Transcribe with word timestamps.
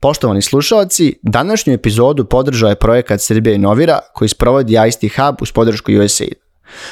Poštovani 0.00 0.42
slušalci, 0.42 1.18
današnju 1.22 1.72
epizodu 1.72 2.24
podržao 2.24 2.68
je 2.68 2.74
projekat 2.74 3.20
Srbija 3.20 3.54
Inovira 3.54 3.98
koji 4.14 4.28
sprovodi 4.28 4.76
ICT 4.88 5.16
Hub 5.16 5.36
uz 5.40 5.52
podršku 5.52 5.92
USAID. 6.04 6.34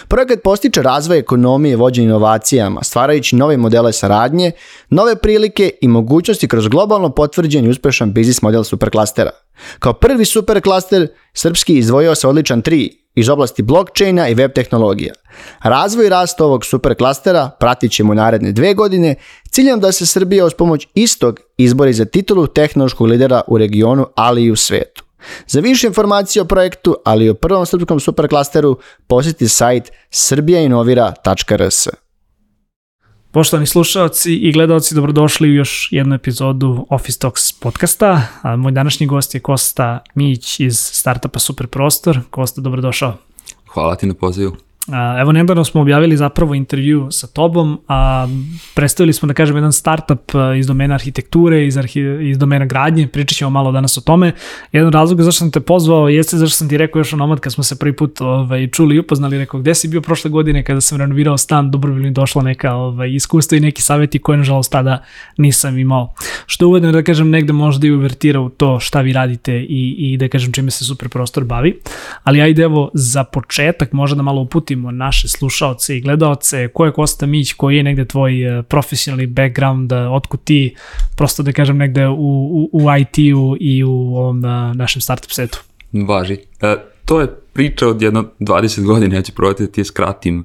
Projekat 0.08 0.38
postiče 0.44 0.82
razvoj 0.82 1.18
ekonomije 1.18 1.72
i 1.72 1.76
vođenje 1.76 2.06
inovacijama, 2.06 2.82
stvarajući 2.82 3.36
nove 3.36 3.56
modele 3.56 3.92
saradnje, 3.92 4.52
nove 4.90 5.16
prilike 5.16 5.70
i 5.80 5.88
mogućnosti 5.88 6.48
kroz 6.48 6.68
globalno 6.68 7.10
potvrđen 7.10 7.64
i 7.64 7.68
uspešan 7.68 8.12
biznis 8.12 8.42
model 8.42 8.64
superklastera. 8.64 9.30
Kao 9.78 9.92
prvi 9.92 10.24
superklaster, 10.24 11.08
Srpski 11.34 11.74
izdvojio 11.78 12.14
se 12.14 12.28
odličan 12.28 12.62
3 12.62 13.05
iz 13.16 13.28
oblasti 13.28 13.62
blockchaina 13.62 14.28
i 14.28 14.34
web 14.34 14.52
tehnologija. 14.52 15.14
Razvoj 15.62 16.06
i 16.06 16.08
rast 16.08 16.40
ovog 16.40 16.64
superklastera 16.64 17.50
pratit 17.60 17.92
ćemo 17.92 18.14
naredne 18.14 18.52
dve 18.52 18.74
godine, 18.74 19.14
ciljem 19.50 19.80
da 19.80 19.92
se 19.92 20.06
Srbija 20.06 20.44
uz 20.44 20.54
pomoć 20.54 20.88
istog 20.94 21.40
izbori 21.56 21.92
za 21.92 22.04
titulu 22.04 22.46
tehnološkog 22.46 23.06
lidera 23.06 23.40
u 23.46 23.58
regionu, 23.58 24.06
ali 24.14 24.44
i 24.44 24.50
u 24.50 24.56
svetu. 24.56 25.04
Za 25.46 25.60
više 25.60 25.86
informacije 25.86 26.42
o 26.42 26.44
projektu, 26.44 26.96
ali 27.04 27.24
i 27.24 27.30
o 27.30 27.34
prvom 27.34 27.66
srpskom 27.66 28.00
superklasteru, 28.00 28.78
posjeti 29.06 29.48
sajt 29.48 29.92
srbijainovira.rs. 30.10 31.88
Poštovani 33.36 33.66
slušalci 33.66 34.34
i 34.34 34.52
gledalci, 34.52 34.94
dobrodošli 34.94 35.48
u 35.50 35.54
još 35.54 35.88
jednu 35.92 36.14
epizodu 36.14 36.86
Office 36.90 37.18
Talks 37.18 37.52
podcasta. 37.52 38.22
Moj 38.58 38.72
današnji 38.72 39.06
gost 39.06 39.34
je 39.34 39.40
Kosta 39.40 39.98
Mić 40.14 40.60
iz 40.60 40.78
startupa 40.78 41.38
Superprostor. 41.38 42.20
Kosta, 42.30 42.60
dobrodošao. 42.60 43.14
Hvala 43.66 43.96
ti 43.96 44.06
na 44.06 44.14
pozivu. 44.14 44.56
Evo, 45.20 45.32
nedavno 45.32 45.64
smo 45.64 45.80
objavili 45.80 46.16
zapravo 46.16 46.54
intervju 46.54 47.08
sa 47.10 47.26
tobom, 47.26 47.80
a 47.88 48.28
predstavili 48.74 49.12
smo, 49.12 49.26
da 49.26 49.34
kažem, 49.34 49.56
jedan 49.56 49.72
startup 49.72 50.32
iz 50.58 50.66
domena 50.66 50.94
arhitekture, 50.94 51.66
iz, 51.66 51.76
arhi, 51.76 52.00
iz 52.30 52.38
domena 52.38 52.66
gradnje, 52.66 53.06
pričat 53.06 53.36
ćemo 53.36 53.50
malo 53.50 53.72
danas 53.72 53.98
o 53.98 54.00
tome. 54.00 54.32
Jedan 54.72 54.92
razlog 54.92 55.22
zašto 55.22 55.38
sam 55.38 55.50
te 55.50 55.60
pozvao 55.60 56.08
jeste 56.08 56.36
zašto 56.36 56.56
sam 56.56 56.68
ti 56.68 56.76
rekao 56.76 57.00
još 57.00 57.12
onomad 57.12 57.40
kad 57.40 57.52
smo 57.52 57.64
se 57.64 57.78
prvi 57.78 57.96
put 57.96 58.20
ovaj, 58.20 58.68
čuli 58.70 58.96
i 58.96 58.98
upoznali, 58.98 59.38
rekao 59.38 59.60
gde 59.60 59.74
si 59.74 59.88
bio 59.88 60.00
prošle 60.00 60.30
godine 60.30 60.64
kada 60.64 60.80
sam 60.80 60.98
renovirao 60.98 61.38
stan, 61.38 61.70
dobro 61.70 61.92
bi 61.92 62.00
mi 62.00 62.10
došla 62.10 62.42
neka 62.42 62.74
ovaj, 62.74 63.10
iskustva 63.10 63.58
i 63.58 63.60
neki 63.60 63.82
saveti 63.82 64.18
koje 64.18 64.38
nažalost 64.38 64.72
tada 64.72 65.02
nisam 65.36 65.78
imao. 65.78 66.14
Što 66.46 66.68
uvedno 66.68 66.92
da 66.92 67.02
kažem 67.02 67.30
negde 67.30 67.52
možda 67.52 67.86
i 67.86 67.90
uvertira 67.90 68.40
u 68.40 68.48
to 68.48 68.80
šta 68.80 69.00
vi 69.00 69.12
radite 69.12 69.56
i, 69.56 69.94
i 69.98 70.16
da 70.16 70.28
kažem 70.28 70.52
čime 70.52 70.70
se 70.70 70.84
super 70.84 71.08
prostor 71.08 71.44
bavi. 71.44 71.80
Ali 72.24 72.40
ajde 72.40 72.62
evo 72.62 72.90
za 72.94 73.24
početak 73.24 73.92
možda 73.92 74.16
da 74.16 74.22
malo 74.22 74.40
uputim 74.40 74.75
uputimo 74.76 74.90
naše 74.90 75.28
slušaoce 75.28 75.96
i 75.96 76.00
gledaoce, 76.00 76.68
ko 76.68 76.84
je 76.84 76.92
Kosta 76.92 77.26
Mić, 77.26 77.52
koji 77.52 77.76
je 77.76 77.82
negde 77.82 78.04
tvoj 78.04 78.58
e, 78.58 78.62
profesionalni 78.62 79.26
background, 79.26 79.92
e, 79.92 79.96
otkud 79.96 80.40
ti, 80.44 80.74
prosto 81.16 81.42
da 81.42 81.52
kažem 81.52 81.78
negde 81.78 82.08
u, 82.08 82.14
u, 82.14 82.70
u 82.72 82.80
IT-u 83.00 83.56
i 83.60 83.84
u 83.84 84.16
ovom 84.16 84.44
e, 84.44 84.74
našem 84.74 85.02
startup 85.02 85.30
setu? 85.30 85.58
Važi. 85.92 86.38
E, 86.60 86.76
to 87.04 87.20
je 87.20 87.28
priča 87.52 87.88
od 87.88 88.02
jedno 88.02 88.24
20 88.40 88.84
godina, 88.84 89.16
ja 89.16 89.22
ću 89.22 89.32
probati 89.32 89.66
da 89.66 89.72
ti 89.72 89.80
je 89.80 89.84
skratim. 89.84 90.44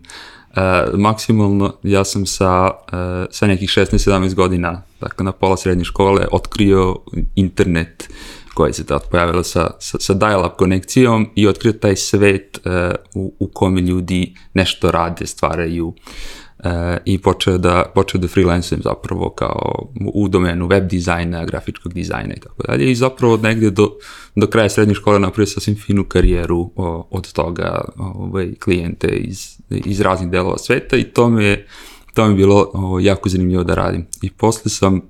E, 0.56 0.62
maksimalno 0.98 1.74
ja 1.84 2.04
sam 2.04 2.26
sa, 2.26 2.72
e, 2.92 3.26
sa 3.32 3.48
nekih 3.48 3.70
16-17 3.70 4.34
godina, 4.36 4.82
dakle 5.02 5.26
na 5.26 5.32
pola 5.32 5.58
srednje 5.58 5.84
škole, 5.84 6.28
otkrio 6.32 6.96
internet 7.36 8.10
koja 8.54 8.74
se 8.74 8.86
tad 8.86 9.10
pojavila 9.10 9.44
sa, 9.44 9.70
sa, 9.80 9.98
sa 10.00 10.14
dial-up 10.14 10.56
konekcijom 10.58 11.30
i 11.36 11.48
otkrio 11.48 11.74
taj 11.74 11.96
svet 11.96 12.60
uh, 12.66 12.72
u, 13.16 13.34
u 13.40 13.48
kome 13.48 13.82
ljudi 13.82 14.36
nešto 14.54 14.92
rade, 14.92 15.26
stvaraju 15.28 15.88
uh, 15.88 16.72
i 17.06 17.18
počeo 17.18 17.58
da, 17.58 17.92
počeo 17.96 18.22
da 18.22 18.28
freelancujem 18.28 18.82
zapravo 18.84 19.30
kao 19.30 19.92
u 20.14 20.28
domenu 20.28 20.68
web 20.68 20.88
dizajna, 20.88 21.46
grafičkog 21.46 21.94
dizajna 21.94 22.34
i 22.34 22.40
tako 22.40 22.64
dalje 22.64 22.92
i 22.92 22.96
zapravo 22.96 23.38
negde 23.38 23.70
do, 23.70 23.90
do 24.36 24.48
kraja 24.48 24.70
srednje 24.70 24.94
škole 24.94 25.20
napravio 25.20 25.48
sasvim 25.48 25.76
finu 25.76 26.04
karijeru 26.04 26.72
o, 26.76 27.08
od 27.12 27.32
toga 27.34 27.82
ovaj, 27.98 28.54
klijente 28.60 29.08
iz, 29.08 29.58
iz 29.70 30.02
raznih 30.02 30.30
delova 30.30 30.58
sveta 30.58 30.98
i 30.98 31.04
to 31.04 31.30
me 31.30 31.66
to 32.14 32.26
mi 32.26 32.32
je 32.32 32.36
bilo 32.36 32.72
o, 32.74 33.00
jako 33.00 33.30
zanimljivo 33.30 33.64
da 33.64 33.76
radim. 33.76 34.06
I 34.22 34.30
posle 34.30 34.72
sam 34.72 35.02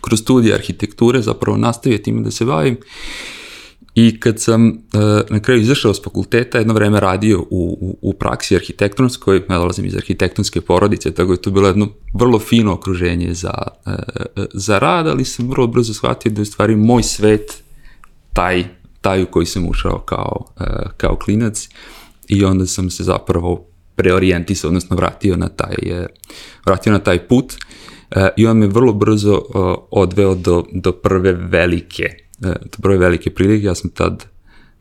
kroz 0.00 0.20
studije 0.20 0.54
arhitekture 0.54 1.22
zapravo 1.22 1.56
nastavio 1.56 1.98
time 1.98 2.22
da 2.22 2.30
se 2.30 2.44
bavim 2.44 2.76
I 3.94 4.20
kad 4.20 4.40
sam 4.40 4.68
uh, 4.68 5.02
na 5.30 5.40
kraju 5.40 5.60
izašao 5.60 5.94
s 5.94 6.02
fakulteta, 6.04 6.58
jedno 6.58 6.74
vreme 6.74 7.00
radio 7.00 7.40
u, 7.40 7.78
u, 7.80 7.98
u 8.00 8.12
praksi 8.12 8.56
arhitektonskoj, 8.56 9.42
ja 9.50 9.58
dolazim 9.58 9.84
iz 9.84 9.96
arhitektonske 9.96 10.60
porodice, 10.60 11.14
tako 11.14 11.32
je 11.32 11.42
to 11.42 11.50
bilo 11.50 11.68
jedno 11.68 11.88
vrlo 12.14 12.38
fino 12.38 12.72
okruženje 12.72 13.34
za, 13.34 13.54
uh, 13.86 13.92
za 14.54 14.78
rad, 14.78 15.06
ali 15.06 15.24
sam 15.24 15.50
vrlo 15.50 15.66
brzo 15.66 15.94
shvatio 15.94 16.32
da 16.32 16.40
je 16.40 16.42
u 16.42 16.44
stvari 16.46 16.76
moj 16.76 17.02
svet 17.02 17.62
taj, 18.32 18.64
taj 19.00 19.22
u 19.22 19.26
koji 19.26 19.46
sam 19.46 19.68
ušao 19.68 19.98
kao, 19.98 20.44
uh, 20.60 20.66
kao 20.96 21.16
klinac 21.16 21.68
i 22.28 22.44
onda 22.44 22.66
sam 22.66 22.90
se 22.90 23.04
zapravo 23.04 23.66
preorijentisao, 23.96 24.68
odnosno 24.68 24.96
vratio 24.96 25.36
na 25.36 25.48
taj, 25.48 25.76
vratio 26.66 26.92
na 26.92 26.98
taj 26.98 27.28
put. 27.28 27.54
E, 28.16 28.28
i 28.36 28.46
on 28.46 28.58
me 28.58 28.66
vrlo 28.66 28.92
brzo 28.92 29.34
uh, 29.34 29.74
odveo 29.90 30.34
do, 30.34 30.64
do 30.72 30.92
prve 30.92 31.32
velike, 31.32 32.04
uh, 32.40 32.48
do 32.48 32.78
prve 32.82 32.98
velike 32.98 33.30
prilike. 33.30 33.66
Ja 33.66 33.74
sam 33.74 33.90
tad, 33.90 34.24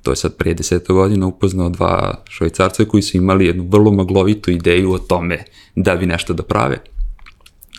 to 0.04 0.12
je 0.12 0.16
sad 0.16 0.36
prije 0.36 0.54
deseta 0.54 0.94
godina, 0.94 1.28
upoznao 1.28 1.70
dva 1.70 2.24
švajcarca 2.30 2.86
koji 2.86 3.04
su 3.04 3.18
imali 3.18 3.46
jednu 3.46 3.68
vrlo 3.70 3.92
maglovitu 3.92 4.52
ideju 4.52 4.94
o 4.94 5.00
tome 5.00 5.44
da 5.76 5.96
bi 5.96 6.06
nešto 6.06 6.34
da 6.34 6.44
prave. 6.44 6.84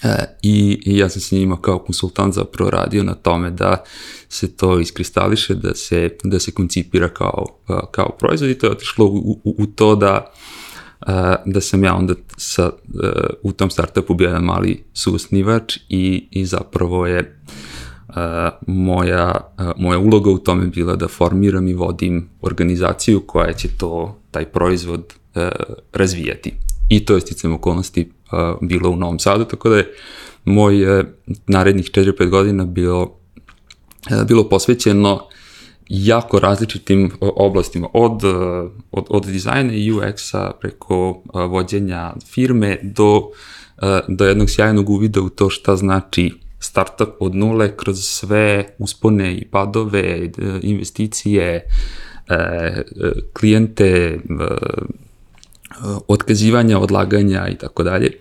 E, 0.03 0.09
i, 0.43 0.83
I 0.87 0.99
ja 0.99 1.09
sam 1.09 1.21
s 1.21 1.33
njima 1.33 1.61
kao 1.61 1.79
konsultant 1.79 2.35
zapravo 2.35 2.71
radio 2.71 3.03
na 3.03 3.15
tome 3.15 3.51
da 3.51 3.85
se 4.29 4.57
to 4.57 4.81
iskristališe, 4.81 5.55
da 5.55 5.75
se, 5.75 6.11
da 6.25 6.39
se 6.39 6.53
koncipira 6.53 7.09
kao, 7.09 7.47
kao 7.91 8.17
proizvod 8.19 8.51
i 8.51 8.59
to 8.59 8.67
je 8.67 8.73
otišlo 8.73 9.07
u, 9.07 9.41
u, 9.45 9.55
u 9.59 9.67
to 9.67 9.97
da 9.97 10.33
da 11.47 11.61
sam 11.61 11.85
ja 11.85 11.95
onda 11.95 12.15
sa, 12.37 12.71
u 13.43 13.53
tom 13.53 13.71
startupu 13.71 14.15
bio 14.15 14.27
jedan 14.27 14.45
mali 14.45 14.85
susnivač 14.93 15.77
i, 15.89 16.29
i 16.31 16.47
zapravo 16.47 17.07
je 17.07 17.41
moja, 18.67 19.55
moja 19.77 19.99
uloga 19.99 20.31
u 20.31 20.39
tome 20.39 20.67
bila 20.67 20.97
da 20.97 21.09
formiram 21.09 21.69
i 21.69 21.75
vodim 21.75 22.29
organizaciju 22.41 23.21
koja 23.27 23.53
će 23.53 23.69
to, 23.79 24.19
taj 24.31 24.45
proizvod 24.45 25.15
razvijati. 25.93 26.53
I 26.89 27.05
to 27.05 27.15
je 27.15 27.21
sticam 27.21 27.53
okolnosti 27.53 28.11
bilo 28.61 28.91
u 28.91 28.97
Novom 28.97 29.19
Sadu, 29.19 29.45
tako 29.45 29.69
da 29.69 29.77
je 29.77 29.95
moj 30.45 31.05
narednih 31.47 31.85
4-5 31.85 32.29
godina 32.29 32.65
bilo, 32.65 33.19
bilo 34.27 34.49
posvećeno 34.49 35.29
jako 35.95 36.39
različitim 36.39 37.11
oblastima, 37.21 37.89
od, 37.93 38.25
od, 38.91 39.07
od 39.09 39.27
dizajna 39.27 39.73
i 39.73 39.93
UX-a 39.93 40.53
preko 40.61 41.23
vođenja 41.35 42.13
firme 42.27 42.79
do, 42.83 43.23
do 44.09 44.25
jednog 44.25 44.51
sjajnog 44.51 44.91
uvida 44.91 45.21
u 45.21 45.29
to 45.29 45.51
šta 45.51 45.77
znači 45.77 46.33
startup 46.59 47.09
od 47.21 47.35
nule 47.35 47.77
kroz 47.77 48.05
sve 48.05 48.75
uspone 48.79 49.37
i 49.37 49.45
padove, 49.45 50.31
investicije, 50.63 51.67
klijente, 53.33 54.19
otkazivanja, 56.09 56.79
odlaganja 56.79 57.49
i 57.49 57.55
tako 57.55 57.83
dalje, 57.83 58.13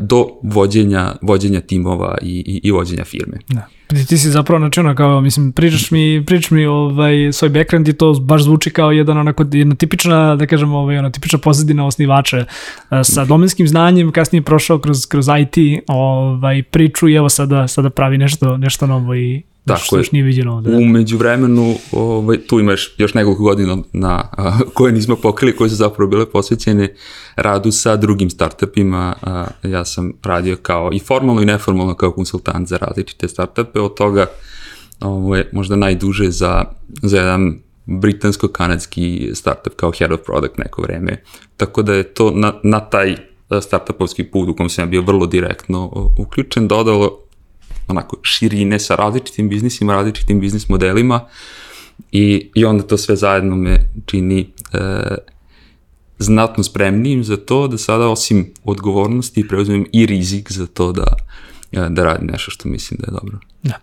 do 0.00 0.26
vođenja, 0.42 1.14
vođenja 1.22 1.60
timova 1.60 2.18
i, 2.22 2.44
i, 2.46 2.60
i 2.62 2.70
vođenja 2.70 3.04
firme. 3.04 3.38
Da. 3.48 3.66
Ti, 4.08 4.18
si 4.18 4.30
zapravo 4.30 4.58
znači 4.58 4.80
ono 4.80 4.94
kao, 4.94 5.20
mislim, 5.20 5.52
pričaš 5.52 5.90
mi, 5.90 6.24
pričaš 6.26 6.50
mi 6.50 6.66
ovaj, 6.66 7.32
svoj 7.32 7.48
background 7.48 7.88
i 7.88 7.92
to 7.92 8.12
baš 8.12 8.42
zvuči 8.42 8.70
kao 8.70 8.92
jedan 8.92 9.18
onako, 9.18 9.44
jedna 9.52 9.74
tipična, 9.74 10.36
da 10.36 10.46
kažem, 10.46 10.72
ovaj, 10.72 10.98
ona 10.98 11.10
tipična 11.10 11.38
pozadina 11.38 11.86
osnivača 11.86 12.38
eh, 12.38 12.46
sa 13.04 13.24
domenskim 13.24 13.68
znanjem, 13.68 14.12
kasnije 14.12 14.42
prošao 14.42 14.78
kroz, 14.78 15.06
kroz 15.06 15.26
IT 15.40 15.82
ovaj, 15.88 16.62
priču 16.62 17.08
i 17.08 17.14
evo 17.14 17.28
sada, 17.28 17.68
sada 17.68 17.90
pravi 17.90 18.18
nešto, 18.18 18.56
nešto 18.56 18.86
novo 18.86 19.14
i 19.14 19.42
Tako 19.64 19.80
što 19.80 19.96
još 19.96 20.12
nije 20.12 20.24
viđeno 20.24 20.54
ovde. 20.54 20.76
Umeđu 20.76 21.16
vremenu, 21.16 21.74
ovaj, 21.92 22.38
tu 22.38 22.60
imaš 22.60 22.94
još 22.98 23.14
nekoliko 23.14 23.42
godina 23.42 23.78
na, 23.92 24.28
a, 24.32 24.58
koje 24.74 24.92
nismo 24.92 25.16
pokrili, 25.16 25.56
koje 25.56 25.70
su 25.70 25.76
zapravo 25.76 26.10
bile 26.10 26.26
posvećene 26.26 26.94
radu 27.36 27.70
sa 27.70 27.96
drugim 27.96 28.30
startupima. 28.30 29.14
A, 29.22 29.46
ja 29.62 29.84
sam 29.84 30.12
radio 30.22 30.56
kao 30.62 30.90
i 30.92 30.98
formalno 30.98 31.42
i 31.42 31.46
neformalno 31.46 31.94
kao 31.94 32.12
konsultant 32.12 32.68
za 32.68 32.76
različite 32.76 33.28
startupe, 33.28 33.80
od 33.80 33.94
toga 33.94 34.26
ovaj, 35.00 35.44
možda 35.52 35.76
najduže 35.76 36.30
za, 36.30 36.64
za 37.02 37.18
jedan 37.18 37.58
britansko-kanadski 37.86 39.30
startup 39.34 39.74
kao 39.76 39.92
head 39.98 40.12
of 40.12 40.20
product 40.26 40.58
neko 40.58 40.82
vreme. 40.82 41.22
Tako 41.56 41.82
da 41.82 41.94
je 41.94 42.02
to 42.02 42.30
na, 42.30 42.52
na 42.62 42.80
taj 42.80 43.16
startupovski 43.60 44.24
put 44.24 44.48
u 44.48 44.56
kom 44.56 44.68
sam 44.68 44.90
bio 44.90 45.02
vrlo 45.02 45.26
direktno 45.26 46.10
uključen, 46.18 46.68
dodalo 46.68 47.21
onako 47.88 48.16
širine 48.22 48.78
sa 48.78 48.96
različitim 48.96 49.48
biznisima, 49.48 49.94
različitim 49.94 50.40
biznis 50.40 50.68
modelima 50.68 51.20
i, 52.12 52.50
i 52.54 52.64
onda 52.64 52.86
to 52.86 52.96
sve 52.96 53.16
zajedno 53.16 53.56
me 53.56 53.90
čini 54.06 54.52
e, 54.72 54.78
znatno 56.18 56.64
spremnijim 56.64 57.24
za 57.24 57.36
to 57.36 57.68
da 57.68 57.78
sada 57.78 58.08
osim 58.08 58.54
odgovornosti 58.64 59.48
preuzmem 59.48 59.86
i 59.92 60.06
rizik 60.06 60.52
za 60.52 60.66
to 60.66 60.92
da 60.92 61.16
da 61.72 62.04
radi 62.04 62.26
nešto 62.26 62.50
što 62.50 62.68
mislim 62.68 63.00
da 63.00 63.06
je 63.06 63.20
dobro. 63.20 63.38
Da. 63.62 63.74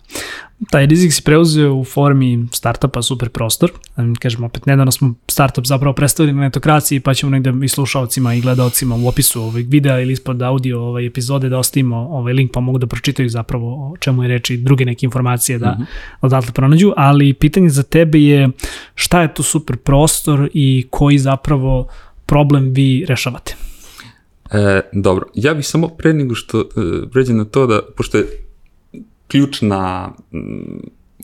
Taj 0.70 0.86
rizik 0.86 1.12
si 1.12 1.22
preuzeo 1.22 1.74
u 1.74 1.84
formi 1.84 2.46
startupa 2.52 3.02
Super 3.02 3.28
Prostor. 3.28 3.70
Kažemo, 4.18 4.46
opet 4.46 4.66
nedavno 4.66 4.92
smo 4.92 5.14
startup 5.28 5.66
zapravo 5.66 5.94
predstavili 5.94 6.34
na 6.34 6.40
netokraciji, 6.40 7.00
pa 7.00 7.14
ćemo 7.14 7.30
negde 7.30 7.52
i 7.62 7.68
slušalcima 7.68 8.34
i 8.34 8.40
gledalcima 8.40 8.94
u 8.94 9.08
opisu 9.08 9.42
ovog 9.42 9.54
videa 9.54 10.00
ili 10.00 10.12
ispod 10.12 10.42
audio 10.42 10.82
ovaj, 10.82 11.06
epizode 11.06 11.48
da 11.48 11.58
ostavimo 11.58 11.96
ovaj 11.96 12.32
link 12.32 12.52
pa 12.52 12.60
mogu 12.60 12.78
da 12.78 12.86
pročitaju 12.86 13.28
zapravo 13.28 13.92
o 13.92 13.96
čemu 13.96 14.22
je 14.22 14.28
reči 14.28 14.56
druge 14.56 14.84
neke 14.84 15.06
informacije 15.06 15.58
da 15.58 15.70
mm 15.70 15.82
-hmm. 15.82 15.86
odatle 16.20 16.52
pronađu, 16.52 16.92
ali 16.96 17.34
pitanje 17.34 17.68
za 17.68 17.82
tebe 17.82 18.20
je 18.20 18.48
šta 18.94 19.22
je 19.22 19.34
to 19.34 19.42
Super 19.42 19.76
Prostor 19.76 20.50
i 20.54 20.86
koji 20.90 21.18
zapravo 21.18 21.88
problem 22.26 22.72
vi 22.72 23.04
rešavate? 23.08 23.59
E, 24.52 24.80
dobro, 24.92 25.26
ja 25.34 25.54
bih 25.54 25.66
samo 25.66 25.88
pre 25.88 26.12
nego 26.12 26.34
što 26.34 26.60
e, 26.60 26.64
pređem 27.12 27.36
na 27.36 27.44
to 27.44 27.66
da, 27.66 27.80
pošto 27.96 28.18
je 28.18 28.26
ključna 29.28 30.12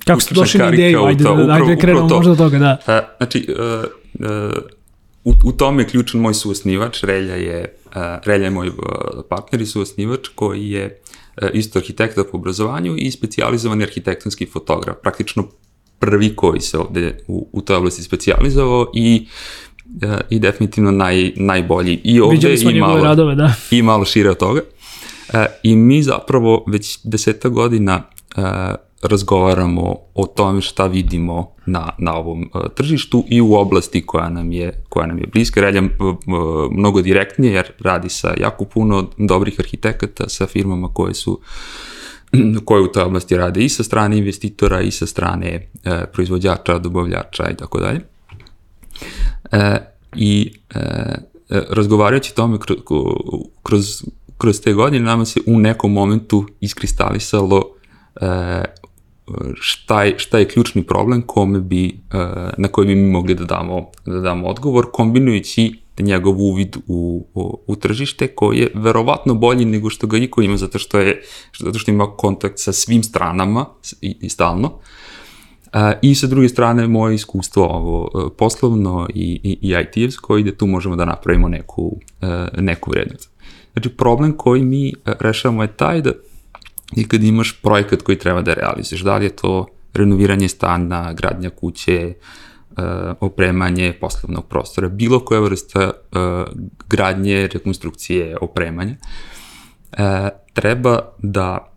Kako 0.05 0.21
ste 0.21 0.35
došli 0.35 0.61
na 0.61 0.75
ideju? 0.75 1.05
Ajde, 1.05 1.25
to, 1.25 1.33
upravo, 1.33 1.51
ajde 1.51 1.77
krenemo 1.81 2.09
možda 2.09 2.31
do 2.31 2.37
toga, 2.37 2.59
da. 2.59 2.79
E, 2.87 3.01
znači, 3.17 3.47
e, 3.49 3.63
e, 4.25 4.51
u, 5.25 5.33
u 5.45 5.53
tome 5.53 5.83
je 5.83 5.89
ključan 5.89 6.21
moj 6.21 6.35
suosnivač, 6.35 7.03
Relja 7.03 7.35
je, 7.35 7.59
e, 7.95 8.19
Relja 8.25 8.45
je 8.45 8.51
moj 8.51 8.67
e, 8.67 8.71
partner 9.29 9.61
i 9.61 9.67
suosnivač 9.67 10.29
koji 10.35 10.71
je 10.71 11.01
e, 11.37 11.51
isto 11.55 11.79
arhitekta 11.79 12.25
po 12.25 12.37
obrazovanju 12.37 12.95
i 12.99 13.11
specializovani 13.11 13.85
arhitektonski 13.85 14.47
fotograf. 14.47 14.97
Praktično 15.03 15.49
prvi 15.99 16.37
koji 16.37 16.61
se 16.61 16.79
ovde 16.79 17.19
u, 17.29 17.49
u 17.53 17.61
toj 17.61 17.77
oblasti 17.77 18.03
specializovao 18.03 18.91
i 18.95 19.27
uh, 19.27 19.66
i 20.31 20.39
definitivno 20.39 20.91
naj, 20.91 21.33
najbolji 21.37 22.01
i 22.05 22.21
ovde 22.21 22.55
i 22.55 22.81
malo, 22.81 23.05
radove, 23.05 23.35
da. 23.35 23.55
i 23.71 23.83
malo 23.83 24.05
šire 24.05 24.31
od 24.31 24.39
toga. 24.39 24.61
Uh, 25.29 25.41
I 25.63 25.77
mi 25.77 26.03
zapravo 26.03 26.65
već 26.67 26.99
deseta 27.05 27.49
godina 27.49 28.03
uh, 28.37 28.45
razgovaramo 29.03 29.97
o 30.15 30.27
tome 30.27 30.61
šta 30.61 30.87
vidimo 30.87 31.51
na, 31.67 31.91
na 31.99 32.15
ovom 32.15 32.51
uh, 32.55 32.63
tržištu 32.75 33.25
i 33.29 33.41
u 33.41 33.55
oblasti 33.55 34.07
koja 34.07 34.29
nam 34.29 34.53
je, 34.53 34.85
koja 34.89 35.07
nam 35.07 35.19
je 35.19 35.27
bliska. 35.33 35.61
Relja 35.61 35.83
uh, 35.83 36.17
mnogo 36.71 37.03
direktnije 37.03 37.53
jer 37.53 37.73
radi 37.81 38.09
sa 38.09 38.35
jako 38.41 38.65
puno 38.65 39.11
dobrih 39.19 39.55
arhitekata, 39.59 40.29
sa 40.29 40.47
firmama 40.47 40.89
koje 40.89 41.15
su 41.15 41.41
koje 42.65 42.83
u 42.83 42.93
toj 42.93 43.03
oblasti 43.03 43.37
rade 43.37 43.65
i 43.65 43.69
sa 43.69 43.83
strane 43.83 44.19
investitora 44.19 44.81
i 44.81 44.91
sa 44.91 45.07
strane 45.07 45.69
uh, 45.75 45.93
proizvođača, 46.13 46.79
dobavljača 46.79 47.51
i 47.51 47.57
tako 47.57 47.81
dalje. 47.81 48.01
E, 49.53 49.79
I 50.17 50.53
e, 50.75 50.79
e 51.51 51.63
razgovarajući 51.71 52.35
tome 52.35 52.59
kroz, 53.63 54.03
kroz, 54.37 54.61
te 54.61 54.73
godine, 54.73 55.05
nama 55.05 55.25
se 55.25 55.41
u 55.47 55.59
nekom 55.59 55.93
momentu 55.93 56.47
iskristalisalo 56.61 57.63
e, 58.21 58.65
šta 59.55 60.05
je, 60.05 60.19
šta 60.19 60.39
je 60.39 60.49
ključni 60.49 60.83
problem 60.83 61.23
kome 61.23 61.61
bi, 61.61 61.87
e, 61.87 61.93
na 62.59 62.69
koji 62.69 62.87
bi 62.87 62.95
mi 62.95 63.11
mogli 63.11 63.35
da 63.35 63.45
damo, 63.45 63.91
da 64.07 64.21
damo 64.21 64.49
odgovor, 64.49 64.87
kombinujući 64.93 65.83
njegov 65.99 66.41
uvid 66.41 66.77
u, 66.87 67.27
u, 67.35 67.61
u 67.67 67.77
tržište 67.77 68.27
koji 68.27 68.59
je 68.59 68.71
verovatno 68.75 69.35
bolji 69.35 69.65
nego 69.65 69.91
što 69.91 70.07
ga 70.07 70.19
iko 70.19 70.43
ima 70.43 70.57
zato 70.57 70.79
što 70.79 70.99
je 70.99 71.23
zato 71.59 71.79
što 71.79 71.91
ima 71.91 72.17
kontakt 72.17 72.59
sa 72.59 72.73
svim 72.73 73.03
stranama 73.03 73.67
i, 74.01 74.17
i 74.21 74.29
stalno. 74.29 74.67
Uh, 74.69 74.81
I 76.03 76.15
sa 76.15 76.27
druge 76.27 76.49
strane, 76.49 76.89
moje 76.89 77.15
iskustvo 77.15 77.65
ovo, 77.65 78.11
e, 78.15 78.37
poslovno 78.39 79.09
i, 79.15 79.41
i, 79.43 79.59
i 79.61 79.75
IT-evsko, 79.75 80.39
ide 80.39 80.57
tu 80.57 80.67
možemo 80.67 80.97
da 80.97 81.05
napravimo 81.05 81.49
neku, 81.49 81.97
e, 82.23 82.47
neku 82.59 82.91
vrednost. 82.91 83.31
Znači, 83.73 83.89
problem 83.89 84.37
koji 84.37 84.63
mi 84.63 84.89
e, 84.89 84.93
rešavamo 85.21 85.63
je 85.63 85.77
taj 85.77 86.01
da 86.01 86.13
i 86.97 87.09
kad 87.09 87.23
imaš 87.23 87.61
projekat 87.63 88.03
koji 88.03 88.19
treba 88.19 88.43
da 88.43 88.55
realizuješ, 88.55 89.03
da 89.03 89.17
li 89.17 89.25
je 89.25 89.37
to 89.37 89.67
renoviranje 89.95 90.49
stana, 90.49 91.13
gradnja 91.13 91.51
kuće, 91.51 92.15
opremanje 93.21 93.93
poslovnog 94.01 94.47
prostora, 94.47 94.89
bilo 94.89 95.21
koja 95.21 95.41
vrsta 95.41 95.91
gradnje, 96.89 97.49
rekonstrukcije, 97.53 98.37
opremanja, 98.41 98.97
treba 100.53 101.01
da 101.19 101.73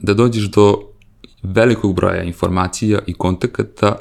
da 0.00 0.14
dođeš 0.14 0.44
do 0.44 0.93
velikog 1.44 1.94
broja 1.94 2.22
informacija 2.22 2.98
i 3.06 3.14
kontakata 3.14 3.96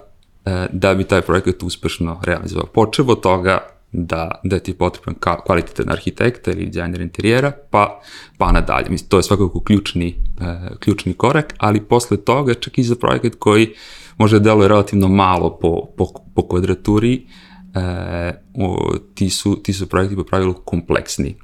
e, 0.45 0.67
da 0.71 0.95
bi 0.95 1.03
taj 1.03 1.21
projekat 1.21 1.63
uspešno 1.63 2.21
realizovao. 2.23 2.67
Počeo 2.67 3.05
od 3.05 3.21
toga 3.21 3.59
da, 3.91 4.41
da 4.43 4.59
ti 4.59 4.71
je 4.71 4.75
potreban 4.75 5.15
kvalitetan 5.45 5.91
arhitekta 5.91 6.51
ili 6.51 6.65
dizajner 6.65 7.01
interijera, 7.01 7.51
pa, 7.69 8.01
pa 8.37 8.51
nadalje. 8.51 8.89
Mislim, 8.89 9.09
to 9.09 9.17
je 9.17 9.23
svakako 9.23 9.59
ključni, 9.63 10.15
e, 10.41 10.75
ključni 10.79 11.13
korak, 11.13 11.53
ali 11.57 11.87
posle 11.87 12.17
toga 12.17 12.53
čak 12.53 12.77
i 12.77 12.83
za 12.83 12.95
projekat 12.95 13.35
koji 13.39 13.69
može 14.17 14.39
da 14.39 14.43
deluje 14.43 14.67
relativno 14.67 15.07
malo 15.07 15.57
po, 15.61 15.85
po, 15.97 16.07
po 16.35 16.47
kvadraturi, 16.47 17.27
e, 17.75 18.33
o, 18.53 18.95
ti, 19.15 19.29
su, 19.29 19.55
ti 19.63 19.73
su 19.73 19.89
projekti 19.89 20.15
po 20.15 20.23
pravilu 20.23 20.53
kompleksni. 20.53 21.35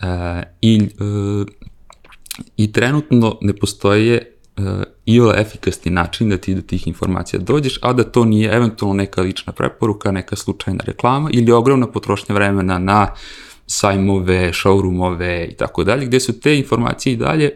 E, 0.00 0.42
i, 0.60 0.76
e, 0.76 1.44
I 2.56 2.72
trenutno 2.72 3.38
ne 3.40 3.56
postoje 3.56 4.33
uh, 4.58 4.82
i 5.06 5.20
o 5.20 5.32
efikasni 5.36 5.90
način 5.90 6.28
da 6.28 6.36
ti 6.36 6.54
do 6.54 6.62
tih 6.62 6.86
informacija 6.86 7.40
dođeš, 7.40 7.78
a 7.82 7.92
da 7.92 8.04
to 8.04 8.24
nije 8.24 8.56
eventualno 8.56 8.94
neka 8.94 9.22
lična 9.22 9.52
preporuka, 9.52 10.10
neka 10.10 10.36
slučajna 10.36 10.84
reklama 10.86 11.30
ili 11.32 11.52
ogromna 11.52 11.86
potrošnja 11.86 12.34
vremena 12.34 12.78
na 12.78 13.08
sajmove, 13.66 14.52
showroomove 14.52 15.52
i 15.52 15.56
tako 15.56 15.84
dalje, 15.84 16.06
gde 16.06 16.20
su 16.20 16.40
te 16.40 16.58
informacije 16.58 17.12
i 17.12 17.16
dalje 17.16 17.50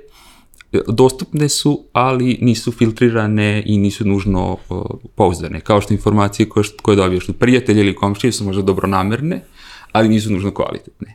e, 0.73 0.81
dostupne 0.89 1.49
su, 1.49 1.85
ali 1.93 2.39
nisu 2.41 2.73
filtrirane 2.73 3.63
i 3.67 3.79
nisu 3.79 4.05
nužno 4.05 4.57
uh, 4.69 4.83
pouzdane. 5.15 5.61
Kao 5.61 5.81
što 5.81 5.95
informacije 5.95 6.49
koje, 6.49 6.65
koje 6.83 6.97
dobiješ 6.97 7.29
od 7.29 7.37
prijatelja 7.37 7.81
ili 7.81 7.95
komšije 7.95 8.33
su 8.33 8.45
možda 8.45 8.63
dobronamerne, 8.63 9.45
ali 9.93 10.09
nisu 10.09 10.33
nužno 10.33 10.51
kvalitetne. 10.51 11.15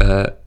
Uh, 0.00 0.45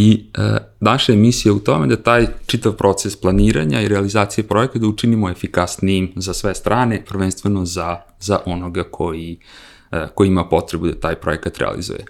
I 0.00 0.24
e, 0.38 0.56
naša 0.80 1.12
emisija 1.12 1.52
u 1.52 1.58
tome 1.58 1.86
da 1.86 1.96
taj 1.96 2.26
čitav 2.46 2.72
proces 2.72 3.16
planiranja 3.16 3.80
i 3.80 3.88
realizacije 3.88 4.44
projekta 4.46 4.78
da 4.78 4.86
učinimo 4.86 5.30
efikasnijim 5.30 6.12
za 6.16 6.34
sve 6.34 6.54
strane, 6.54 7.04
prvenstveno 7.08 7.64
za, 7.64 7.96
za 8.20 8.38
onoga 8.46 8.84
koji, 8.90 9.38
e, 9.92 10.06
koji 10.14 10.28
ima 10.28 10.44
potrebu 10.48 10.86
da 10.86 11.00
taj 11.00 11.14
projekat 11.14 11.58
realizuje. 11.58 12.04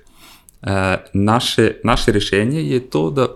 E, 0.63 0.97
naše, 1.15 1.73
naše 1.85 2.13
rešenje 2.13 2.63
je 2.63 2.81
to 2.91 3.11
da, 3.11 3.27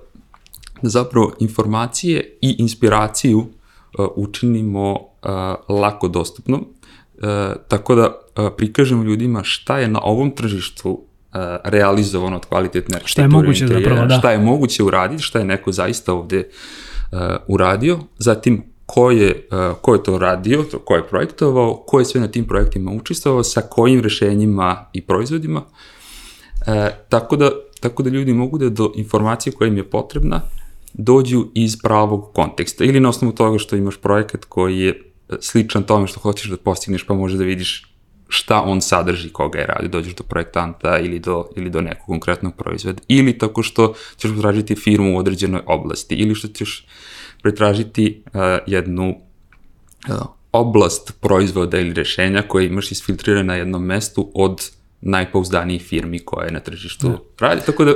da 0.82 0.88
zapravo 0.88 1.32
informacije 1.40 2.38
i 2.42 2.56
inspiraciju 2.58 3.40
e, 3.40 4.02
učinimo 4.16 4.96
e, 4.98 5.28
lako 5.68 6.08
dostupnom, 6.08 6.66
e, 7.22 7.54
tako 7.68 7.94
da 7.94 8.04
e, 8.04 8.50
prikažemo 8.56 9.02
ljudima 9.02 9.44
šta 9.44 9.78
je 9.78 9.88
na 9.88 10.00
ovom 10.02 10.30
tržištu 10.30 11.00
realizovano 11.64 12.36
od 12.36 12.46
kvalitetne 12.46 12.96
arhitekture. 12.96 13.12
Šta 13.12 13.22
je 13.22 13.28
moguće 13.28 13.66
zapravo, 13.66 14.06
da. 14.06 14.18
Šta 14.18 14.30
je 14.30 14.38
moguće 14.38 14.82
uraditi, 14.82 15.22
šta 15.22 15.38
je 15.38 15.44
neko 15.44 15.72
zaista 15.72 16.14
ovde 16.14 16.48
uh, 17.12 17.18
uradio, 17.48 17.98
zatim 18.18 18.62
ko 18.86 19.10
je, 19.10 19.48
uh, 19.50 19.76
ko 19.80 19.94
je 19.94 20.02
to 20.02 20.18
radio, 20.18 20.62
to, 20.62 20.78
ko 20.78 20.96
je 20.96 21.06
projektovao, 21.08 21.84
ko 21.86 21.98
je 21.98 22.04
sve 22.04 22.20
na 22.20 22.28
tim 22.28 22.46
projektima 22.46 22.92
učestvovao, 22.92 23.42
sa 23.42 23.60
kojim 23.60 24.00
rešenjima 24.00 24.86
i 24.92 25.00
proizvodima, 25.00 25.60
uh, 25.60 26.74
tako, 27.08 27.36
da, 27.36 27.50
tako 27.80 28.02
da 28.02 28.10
ljudi 28.10 28.32
mogu 28.32 28.58
da 28.58 28.68
do 28.68 28.92
informacije 28.96 29.52
koja 29.52 29.68
im 29.68 29.76
je 29.76 29.90
potrebna 29.90 30.40
dođu 30.94 31.46
iz 31.54 31.78
pravog 31.82 32.30
konteksta 32.34 32.84
ili 32.84 33.00
na 33.00 33.08
osnovu 33.08 33.34
toga 33.34 33.58
što 33.58 33.76
imaš 33.76 33.96
projekat 33.96 34.44
koji 34.44 34.78
je 34.78 35.12
sličan 35.40 35.82
tome 35.82 36.06
što 36.06 36.20
hoćeš 36.20 36.50
da 36.50 36.56
postigneš 36.56 37.06
pa 37.06 37.14
može 37.14 37.38
da 37.38 37.44
vidiš 37.44 37.91
šta 38.32 38.62
on 38.62 38.80
sadrži, 38.80 39.28
koga 39.28 39.58
je 39.58 39.66
radi, 39.66 39.88
dođeš 39.88 40.14
do 40.14 40.24
projektanta 40.24 40.98
ili 40.98 41.18
do, 41.18 41.44
ili 41.56 41.70
do 41.70 41.80
nekog 41.80 42.06
konkretnog 42.06 42.54
proizvoda, 42.56 43.02
ili 43.08 43.38
tako 43.38 43.62
što 43.62 43.94
ćeš 44.16 44.30
potražiti 44.34 44.74
firmu 44.74 45.14
u 45.14 45.18
određenoj 45.18 45.60
oblasti, 45.66 46.14
ili 46.14 46.34
što 46.34 46.48
ćeš 46.48 46.86
pretražiti 47.42 48.22
uh, 48.26 48.40
jednu 48.66 49.08
uh, 50.08 50.16
oblast 50.52 51.12
proizvoda 51.20 51.78
ili 51.78 51.94
rešenja 51.94 52.42
koje 52.42 52.66
imaš 52.66 52.92
isfiltrirane 52.92 53.44
na 53.44 53.54
jednom 53.54 53.84
mestu 53.84 54.30
od 54.34 54.70
najpouzdanijih 55.02 55.82
firmi 55.82 56.18
koje 56.18 56.50
na 56.50 56.60
tržištu 56.60 57.08
da. 57.08 57.46
radi, 57.46 57.60
tako 57.66 57.84
da 57.84 57.92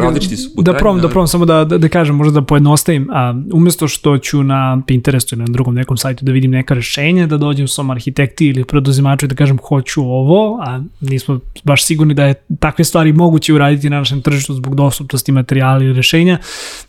različiti 0.00 0.36
su 0.36 0.50
putanji. 0.56 0.74
Da 0.74 0.78
probam, 0.78 1.00
da 1.00 1.08
probam 1.08 1.28
samo 1.28 1.44
da, 1.44 1.64
da, 1.64 1.78
da 1.78 1.88
kažem, 1.88 2.16
možda 2.16 2.40
da 2.40 2.46
pojednostavim, 2.46 3.08
a, 3.12 3.34
umesto 3.52 3.88
što 3.88 4.18
ću 4.18 4.42
na 4.42 4.82
Pinterestu 4.86 5.34
ili 5.34 5.44
na 5.44 5.52
drugom 5.52 5.74
nekom 5.74 5.96
sajtu 5.96 6.24
da 6.24 6.32
vidim 6.32 6.50
neka 6.50 6.74
rešenja, 6.74 7.26
da 7.26 7.36
dođem 7.36 7.68
svom 7.68 7.90
arhitekti 7.90 8.46
ili 8.46 8.64
preduzimaču 8.64 9.26
i 9.26 9.28
da 9.28 9.34
kažem 9.34 9.58
hoću 9.68 10.02
ovo, 10.02 10.58
a 10.66 10.82
nismo 11.00 11.40
baš 11.64 11.84
sigurni 11.84 12.14
da 12.14 12.24
je 12.24 12.34
takve 12.60 12.84
stvari 12.84 13.12
moguće 13.12 13.54
uraditi 13.54 13.90
na 13.90 13.98
našem 13.98 14.22
tržištu 14.22 14.54
zbog 14.54 14.74
dostupnosti 14.74 15.32
materijala 15.32 15.84
i 15.84 15.92
rešenja, 15.92 16.38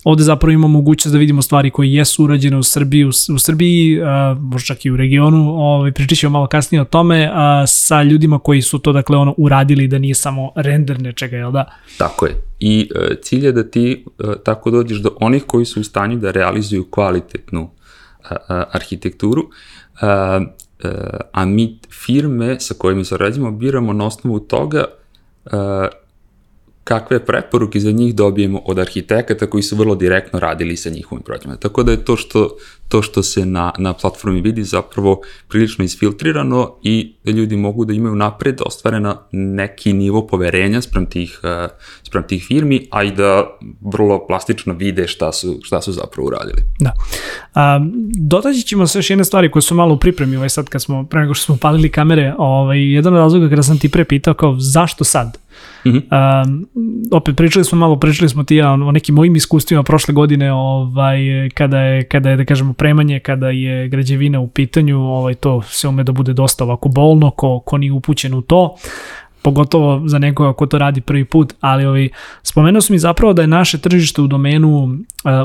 ovde 0.04 0.24
zapravo 0.24 0.52
imamo 0.52 0.68
mogućnost 0.68 1.14
da 1.14 1.20
vidimo 1.20 1.42
stvari 1.42 1.70
koje 1.70 1.94
jesu 1.94 2.24
urađene 2.24 2.58
u 2.58 2.64
Srbiji, 2.64 3.06
u, 3.06 3.10
u 3.10 3.40
Srbiji, 3.40 4.02
a, 4.04 4.38
možda 4.40 4.66
čak 4.66 4.86
i 4.86 4.92
u 4.92 4.98
regionu, 4.98 5.50
ovaj, 5.50 5.92
pričat 5.92 6.18
ćemo 6.18 6.32
malo 6.32 6.48
kasnije 6.48 6.82
o 6.82 6.86
tome, 6.86 7.30
a, 7.34 7.68
sa 7.68 8.04
ljudima 8.04 8.40
koji 8.40 8.62
su 8.62 8.80
to, 8.80 8.94
dakle, 8.94 9.18
ono, 9.18 9.34
uradili 9.38 9.55
da 9.64 9.98
nije 9.98 10.16
samo 10.16 10.52
render 10.56 11.02
nečega, 11.02 11.38
jel 11.38 11.52
da? 11.52 11.66
Tako 11.98 12.26
je. 12.26 12.42
i 12.60 12.90
e, 12.96 13.16
cilj 13.22 13.46
je 13.46 13.52
da 13.52 13.64
ti 13.64 14.06
e, 14.20 14.24
tako 14.44 14.72
dođeš 14.72 14.98
do 14.98 15.18
onih 15.20 15.44
koji 15.48 15.66
su 15.66 15.82
u 15.82 15.84
stanju 15.84 16.18
da 16.18 16.32
realizuju 16.32 16.88
kvalitetnu 16.90 17.70
a, 18.30 18.36
a, 18.48 18.64
arhitekturu, 18.72 19.50
a, 20.02 20.08
a, 20.08 21.20
a 21.32 21.46
mi 21.46 21.80
firme 22.06 22.60
sa 22.60 22.74
kojima 22.78 23.04
sarađujemo 23.04 23.52
biramo 23.52 23.94
na 23.94 24.06
osnovu 24.06 24.40
toga 24.40 24.86
kakve 26.86 27.26
preporuke 27.26 27.80
za 27.80 27.92
njih 27.92 28.16
dobijemo 28.16 28.62
od 28.66 28.80
arhitekata 28.80 29.50
koji 29.50 29.64
su 29.64 29.76
vrlo 29.76 29.96
direktno 29.96 30.40
radili 30.40 30.78
sa 30.78 30.90
njihovim 30.90 31.24
projektima. 31.24 31.56
Tako 31.56 31.84
da 31.84 31.92
je 31.92 32.06
to 32.06 32.18
što, 32.18 32.50
to 32.88 33.02
što 33.02 33.24
se 33.24 33.46
na, 33.46 33.74
na 33.78 33.94
platformi 33.94 34.42
vidi 34.42 34.64
zapravo 34.64 35.22
prilično 35.48 35.86
isfiltrirano 35.86 36.76
i 36.84 37.16
ljudi 37.26 37.58
mogu 37.58 37.86
da 37.86 37.94
imaju 37.94 38.16
napred 38.16 38.62
ostvarena 38.66 39.18
neki 39.32 39.94
nivo 39.94 40.28
poverenja 40.28 40.82
sprem 40.82 41.06
tih, 41.06 41.40
uh, 41.44 41.72
sprem 42.04 42.24
tih 42.28 42.46
firmi, 42.48 42.88
a 42.92 43.04
i 43.04 43.12
da 43.12 43.58
vrlo 43.82 44.28
plastično 44.28 44.74
vide 44.74 45.08
šta 45.08 45.32
su, 45.32 45.60
šta 45.64 45.82
su 45.82 45.92
zapravo 45.92 46.28
uradili. 46.28 46.62
Da. 46.80 46.94
A, 47.54 47.80
dotaći 48.18 48.62
ćemo 48.62 48.88
se 48.88 49.00
još 49.00 49.10
jedne 49.10 49.26
stvari 49.26 49.52
koje 49.52 49.62
su 49.62 49.76
malo 49.76 49.94
u 49.94 50.00
pripremi 50.00 50.38
ovaj 50.38 50.50
sad 50.50 50.70
kad 50.70 50.82
smo, 50.82 51.06
pre 51.06 51.22
nego 51.22 51.34
što 51.34 51.46
smo 51.46 51.58
palili 51.58 51.90
kamere, 51.90 52.34
ovaj, 52.38 52.94
jedan 52.94 53.14
od 53.14 53.20
razloga 53.20 53.50
kada 53.50 53.64
sam 53.64 53.80
ti 53.80 53.90
pre 53.90 54.06
pitao 54.06 54.34
kao 54.34 54.56
zašto 54.60 55.04
sad? 55.04 55.45
Mm 55.86 55.90
-hmm. 55.90 56.46
um, 56.48 56.68
opet 57.12 57.36
pričali 57.36 57.66
smo 57.66 57.78
malo, 57.78 58.00
pričali 58.00 58.30
smo 58.30 58.44
ti 58.44 58.56
ja 58.56 58.72
o 58.72 58.92
nekim 58.92 59.16
mojim 59.16 59.36
iskustvima 59.36 59.84
prošle 59.84 60.14
godine 60.14 60.54
ovaj, 60.54 61.18
kada, 61.54 61.80
je, 61.80 62.04
kada 62.04 62.30
je, 62.30 62.38
da 62.38 62.46
kažemo, 62.46 62.74
premanje, 62.74 63.20
kada 63.20 63.50
je 63.50 63.88
građevina 63.88 64.40
u 64.40 64.48
pitanju, 64.48 65.00
ovaj, 65.00 65.34
to 65.34 65.62
se 65.62 65.88
ume 65.88 66.04
da 66.04 66.12
bude 66.12 66.34
dosta 66.34 66.64
ovako 66.64 66.90
bolno, 66.90 67.32
ko, 67.32 67.60
ko 67.60 67.78
nije 67.78 67.92
upućen 67.92 68.34
u 68.34 68.42
to 68.42 68.76
pogotovo 69.42 70.02
za 70.08 70.20
nekoga 70.20 70.54
ko 70.54 70.66
to 70.66 70.78
radi 70.78 71.02
prvi 71.02 71.26
put, 71.26 71.54
ali 71.60 71.86
ovaj, 71.86 72.10
spomenuo 72.44 72.82
sam 72.82 72.94
mi 72.94 73.00
zapravo 73.00 73.34
da 73.34 73.42
je 73.42 73.48
naše 73.48 73.78
tržište 73.78 74.22
u 74.22 74.28
domenu 74.28 74.84
uh, 74.84 74.98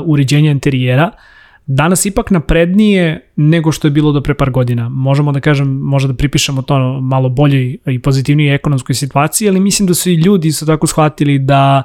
uređenja 0.05 0.51
interijera 0.51 1.11
uh, 1.13 1.19
danas 1.65 2.05
ipak 2.05 2.31
naprednije 2.31 3.29
nego 3.35 3.71
što 3.71 3.87
je 3.87 3.91
bilo 3.91 4.11
do 4.11 4.21
pre 4.21 4.33
par 4.33 4.51
godina. 4.51 4.89
Možemo 4.89 5.31
da 5.31 5.39
kažem, 5.39 5.67
možda 5.67 6.07
da 6.07 6.17
pripišemo 6.17 6.61
to 6.61 7.01
malo 7.01 7.29
boljoj 7.29 7.77
i 7.85 8.01
pozitivnijoj 8.01 8.55
ekonomskoj 8.55 8.95
situaciji, 8.95 9.49
ali 9.49 9.59
mislim 9.59 9.87
da 9.87 9.93
su 9.93 10.09
i 10.09 10.15
ljudi 10.15 10.51
su 10.51 10.65
tako 10.65 10.87
shvatili 10.87 11.39
da 11.39 11.83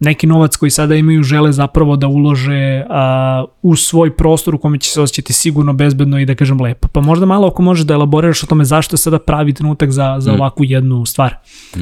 neki 0.00 0.26
novac 0.26 0.56
koji 0.56 0.70
sada 0.70 0.94
imaju 0.94 1.22
žele 1.22 1.52
zapravo 1.52 1.96
da 1.96 2.06
ulože 2.06 2.84
a, 2.90 3.44
u 3.62 3.76
svoj 3.76 4.16
prostor 4.16 4.54
u 4.54 4.58
kome 4.58 4.78
će 4.78 4.90
se 4.90 5.00
osjećati 5.00 5.32
sigurno, 5.32 5.72
bezbedno 5.72 6.20
i 6.20 6.26
da 6.26 6.34
kažem 6.34 6.60
lepo. 6.60 6.88
Pa 6.88 7.00
možda 7.00 7.26
malo 7.26 7.48
ako 7.48 7.62
možeš 7.62 7.86
da 7.86 7.94
elaboriraš 7.94 8.42
o 8.42 8.46
tome 8.46 8.64
zašto 8.64 8.94
je 8.94 8.98
sada 8.98 9.18
pravi 9.18 9.54
trenutak 9.54 9.90
za, 9.90 10.16
za 10.18 10.32
mm. 10.32 10.34
ovakvu 10.34 10.64
jednu 10.64 11.06
stvar. 11.06 11.34
Mm. 11.76 11.80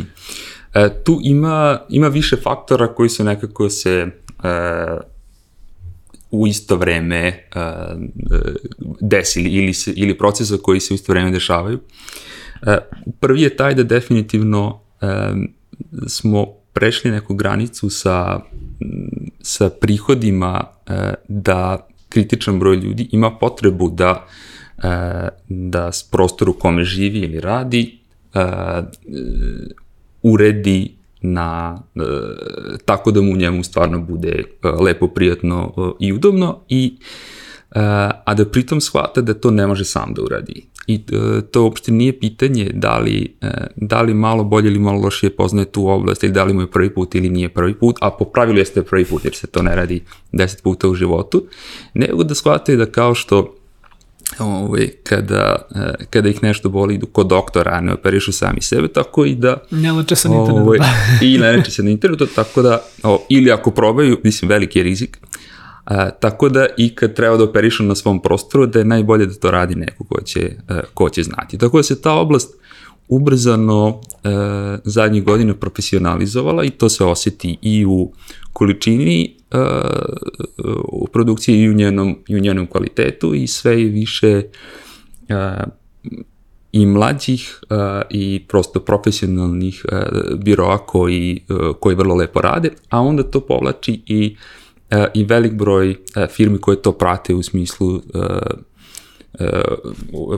E, 0.75 1.05
tu 1.05 1.19
ima, 1.23 1.79
ima 1.89 2.09
više 2.09 2.37
faktora 2.37 2.95
koji 2.95 3.09
su 3.09 3.25
nekako 3.25 3.71
se 3.71 4.07
e, 4.45 4.49
u 6.31 6.47
isto 6.47 6.77
vreme 6.77 7.49
uh, 7.57 7.63
desili 9.01 9.51
ili, 9.51 9.75
se, 9.75 9.93
ili 9.97 10.19
procesa 10.19 10.57
koji 10.63 10.81
se 10.81 10.95
u 10.95 10.97
isto 10.97 11.13
vreme 11.13 11.31
dešavaju. 11.31 11.79
Uh, 12.63 12.75
prvi 13.21 13.43
je 13.43 13.57
taj 13.57 13.75
da 13.75 13.83
definitivno 13.83 14.81
uh, 15.03 15.09
smo 16.09 16.47
prešli 16.73 17.11
neku 17.11 17.35
granicu 17.35 17.91
sa, 17.91 18.41
sa 19.41 19.71
prihodima 19.71 20.65
uh, 20.65 20.95
da 21.29 21.89
kritičan 22.09 22.59
broj 22.59 22.77
ljudi 22.77 23.09
ima 23.13 23.31
potrebu 23.39 23.91
da 23.91 24.27
uh, 24.77 24.85
da 25.49 25.93
s 25.93 26.03
prostoru 26.03 26.53
kome 26.53 26.85
živi 26.85 27.19
ili 27.19 27.41
radi 27.41 27.99
uh, 28.35 28.85
uredi 30.23 30.96
na, 31.33 31.79
e, 31.97 32.01
tako 32.85 33.11
da 33.11 33.21
mu 33.21 33.33
u 33.33 33.37
njemu 33.37 33.65
stvarno 33.65 34.01
bude 34.01 34.45
e, 34.63 34.69
lepo, 34.69 35.09
prijatno 35.09 35.75
e, 35.77 35.91
i 36.01 36.13
udobno 36.13 36.61
i 36.69 36.97
e, 37.71 37.81
a 38.25 38.35
da 38.35 38.45
pritom 38.45 38.81
shvata 38.81 39.21
da 39.21 39.35
to 39.35 39.51
ne 39.51 39.67
može 39.67 39.85
sam 39.85 40.15
da 40.15 40.23
uradi. 40.23 40.67
I 40.87 40.95
e, 40.95 41.41
to 41.51 41.63
uopšte 41.63 41.93
nije 41.93 42.21
pitanje 42.21 42.71
da 42.75 42.99
li, 42.99 43.37
e, 43.41 43.51
da 43.77 44.03
li 44.03 44.15
malo 44.15 44.45
bolje 44.45 44.67
ili 44.67 44.79
malo 44.79 45.01
lošije 45.01 45.31
poznaje 45.31 45.73
tu 45.73 45.89
oblast 45.89 46.25
ili 46.25 46.33
da 46.33 46.45
li 46.45 46.53
mu 46.53 46.61
je 46.61 46.71
prvi 46.71 46.95
put 46.95 47.15
ili 47.15 47.29
nije 47.29 47.49
prvi 47.49 47.75
put, 47.75 47.97
a 48.01 48.11
po 48.11 48.25
pravilu 48.25 48.59
jeste 48.59 48.83
prvi 48.83 49.05
put 49.05 49.25
jer 49.25 49.35
se 49.35 49.47
to 49.47 49.63
ne 49.63 49.77
radi 49.77 50.03
deset 50.33 50.63
puta 50.63 50.89
u 50.89 50.95
životu, 50.95 51.47
nego 51.95 52.25
da 52.25 52.35
shvataju 52.35 52.79
da 52.79 52.87
kao 52.87 53.15
što 53.15 53.56
ovaj, 54.39 54.89
kada, 55.03 55.57
eh, 55.75 56.05
kada 56.11 56.29
ih 56.29 56.43
nešto 56.43 56.69
boli 56.69 56.95
idu 56.95 57.07
kod 57.07 57.27
doktora, 57.27 57.81
ne 57.81 57.93
operišu 57.93 58.33
sami 58.33 58.61
sebe, 58.61 58.89
tako 58.89 59.25
i 59.25 59.35
da... 59.35 59.57
Ne 59.71 59.93
leče 59.93 60.17
se 60.17 60.29
na 60.29 60.35
internetu. 60.35 60.63
Ovaj, 60.63 60.79
I 61.23 61.39
ne 61.39 61.53
leče 61.53 61.71
se 61.71 61.83
na 61.83 61.91
internetu, 61.91 62.27
tako 62.27 62.63
da, 62.63 62.83
o, 63.03 63.27
ili 63.29 63.53
ako 63.53 63.71
probaju, 63.71 64.19
mislim, 64.25 64.49
veliki 64.49 64.79
je 64.79 64.83
rizik, 64.83 65.19
a, 65.85 66.11
tako 66.11 66.49
da 66.49 66.67
i 66.77 66.95
kad 66.95 67.15
treba 67.15 67.37
da 67.37 67.45
operišu 67.45 67.83
na 67.83 67.95
svom 67.95 68.23
prostoru, 68.23 68.67
da 68.67 68.79
je 68.79 68.85
najbolje 68.85 69.27
da 69.27 69.35
to 69.35 69.51
radi 69.51 69.75
neko 69.75 70.05
ko 70.05 70.21
će, 70.21 70.51
a, 70.69 70.75
eh, 70.75 70.83
ko 70.95 71.09
će 71.11 71.23
znati. 71.23 71.59
Tako 71.59 71.77
da 71.77 71.83
se 71.83 72.03
ta 72.03 72.13
oblast 72.13 72.55
ubrzano 73.09 74.01
e, 74.25 74.29
zadnjih 74.85 75.25
godina 75.25 75.55
profesionalizovala 75.55 76.65
i 76.65 76.71
to 76.71 76.89
se 76.89 77.05
oseti 77.05 77.59
i 77.63 77.87
u 77.87 78.13
količini 78.53 79.37
uh, 79.55 79.61
u 80.89 81.07
produkciji 81.13 81.63
i 81.63 81.71
u 81.71 81.73
njenom, 81.73 82.19
i 82.29 82.37
u 82.37 82.39
njenom 82.39 82.67
kvalitetu 82.67 83.35
i 83.35 83.47
sve 83.47 83.83
je 83.83 83.89
više 83.89 84.43
uh, 85.29 85.73
i 86.73 86.87
mlađih 86.87 87.61
uh, 87.71 87.77
i 88.11 88.45
prosto 88.49 88.81
profesionalnih 88.81 89.85
uh, 89.93 90.39
biroa 90.39 90.79
koji, 90.79 91.45
uh, 91.49 91.77
koji 91.81 91.97
vrlo 91.97 92.15
lepo 92.15 92.41
rade, 92.41 92.71
a 92.89 93.01
onda 93.01 93.23
to 93.23 93.41
povlači 93.41 94.03
i, 94.07 94.37
uh, 94.91 95.05
i 95.15 95.25
velik 95.25 95.53
broj 95.53 95.91
uh, 95.91 95.97
firmi 96.31 96.59
koje 96.59 96.83
to 96.83 96.93
prate 96.93 97.35
u 97.35 97.43
smislu 97.43 97.95
uh, 97.95 98.03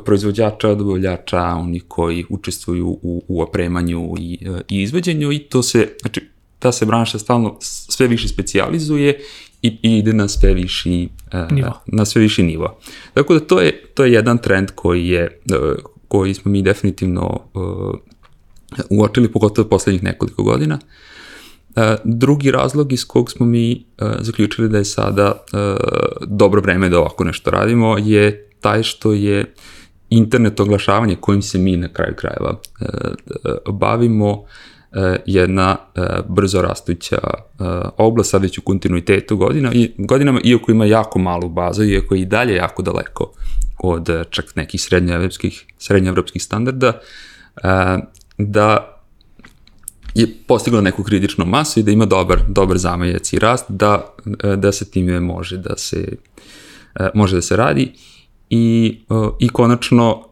proizvođača, 0.04 0.74
dobavljača, 0.74 1.42
oni 1.42 1.80
koji 1.80 2.24
učestvuju 2.28 2.88
u, 2.88 3.22
u 3.28 3.42
opremanju 3.42 4.14
i, 4.18 4.38
uh, 4.50 4.58
i 4.68 4.82
izveđenju 4.82 5.32
i 5.32 5.38
to 5.38 5.62
se, 5.62 5.88
znači 6.00 6.28
ta 6.58 6.72
se 6.72 6.86
branša 6.86 7.18
stalno 7.18 7.56
sve 7.60 8.06
više 8.06 8.28
specializuje 8.28 9.20
i, 9.62 9.68
i 9.82 9.98
ide 9.98 10.12
na 10.12 10.28
sve 10.28 10.54
viši 10.54 11.08
uh, 11.26 11.52
nivo. 11.52 11.80
na 11.86 12.04
sve 12.04 12.22
viši 12.22 12.42
nivo. 12.42 12.78
Tako 13.14 13.34
da 13.34 13.40
to 13.40 13.60
je 13.60 13.82
to 13.94 14.04
je 14.04 14.12
jedan 14.12 14.38
trend 14.38 14.70
koji 14.74 15.08
je 15.08 15.40
koji 16.08 16.34
smo 16.34 16.50
mi 16.50 16.62
definitivno 16.62 17.40
uh, 17.54 17.94
uočili 18.90 19.32
pogotovo 19.32 19.68
poslednjih 19.68 20.02
nekoliko 20.02 20.42
godina. 20.42 20.78
Uh, 21.68 21.82
drugi 22.04 22.50
razlog 22.50 22.92
iz 22.92 23.06
kog 23.06 23.30
smo 23.30 23.46
mi 23.46 23.84
uh, 24.00 24.08
zaključili 24.20 24.68
da 24.68 24.78
je 24.78 24.84
sada 24.84 25.32
uh, 25.32 25.58
dobro 26.26 26.60
vreme 26.60 26.88
da 26.88 26.98
ovako 26.98 27.24
nešto 27.24 27.50
radimo 27.50 27.98
je 27.98 28.47
taj 28.60 28.82
što 28.82 29.12
je 29.12 29.54
internet 30.10 30.60
oglašavanje 30.60 31.16
kojim 31.20 31.42
se 31.42 31.58
mi 31.58 31.76
na 31.76 31.88
kraju 31.88 32.14
krajeva 32.16 32.50
uh, 32.50 33.74
bavimo 33.74 34.30
uh, 34.30 34.48
E, 34.92 35.16
jedna 35.26 35.76
e, 35.94 36.00
brzo 36.28 36.62
rastuća 36.62 37.16
e, 37.16 37.64
oblast, 37.96 38.30
sad 38.30 38.42
već 38.42 38.58
u 38.58 38.62
kontinuitetu 38.62 39.36
godina, 39.36 39.72
i, 39.74 39.92
godinama, 39.98 40.40
iako 40.44 40.70
ima 40.70 40.84
jako 40.84 41.18
malu 41.18 41.48
bazu, 41.48 41.84
iako 41.84 42.14
je 42.14 42.20
i 42.20 42.24
dalje 42.24 42.54
jako 42.54 42.82
daleko 42.82 43.32
od 43.78 44.10
čak 44.30 44.56
nekih 44.56 44.82
srednjoevropskih, 44.82 45.66
srednjoevropskih 45.78 46.42
standarda, 46.42 47.00
da 48.38 48.98
je 50.14 50.26
postigla 50.46 50.80
neku 50.80 51.02
kritičnu 51.02 51.46
masu 51.46 51.80
i 51.80 51.82
da 51.82 51.90
ima 51.90 52.06
dobar, 52.06 52.40
dobar 52.48 52.78
zamajac 52.78 53.32
i 53.32 53.38
rast, 53.38 53.64
da, 53.68 54.14
da 54.56 54.72
se 54.72 54.90
time 54.90 55.20
može 55.20 55.56
da 55.56 55.76
se, 55.76 56.16
može 57.14 57.36
da 57.36 57.42
se 57.42 57.56
radi. 57.56 57.92
I, 58.50 58.98
i 59.38 59.48
konačno, 59.48 60.24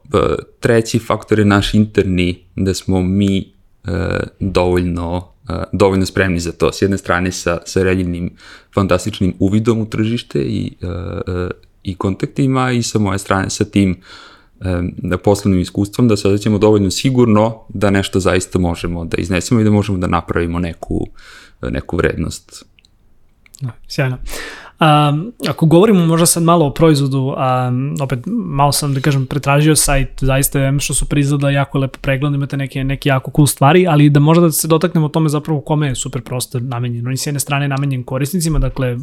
treći 0.61 0.99
faktor 0.99 1.39
je 1.39 1.45
naš 1.45 1.75
interni, 1.75 2.45
da 2.57 2.75
smo 2.75 3.03
mi 3.03 3.57
E, 3.87 4.19
dovoljno, 4.41 5.29
e, 5.49 5.53
dovoljno 5.73 6.07
spremni 6.07 6.41
za 6.41 6.53
to. 6.53 6.73
S 6.73 6.83
jedne 6.83 6.99
strane 6.99 7.33
sa, 7.33 7.59
sa 7.65 7.83
reljenim 7.83 8.31
fantastičnim 8.75 9.35
uvidom 9.39 9.81
u 9.81 9.87
tržište 9.87 10.41
i, 10.41 10.73
e, 10.83 11.49
i 11.83 11.95
kontaktima 11.95 12.73
i 12.73 12.83
sa 12.83 12.99
moje 12.99 13.19
strane 13.19 13.51
sa 13.51 13.65
tim 13.65 14.01
da 14.97 15.19
poslovnim 15.19 15.61
iskustvom 15.61 16.09
da 16.09 16.17
se 16.17 16.29
osjećamo 16.29 16.59
dovoljno 16.59 16.91
sigurno 16.91 17.65
da 17.69 17.91
nešto 17.91 18.21
zaista 18.21 18.59
možemo 18.59 19.05
da 19.05 19.17
iznesemo 19.17 19.61
i 19.61 19.65
da 19.65 19.71
možemo 19.71 19.99
da 19.99 20.07
napravimo 20.07 20.59
neku, 20.59 21.07
neku 21.63 21.97
vrednost. 21.97 22.65
Sjajno. 23.89 24.19
Um, 24.81 25.33
ako 25.49 25.67
govorimo 25.67 26.07
možda 26.07 26.27
sad 26.27 26.43
malo 26.43 26.67
o 26.67 26.71
proizvodu, 26.71 27.19
um, 27.19 27.97
opet 28.01 28.19
malo 28.27 28.73
sam 28.73 28.95
da 28.95 29.01
kažem 29.01 29.27
pretražio 29.27 29.77
sajt, 29.77 30.09
zaista 30.21 30.61
je 30.61 30.81
što 30.81 30.95
su 30.95 31.09
prizada 31.09 31.51
jako 31.51 31.79
lepo 31.79 31.99
pregled, 32.03 32.35
imate 32.35 32.57
neke, 32.57 32.85
neke 32.85 33.09
jako 33.09 33.31
cool 33.37 33.47
stvari, 33.47 33.87
ali 33.87 34.11
da 34.11 34.21
možda 34.21 34.41
da 34.41 34.53
se 34.53 34.69
dotaknemo 34.69 35.07
o 35.07 35.09
tome 35.09 35.29
zapravo 35.29 35.61
kome 35.61 35.89
je 35.89 35.95
super 35.95 36.23
prostor 36.23 36.63
namenjen. 36.63 37.07
On 37.07 37.13
je 37.13 37.17
s 37.17 37.27
jedne 37.27 37.41
strane 37.41 37.69
namenjen 37.69 38.05
korisnicima, 38.05 38.59
dakle 38.59 38.97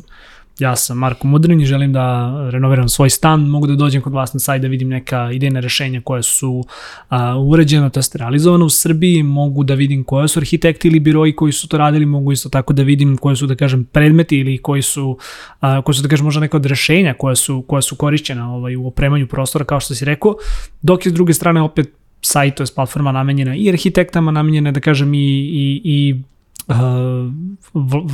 ja 0.59 0.75
sam 0.75 0.97
Marko 0.97 1.27
Mudrin 1.27 1.61
i 1.61 1.65
želim 1.65 1.93
da 1.93 2.33
renoviram 2.49 2.89
svoj 2.89 3.09
stan, 3.09 3.41
mogu 3.41 3.67
da 3.67 3.75
dođem 3.75 4.01
kod 4.01 4.13
vas 4.13 4.33
na 4.33 4.39
sajt 4.39 4.61
da 4.61 4.67
vidim 4.67 4.89
neka 4.89 5.31
idejna 5.31 5.59
rešenja 5.59 6.01
koja 6.01 6.21
su 6.21 6.63
a, 7.09 7.37
uređena, 7.37 7.89
to 7.89 7.99
jest 7.99 8.15
realizovana 8.15 8.65
u 8.65 8.69
Srbiji, 8.69 9.23
mogu 9.23 9.63
da 9.63 9.73
vidim 9.73 10.03
koje 10.03 10.27
su 10.27 10.39
arhitekti 10.39 10.87
ili 10.87 10.99
biroji 10.99 11.35
koji 11.35 11.51
su 11.51 11.67
to 11.67 11.77
radili, 11.77 12.05
mogu 12.05 12.31
isto 12.31 12.49
tako 12.49 12.73
da 12.73 12.83
vidim 12.83 13.17
koje 13.17 13.35
su, 13.35 13.47
da 13.47 13.55
kažem, 13.55 13.85
predmeti 13.85 14.37
ili 14.37 14.57
koji 14.57 14.81
su, 14.81 15.17
a, 15.59 15.81
koji 15.81 15.95
su, 15.95 16.01
da 16.01 16.07
kažem, 16.09 16.25
možda 16.25 16.41
neka 16.41 16.57
od 16.57 16.65
rešenja 16.65 17.13
koja 17.13 17.35
su, 17.35 17.65
koja 17.67 17.81
su 17.81 17.95
korišćena 17.95 18.53
ovaj, 18.53 18.75
u 18.75 18.87
opremanju 18.87 19.27
prostora, 19.27 19.65
kao 19.65 19.79
što 19.79 19.95
si 19.95 20.05
rekao, 20.05 20.35
dok 20.81 21.05
je 21.05 21.09
s 21.09 21.13
druge 21.13 21.33
strane 21.33 21.61
opet 21.61 21.93
sajt, 22.21 22.55
to 22.55 22.63
je 22.63 22.67
platforma 22.75 23.11
namenjena 23.11 23.55
i 23.55 23.69
arhitektama, 23.69 24.31
namenjena, 24.31 24.71
da 24.71 24.79
kažem, 24.79 25.13
i, 25.13 25.17
i, 25.17 25.81
i 25.83 26.21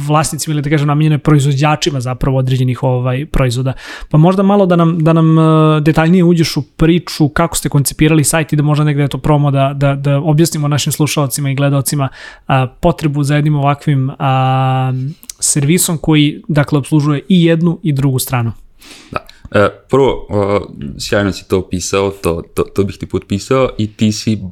vlasnicima 0.08 0.54
ili 0.54 0.62
da 0.62 0.70
kažem 0.70 0.88
namenjene 0.88 1.18
proizvođačima 1.18 2.02
zapravo 2.02 2.38
određenih 2.38 2.84
ovaj 2.84 3.26
proizvoda. 3.26 3.74
Pa 4.10 4.18
možda 4.18 4.44
malo 4.44 4.66
da 4.66 4.76
nam, 4.76 5.00
da 5.04 5.14
nam 5.14 5.38
uh, 5.38 5.84
detaljnije 5.84 6.24
uđeš 6.24 6.58
u 6.58 6.62
priču 6.62 7.30
kako 7.30 7.58
ste 7.58 7.70
koncipirali 7.70 8.24
sajt 8.24 8.54
i 8.54 8.56
da 8.56 8.64
možda 8.64 8.84
negde 8.84 9.08
to 9.08 9.18
promo 9.18 9.52
da, 9.52 9.74
da, 9.76 9.96
da 9.96 10.18
objasnimo 10.18 10.68
našim 10.68 10.92
slušalcima 10.92 11.50
i 11.50 11.56
gledalcima 11.56 12.10
uh, 12.48 12.56
potrebu 12.80 13.24
za 13.24 13.36
jednim 13.36 13.56
ovakvim 13.56 14.10
uh, 14.10 14.16
servisom 15.40 15.98
koji 15.98 16.42
dakle 16.48 16.78
obslužuje 16.78 17.22
i 17.30 17.46
jednu 17.46 17.80
i 17.84 17.94
drugu 17.94 18.20
stranu. 18.20 18.52
Da. 19.12 19.29
E, 19.52 19.70
prvo, 19.90 20.28
uh, 20.30 20.62
sjajno 21.00 21.32
si 21.32 21.48
to 21.48 21.58
opisao, 21.58 22.12
to, 22.12 22.44
to, 22.54 22.64
to 22.64 22.84
bih 22.84 22.98
ti 22.98 23.06
potpisao 23.06 23.70
i 23.78 23.94
ti 23.94 24.12
si 24.12 24.34
uh, 24.44 24.50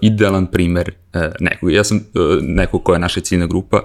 idealan 0.00 0.46
primer 0.46 0.92
uh, 1.14 1.20
nekog. 1.40 1.72
Ja 1.72 1.84
sam 1.84 2.00
neko 2.42 2.78
koja 2.78 2.96
je 2.96 3.00
naša 3.00 3.20
ciljna 3.20 3.46
grupa 3.46 3.82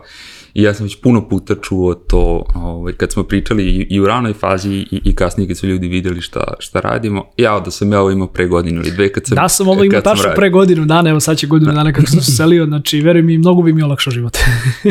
i 0.55 0.63
ja 0.63 0.73
sam 0.73 0.83
već 0.83 0.95
puno 1.01 1.29
puta 1.29 1.55
čuo 1.61 1.93
to 1.93 2.45
ovaj, 2.55 2.93
kad 2.93 3.11
smo 3.11 3.23
pričali 3.23 3.63
i, 3.63 3.87
i 3.89 3.99
u 3.99 4.05
ranoj 4.05 4.33
fazi 4.33 4.71
i, 4.71 5.01
i 5.03 5.15
kasnije 5.15 5.47
kad 5.47 5.57
su 5.57 5.67
ljudi 5.67 5.87
videli 5.87 6.21
šta, 6.21 6.53
šta 6.59 6.79
radimo. 6.79 7.25
Ja 7.37 7.59
da 7.59 7.71
sam 7.71 7.91
ja 7.91 8.01
ovo 8.01 8.11
imao 8.11 8.27
pre 8.27 8.47
godinu 8.47 8.81
ili 8.81 8.91
dve 8.91 9.11
kad 9.11 9.25
sam... 9.25 9.35
Da 9.35 9.49
sam 9.49 9.67
ovo 9.67 9.83
imao 9.83 10.01
tačno 10.01 10.29
pre 10.35 10.49
godinu 10.49 10.85
dana, 10.85 11.09
evo 11.09 11.19
sad 11.19 11.37
će 11.37 11.47
godinu 11.47 11.71
da. 11.71 11.75
dana 11.75 11.93
kako 11.93 12.07
sam 12.07 12.21
se 12.21 12.31
selio, 12.31 12.65
znači 12.65 13.01
veruj 13.01 13.21
mi, 13.21 13.37
mnogo 13.37 13.61
bi 13.61 13.73
mi 13.73 13.83
olakšao 13.83 14.11
život. 14.11 14.37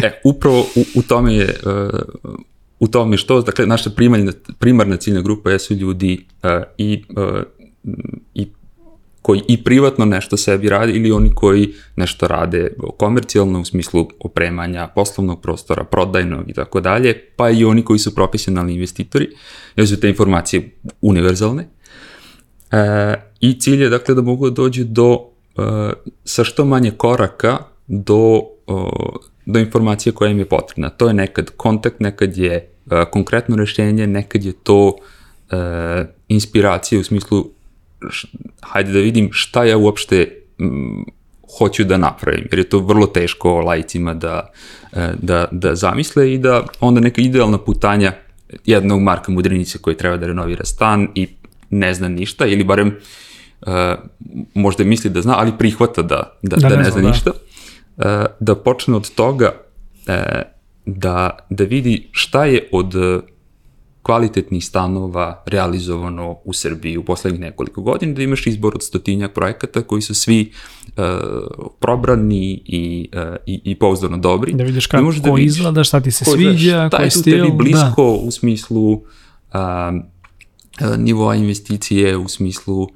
e, 0.05 0.21
upravo 0.25 0.61
u, 0.61 0.85
u 0.95 1.03
tome 1.03 1.35
je 1.35 1.57
uh, 1.67 2.35
u 2.81 2.89
tome 2.89 3.17
što, 3.17 3.41
dakle, 3.41 3.67
naša 3.67 3.91
primarna, 3.91 4.33
primarna 4.59 4.97
ciljna 4.97 5.23
grupa 5.23 5.51
jesu 5.51 5.75
ljudi 5.75 6.27
uh, 6.43 6.51
i, 6.79 7.03
uh, 7.17 7.43
i 8.35 8.49
koji 9.25 9.43
i 9.49 9.65
privatno 9.65 10.05
nešto 10.05 10.37
sebi 10.37 10.69
radi 10.69 10.93
ili 10.93 11.13
oni 11.13 11.35
koji 11.35 11.75
nešto 11.97 12.29
rade 12.29 12.73
komercijalno 12.97 13.61
u 13.61 13.65
smislu 13.65 14.09
opremanja 14.21 14.89
poslovnog 14.95 15.43
prostora, 15.43 15.85
prodajnog 15.85 16.51
i 16.51 16.53
tako 16.53 16.81
dalje, 16.81 17.31
pa 17.37 17.51
i 17.51 17.65
oni 17.65 17.83
koji 17.85 17.99
su 17.99 18.15
profesionalni 18.15 18.75
investitori, 18.75 19.29
jer 19.77 19.89
su 19.89 20.01
te 20.01 20.09
informacije 20.09 20.71
univerzalne. 21.01 21.69
E, 22.71 23.15
I 23.41 23.61
cilj 23.61 23.83
je 23.83 23.89
dakle 23.89 24.15
da 24.15 24.23
mogu 24.23 24.51
da 24.51 24.55
dođu 24.55 24.85
do 24.85 25.19
e, 25.57 25.63
sa 26.25 26.45
što 26.45 26.65
manje 26.65 26.91
koraka 26.91 27.59
do, 27.87 28.41
do 29.47 29.59
informacije 29.59 30.13
koja 30.13 30.31
im 30.31 30.39
je 30.39 30.49
potrebna. 30.49 30.91
To 30.91 31.09
je 31.09 31.15
nekad 31.15 31.51
kontakt, 31.57 32.01
nekad 32.01 32.37
je 32.37 32.71
a, 32.91 33.05
konkretno 33.05 33.57
rešenje, 33.57 34.07
nekad 34.07 34.45
je 34.45 34.53
to 34.53 34.97
a, 35.51 36.05
inspiracija 36.29 37.01
u 37.01 37.05
smislu 37.05 37.51
š, 38.11 38.29
hajde 38.61 38.93
da 38.93 38.99
vidim 38.99 39.29
šta 39.33 39.65
ja 39.65 39.77
uopšte 39.77 40.29
m, 40.59 41.05
hoću 41.59 41.85
da 41.85 41.97
napravim, 41.97 42.47
jer 42.51 42.59
je 42.59 42.69
to 42.69 42.79
vrlo 42.79 43.07
teško 43.07 43.61
lajcima 43.61 44.15
da, 44.15 44.51
da, 45.23 45.49
da 45.51 45.75
zamisle 45.75 46.35
i 46.35 46.39
da 46.39 46.65
onda 46.81 47.01
neka 47.01 47.23
idealna 47.23 47.59
putanja 47.59 48.13
jednog 48.65 49.03
Marka 49.03 49.33
Mudrinića 49.33 49.79
koji 49.79 49.97
treba 49.97 50.17
da 50.17 50.27
renovira 50.27 50.65
stan 50.65 51.09
i 51.15 51.29
ne 51.71 51.95
zna 51.95 52.09
ništa, 52.09 52.47
ili 52.47 52.65
barem 52.65 52.97
uh, 53.61 53.73
možda 54.55 54.85
misli 54.85 55.11
da 55.11 55.23
zna, 55.23 55.39
ali 55.39 55.53
prihvata 55.59 56.03
da, 56.03 56.39
da, 56.43 56.57
da, 56.57 56.69
da 56.69 56.77
ne, 56.77 56.83
ne 56.83 56.91
zna 56.91 57.03
da. 57.03 57.09
ništa, 57.09 57.31
uh, 57.31 57.37
da 58.41 58.55
počne 58.55 58.97
od 58.97 59.15
toga 59.15 59.53
uh, 60.09 60.55
da, 60.87 61.39
da 61.51 61.65
vidi 61.65 62.09
šta 62.13 62.45
je 62.45 62.69
od 62.73 62.95
e, 62.95 63.21
kvalitetnih 64.03 64.65
stanova 64.65 65.43
realizovano 65.47 66.37
u 66.45 66.53
Srbiji 66.53 66.97
u 66.97 67.05
poslednjih 67.05 67.41
nekoliko 67.41 67.83
godina, 67.83 68.13
da 68.13 68.23
imaš 68.23 68.47
izbor 68.47 68.75
od 68.75 68.83
stotinjak 68.83 69.33
projekata 69.33 69.83
koji 69.83 70.03
su 70.03 70.15
svi 70.15 70.53
uh, 70.97 71.03
probrani 71.81 72.63
i, 72.65 73.09
uh, 73.13 73.37
i, 73.47 73.61
i 73.65 73.75
pouzdano 73.75 74.19
dobri. 74.19 74.53
Da 74.53 74.65
vidiš 74.65 74.87
kako 74.87 75.13
da 75.13 75.29
ko 75.31 75.35
vidiš, 75.35 75.53
izgleda, 75.53 75.85
šta 75.85 76.01
ti 76.01 76.11
se 76.11 76.25
sviđa, 76.25 76.89
šta 76.89 77.03
je 77.03 77.11
tu 77.11 77.23
tebi 77.23 77.51
blisko 77.55 78.19
da. 78.21 78.27
u 78.27 78.31
smislu 78.31 78.93
uh, 78.93 79.01
nivoa 80.99 81.35
investicije, 81.35 82.17
u 82.17 82.29
smislu 82.29 82.83
uh, 82.83 82.89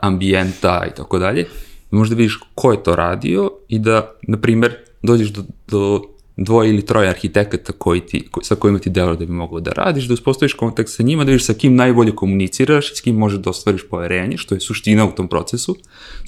ambijenta 0.00 0.86
i 0.92 0.94
tako 0.96 1.18
dalje. 1.18 1.46
Možda 1.90 2.16
vidiš 2.16 2.38
ko 2.54 2.72
je 2.72 2.82
to 2.82 2.96
radio 2.96 3.50
i 3.68 3.78
da, 3.78 4.12
na 4.22 4.36
primer, 4.36 4.74
dođeš 5.02 5.28
do, 5.28 5.42
do 5.68 6.02
dvoje 6.36 6.70
ili 6.70 6.86
troje 6.86 7.08
arhitekata 7.08 7.72
koji 7.72 8.00
ti, 8.00 8.28
koji, 8.30 8.44
sa 8.44 8.54
kojima 8.54 8.78
ti 8.78 8.90
deluje 8.90 9.16
da 9.16 9.26
bi 9.26 9.32
moglo 9.32 9.60
da 9.60 9.72
radiš, 9.72 10.04
da 10.04 10.14
uspostaviš 10.14 10.54
kontakt 10.54 10.88
sa 10.88 11.02
njima, 11.02 11.24
da 11.24 11.30
vidiš 11.30 11.46
sa 11.46 11.54
kim 11.54 11.74
najbolje 11.74 12.16
komuniciraš 12.16 12.92
i 12.92 12.96
s 12.96 13.00
kim 13.00 13.16
možeš 13.16 13.38
da 13.38 13.50
ostvariš 13.50 13.88
poverenje, 13.90 14.36
što 14.36 14.54
je 14.54 14.60
suština 14.60 15.04
u 15.04 15.12
tom 15.12 15.28
procesu, 15.28 15.76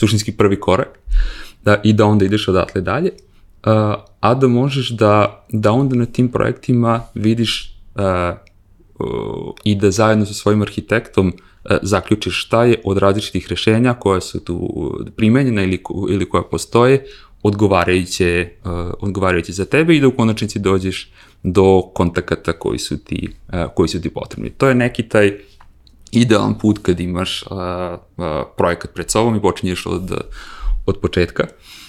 suštinski 0.01 0.33
prvi 0.33 0.61
korak, 0.61 0.99
da, 1.65 1.81
i 1.85 1.93
da 1.93 2.07
onda 2.07 2.25
ideš 2.25 2.49
odatle 2.49 2.81
dalje, 2.81 3.11
uh, 3.11 3.73
a 4.21 4.35
da 4.35 4.49
možeš 4.49 4.91
da, 4.91 5.45
da 5.49 5.73
onda 5.73 5.97
na 5.97 6.07
tim 6.07 6.29
projektima 6.29 7.03
vidiš 7.15 7.79
uh, 7.95 8.37
i 9.65 9.75
da 9.75 9.91
zajedno 9.91 10.27
sa 10.27 10.35
svojim 10.35 10.63
arhitektom 10.63 11.29
uh, 11.29 11.52
zaključiš 11.83 12.45
šta 12.45 12.65
je 12.65 12.81
od 12.85 12.99
različitih 12.99 13.49
rešenja 13.49 13.95
koja 13.95 14.21
su 14.21 14.45
tu 14.45 14.71
primenjena 15.17 15.63
ili, 15.63 15.83
ili 16.11 16.29
koja 16.29 16.43
postoje, 16.43 17.05
odgovarajuće, 17.43 18.49
uh, 18.65 18.71
odgovarajuće 19.01 19.53
za 19.53 19.65
tebe 19.65 19.97
i 19.97 20.01
da 20.01 20.09
u 20.09 20.17
konačnici 20.17 20.59
dođeš 20.59 21.13
do 21.43 21.83
kontakata 21.95 22.53
koji 22.53 22.79
su 22.79 23.05
ti, 23.05 23.29
koji 23.75 23.89
su 23.89 24.03
ti 24.03 24.11
potrebni. 24.11 24.51
To 24.51 24.69
je 24.69 24.75
neki 24.75 25.03
taj 25.09 25.39
idealan 26.11 26.59
put 26.59 26.79
kad 26.83 27.01
imaš 27.01 27.45
projekat 28.57 28.95
pred 28.95 29.11
sobom 29.11 29.37
i 29.37 29.43
počinješ 29.43 29.87
od, 29.87 30.11
od 30.87 30.99
početka. 31.01 31.43
Uh, 31.43 31.82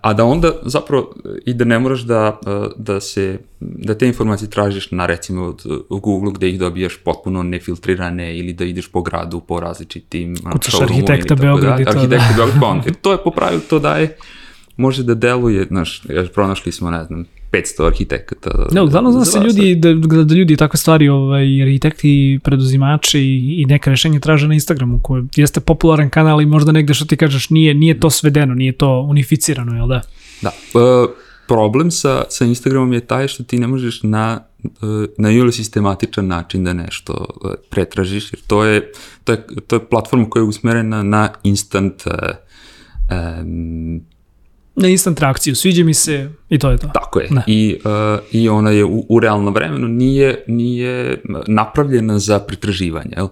a 0.00 0.12
da 0.12 0.24
onda 0.24 0.52
zapravo 0.62 1.14
i 1.46 1.54
da 1.54 1.64
ne 1.64 1.78
moraš 1.78 2.00
da, 2.00 2.40
uh, 2.46 2.72
da 2.76 3.00
se, 3.00 3.38
da 3.60 3.98
te 3.98 4.06
informacije 4.06 4.50
tražiš 4.50 4.90
na 4.90 5.06
recimo 5.06 5.44
od, 5.44 5.62
Google 5.88 6.32
gde 6.32 6.50
ih 6.50 6.58
dobijaš 6.58 6.96
potpuno 7.04 7.42
nefiltrirane 7.42 8.38
ili 8.38 8.52
da 8.52 8.64
ideš 8.64 8.88
po 8.88 9.02
gradu 9.02 9.40
po 9.40 9.60
različitim 9.60 10.36
Kucaš 10.52 10.80
arhitekta 10.80 11.34
Beograd 11.34 11.80
i 11.80 11.84
to. 11.84 11.90
Arhitekta 11.90 12.28
da. 12.28 12.36
Beograd, 12.36 12.60
pa 12.60 12.66
on, 12.66 12.82
to 13.02 13.12
je 13.12 13.18
po 13.24 13.30
pravilu, 13.30 13.60
to 13.70 13.78
daje 13.78 14.16
može 14.76 15.02
da 15.02 15.14
deluje, 15.14 15.64
znaš, 15.64 16.02
pronašli 16.34 16.72
smo, 16.72 16.90
ne 16.90 17.04
znam, 17.04 17.24
500 17.52 17.86
arhitekata. 17.86 18.50
Ne, 18.72 18.82
uglavnom 18.82 19.12
znam 19.12 19.24
se 19.24 19.38
ljudi, 19.38 19.74
da, 19.74 19.94
da, 19.94 20.24
da 20.24 20.34
ljudi 20.34 20.56
takve 20.56 20.78
stvari, 20.78 21.08
ovaj, 21.08 21.62
arhitekti, 21.62 22.40
preduzimači 22.44 23.20
i, 23.20 23.64
neka 23.68 23.90
rešenja 23.90 24.20
traže 24.20 24.48
na 24.48 24.54
Instagramu, 24.54 25.00
koje 25.02 25.24
jeste 25.36 25.60
popularan 25.60 26.10
kanal 26.10 26.42
i 26.42 26.46
možda 26.46 26.72
negde 26.72 26.94
što 26.94 27.04
ti 27.04 27.16
kažeš 27.16 27.50
nije, 27.50 27.74
nije 27.74 28.00
to 28.00 28.10
svedeno, 28.10 28.54
nije 28.54 28.72
to 28.72 29.00
unificirano, 29.00 29.76
jel 29.76 29.88
da? 29.88 30.00
Da. 30.42 30.50
Uh, 30.74 31.10
problem 31.48 31.90
sa, 31.90 32.24
sa 32.28 32.44
Instagramom 32.44 32.92
je 32.92 33.00
taj 33.00 33.28
što 33.28 33.44
ti 33.44 33.58
ne 33.58 33.66
možeš 33.66 34.02
na 34.02 34.40
e, 34.64 34.68
na 35.18 35.30
ili 35.30 35.52
sistematičan 35.52 36.26
način 36.26 36.64
da 36.64 36.72
nešto 36.72 37.26
e, 37.44 37.48
pretražiš, 37.70 38.32
jer 38.32 38.40
to 38.46 38.64
je, 38.64 38.92
to 39.24 39.32
je, 39.32 39.46
to 39.66 39.76
je 39.76 39.88
platforma 39.88 40.30
koja 40.30 40.40
je 40.40 40.48
usmerena 40.48 41.02
na 41.02 41.28
instant 41.42 42.02
um, 42.06 44.00
na 44.76 44.88
instant 44.88 45.20
reakciju, 45.20 45.54
sviđa 45.54 45.84
mi 45.84 45.94
se 45.94 46.30
i 46.48 46.58
to 46.58 46.70
je 46.70 46.78
to. 46.78 46.88
Tako 46.94 47.20
je. 47.20 47.28
Ne. 47.30 47.42
I, 47.46 47.78
uh, 47.84 48.18
I 48.32 48.48
ona 48.48 48.70
je 48.70 48.84
u, 48.84 49.06
u 49.08 49.20
realnom 49.20 49.54
vremenu 49.54 49.88
nije, 49.88 50.44
nije 50.46 51.22
napravljena 51.46 52.18
za 52.18 52.38
pretraživanje, 52.38 53.12
jel? 53.16 53.28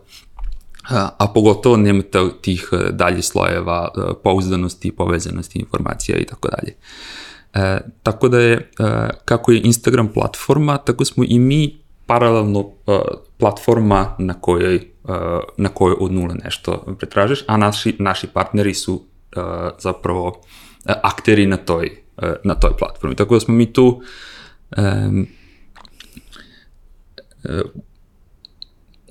A, 0.89 1.27
pogotovo 1.35 1.77
nema 1.77 2.03
tih 2.41 2.69
uh, 2.73 2.81
dalje 2.91 3.23
slojeva 3.23 3.89
uh, 3.97 4.05
pouzdanosti, 4.25 4.93
povezanosti 4.93 5.59
informacija 5.59 6.19
i 6.19 6.25
tako 6.25 6.49
dalje. 6.49 6.75
E, 7.55 7.81
tako 8.03 8.29
da 8.29 8.41
je, 8.41 8.71
uh, 8.79 8.87
kako 9.25 9.53
je 9.53 9.61
Instagram 9.65 10.09
platforma, 10.09 10.79
tako 10.79 11.05
smo 11.05 11.25
i 11.29 11.39
mi 11.39 11.79
paralelno 12.07 12.59
uh, 12.59 12.97
platforma 13.39 14.17
na 14.19 14.35
kojoj, 14.35 14.77
uh, 15.05 15.15
na 15.57 15.69
kojoj 15.69 15.97
od 16.01 16.13
nule 16.13 16.35
nešto 16.45 16.95
pretražeš, 16.99 17.45
a 17.47 17.57
naši, 17.57 17.97
naši 17.99 18.27
partneri 18.27 18.75
su 18.75 18.95
uh, 18.95 19.43
zapravo 19.79 20.33
E, 20.33 20.72
akteri 20.85 21.47
na 21.47 21.57
toj, 21.57 21.87
e, 22.23 22.35
na 22.45 22.55
toj 22.55 22.77
platformi. 22.79 23.17
Tako 23.17 23.35
da 23.35 23.41
smo 23.41 23.55
mi 23.55 23.73
tu 23.73 24.03
um, 24.77 25.27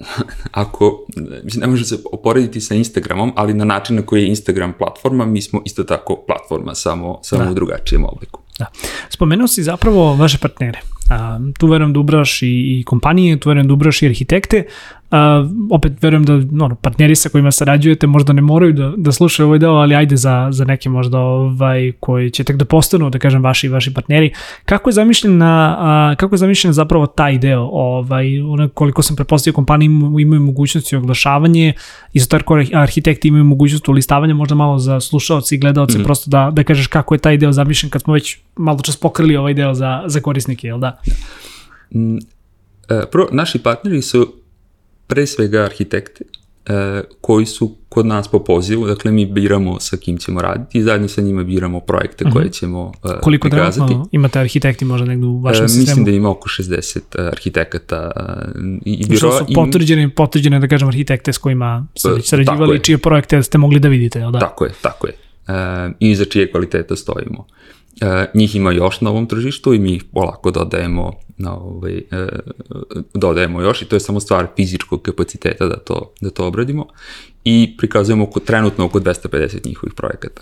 ako, 0.52 1.06
mislim, 1.44 1.62
ne 1.62 1.68
može 1.68 1.86
se 1.86 1.98
oporediti 2.12 2.62
sa 2.62 2.76
Instagramom, 2.76 3.34
ali 3.36 3.54
na 3.54 3.66
način 3.66 3.96
na 3.96 4.02
koji 4.02 4.22
je 4.22 4.28
Instagram 4.28 4.74
platforma, 4.74 5.26
mi 5.26 5.42
smo 5.42 5.62
isto 5.66 5.84
tako 5.84 6.24
platforma, 6.28 6.76
samo, 6.76 7.20
samo 7.24 7.44
da. 7.44 7.52
u 7.52 7.54
drugačijem 7.54 8.06
obliku. 8.06 8.42
Da. 8.60 8.66
Spomenuo 9.10 9.48
si 9.48 9.64
zapravo 9.64 10.16
vaše 10.16 10.38
partnere. 10.38 10.80
Uh, 10.82 11.54
tu 11.60 11.68
verujem 11.68 11.94
da 11.94 12.00
ubraš 12.00 12.42
i, 12.42 12.48
i 12.48 12.84
kompanije, 12.86 13.40
tu 13.40 13.50
verujem 13.50 13.68
da 13.68 13.74
ubraš 13.74 14.02
i 14.02 14.06
arhitekte, 14.06 14.66
Uh, 15.12 15.18
opet 15.72 16.04
verujem 16.04 16.24
da 16.24 16.40
no, 16.52 16.76
partneri 16.76 17.16
sa 17.16 17.30
kojima 17.30 17.52
sarađujete 17.52 18.08
možda 18.08 18.34
ne 18.34 18.42
moraju 18.42 18.74
da, 18.74 18.94
da 18.98 19.12
slušaju 19.12 19.48
ovaj 19.48 19.60
deo, 19.60 19.72
ali 19.72 19.96
ajde 19.96 20.16
za, 20.18 20.48
za 20.52 20.66
neke 20.66 20.90
možda 20.90 21.20
ovaj, 21.20 21.92
koji 22.00 22.30
će 22.30 22.44
tek 22.44 22.56
da 22.56 22.66
postanu, 22.66 23.10
da 23.10 23.20
kažem, 23.20 23.44
vaši 23.44 23.68
vaši 23.68 23.94
partneri. 23.94 24.32
Kako 24.66 24.90
je 24.90 24.94
zamišljena, 24.94 25.78
uh, 26.12 26.18
kako 26.18 26.36
je 26.36 26.38
zamišljen 26.38 26.74
zapravo 26.74 27.08
taj 27.08 27.38
deo? 27.38 27.62
Ovaj, 27.72 28.42
ono, 28.42 28.70
koliko 28.70 29.02
sam 29.02 29.16
prepostavio, 29.16 29.56
kompanije 29.56 29.90
imaju 30.20 30.42
mogućnosti 30.42 30.96
oglašavanje, 30.96 31.74
isto 32.14 32.38
tako 32.38 32.64
arhitekti 32.74 33.28
imaju 33.28 33.44
mogućnost 33.44 33.88
ulistavanja, 33.88 34.34
možda 34.34 34.56
malo 34.56 34.80
za 34.80 35.00
slušalce 35.00 35.56
i 35.56 35.58
gledalce, 35.58 35.98
mm 35.98 36.02
-hmm. 36.02 36.06
prosto 36.06 36.30
da, 36.30 36.52
da 36.54 36.64
kažeš 36.64 36.88
kako 36.88 37.16
je 37.16 37.20
taj 37.20 37.38
deo 37.38 37.52
zamišljen 37.52 37.90
kad 37.90 38.02
smo 38.02 38.14
već 38.14 38.38
malo 38.56 38.80
čas 38.80 38.98
pokrili 38.98 39.38
ovaj 39.38 39.54
deo 39.54 39.74
za, 39.74 40.04
za 40.06 40.22
korisnike, 40.22 40.68
jel 40.68 40.80
da? 40.80 41.00
Mm, 41.96 42.18
e, 42.90 43.02
prvo, 43.12 43.28
naši 43.32 43.60
partneri 43.60 44.02
su 44.02 44.41
pre 45.12 45.28
svega 45.28 45.64
arhitekte 45.64 46.24
e, 46.66 47.02
koji 47.22 47.46
su 47.46 47.76
kod 47.90 48.06
nas 48.06 48.28
po 48.28 48.44
pozivu, 48.44 48.88
dakle 48.88 49.12
mi 49.12 49.26
biramo 49.26 49.80
sa 49.80 49.98
kim 49.98 50.18
ćemo 50.18 50.42
raditi 50.42 50.78
i 50.78 50.82
zajedno 50.84 51.08
sa 51.08 51.22
njima 51.22 51.44
biramo 51.44 51.80
projekte 51.80 52.26
koje 52.34 52.46
mhm. 52.46 52.52
ćemo 52.52 52.92
e, 53.04 53.22
Koliko 53.22 53.50
prikazati. 53.50 53.94
Koliko 53.94 54.10
imate 54.12 54.40
arhitekti 54.40 54.86
možda 54.86 55.08
negde 55.08 55.26
u 55.26 55.42
vašem 55.42 55.66
e, 55.66 55.68
sistemu? 55.68 55.86
Mislim 55.86 56.06
da 56.06 56.12
ima 56.12 56.30
oko 56.30 56.50
60 56.50 57.00
e, 57.18 57.28
arhitekata 57.28 58.12
e, 58.16 58.22
i, 58.86 58.94
i 58.94 59.06
biroa. 59.10 59.32
Što 59.32 59.46
su 59.46 59.54
potvrđene, 59.54 60.10
potvrđene, 60.10 60.60
da 60.60 60.68
kažem, 60.68 60.88
arhitekte 60.88 61.34
s 61.34 61.38
kojima 61.38 61.88
ste 61.96 62.10
sarađivali, 62.24 62.80
čije 62.80 62.98
projekte 62.98 63.44
ste 63.44 63.58
mogli 63.58 63.80
da 63.80 63.88
vidite, 63.88 64.20
jel 64.20 64.32
da? 64.32 64.40
Tako 64.40 64.66
je, 64.66 64.72
tako 64.82 65.08
je. 65.08 65.14
E, 65.48 65.92
I 66.00 66.16
za 66.16 66.26
čije 66.26 66.52
kvalitete 66.52 66.96
stojimo. 66.96 67.46
E, 68.02 68.26
njih 68.34 68.56
ima 68.56 68.72
još 68.72 69.02
na 69.02 69.10
ovom 69.10 69.28
tržištu 69.28 69.74
i 69.74 69.80
mi 69.80 69.96
ih 69.96 70.04
polako 70.04 70.52
dodajemo, 70.52 71.12
na 71.38 71.56
ovaj, 71.56 71.98
e, 71.98 72.28
dodajemo 73.14 73.62
još 73.62 73.82
i 73.82 73.86
to 73.86 73.96
je 73.96 74.00
samo 74.00 74.20
stvar 74.20 74.48
fizičkog 74.56 75.02
kapaciteta 75.02 75.66
da 75.68 75.78
to, 75.78 76.14
da 76.22 76.30
to 76.30 76.48
obradimo 76.48 76.88
i 77.44 77.76
prikazujemo 77.78 78.24
oko, 78.24 78.40
trenutno 78.40 78.86
oko 78.86 79.00
250 79.00 79.66
njihovih 79.66 79.94
projekata. 79.94 80.42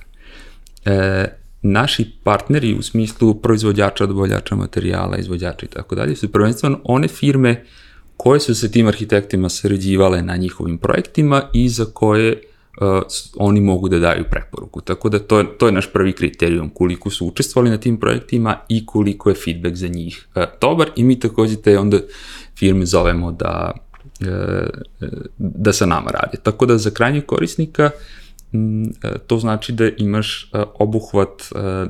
E, 0.86 1.26
naši 1.62 2.12
partneri 2.24 2.74
u 2.74 2.82
smislu 2.82 3.36
proizvođača, 3.42 4.06
dobavljača 4.06 4.56
materijala, 4.56 5.18
izvođača 5.18 5.66
i 5.66 5.70
tako 5.70 5.96
dalje 5.96 6.16
su 6.16 6.32
prvenstveno 6.32 6.80
one 6.84 7.08
firme 7.08 7.66
koje 8.18 8.40
su 8.40 8.56
se 8.56 8.72
tim 8.72 8.88
arhitektima 8.88 9.50
sređivale 9.50 10.22
na 10.22 10.36
njihovim 10.36 10.78
projektima 10.78 11.44
i 11.54 11.70
za 11.70 11.86
koje 11.86 12.42
uh, 12.82 13.04
oni 13.36 13.62
mogu 13.62 13.90
da 13.90 14.00
daju 14.00 14.26
preporuku. 14.32 14.82
Tako 14.82 15.10
da 15.10 15.20
to 15.20 15.40
je, 15.40 15.46
to 15.58 15.66
je 15.66 15.72
naš 15.72 15.92
prvi 15.94 16.14
kriterijum, 16.14 16.70
koliko 16.70 17.10
su 17.10 17.28
učestvovali 17.28 17.70
na 17.70 17.78
tim 17.78 18.00
projektima 18.00 18.58
i 18.70 18.86
koliko 18.86 19.30
je 19.30 19.36
feedback 19.36 19.76
za 19.76 19.88
njih 19.88 20.28
uh, 20.36 20.44
dobar 20.62 20.90
i 20.96 21.04
mi 21.04 21.20
takođe 21.20 21.56
te 21.56 21.80
onda 21.80 22.00
firme 22.56 22.86
zovemo 22.86 23.32
da, 23.32 23.72
uh, 24.22 24.28
da 25.38 25.74
sa 25.74 25.86
nama 25.86 26.12
radi. 26.12 26.38
Tako 26.44 26.66
da 26.66 26.78
za 26.78 26.90
krajnjeg 26.90 27.26
korisnika 27.26 27.90
m, 28.54 28.92
to 29.28 29.40
znači 29.40 29.72
da 29.72 29.90
imaš 29.98 30.52
obuhvat 30.80 31.30
E, 31.56 31.86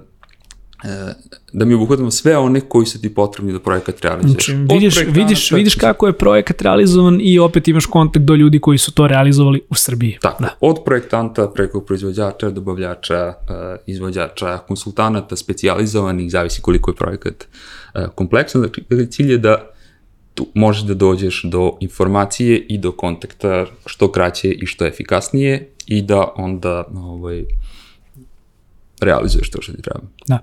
da 1.54 1.66
mi 1.66 1.74
obuhvatimo 1.74 2.12
sve 2.12 2.38
one 2.38 2.62
koji 2.62 2.86
su 2.86 3.02
ti 3.02 3.14
potrebni 3.14 3.54
da 3.54 3.60
projekat 3.60 4.02
realizuješ. 4.02 4.46
Znači, 4.46 4.54
vidiš, 4.74 5.00
vidiš, 5.08 5.52
vidiš 5.52 5.76
kako 5.76 6.08
je 6.08 6.14
projekat 6.14 6.62
realizovan 6.62 7.20
i 7.22 7.40
opet 7.40 7.68
imaš 7.68 7.86
kontakt 7.86 8.26
do 8.26 8.36
ljudi 8.36 8.60
koji 8.60 8.78
su 8.78 8.92
to 8.92 9.08
realizovali 9.08 9.62
u 9.70 9.76
Srbiji. 9.76 10.18
Tako, 10.22 10.44
da. 10.44 10.50
od 10.60 10.78
projektanta 10.86 11.48
preko 11.48 11.82
proizvođača, 11.82 12.50
dobavljača, 12.50 13.16
e, 13.16 13.34
izvođača, 13.86 14.58
konsultanata, 14.58 15.36
specializovanih, 15.36 16.32
zavisi 16.32 16.62
koliko 16.62 16.92
je 16.92 16.96
projekat 16.96 17.48
e, 17.94 18.08
kompleksan. 18.16 18.62
Znači, 18.62 19.08
cilj 19.12 19.32
je 19.32 19.38
da 19.38 19.70
tu 20.34 20.48
možeš 20.54 20.84
da 20.84 20.94
dođeš 20.94 21.42
do 21.44 21.78
informacije 21.80 22.66
i 22.70 22.78
do 22.78 22.92
kontakta 22.92 23.66
što 23.86 24.12
kraće 24.12 24.52
i 24.52 24.66
što 24.66 24.86
efikasnije 24.86 25.70
i 25.88 26.02
da 26.02 26.34
onda 26.36 26.84
ovaj, 26.96 27.46
realizuješ 29.02 29.50
to 29.50 29.62
što 29.62 29.74
ti 29.74 29.82
treba. 29.82 30.00
Da. 30.28 30.40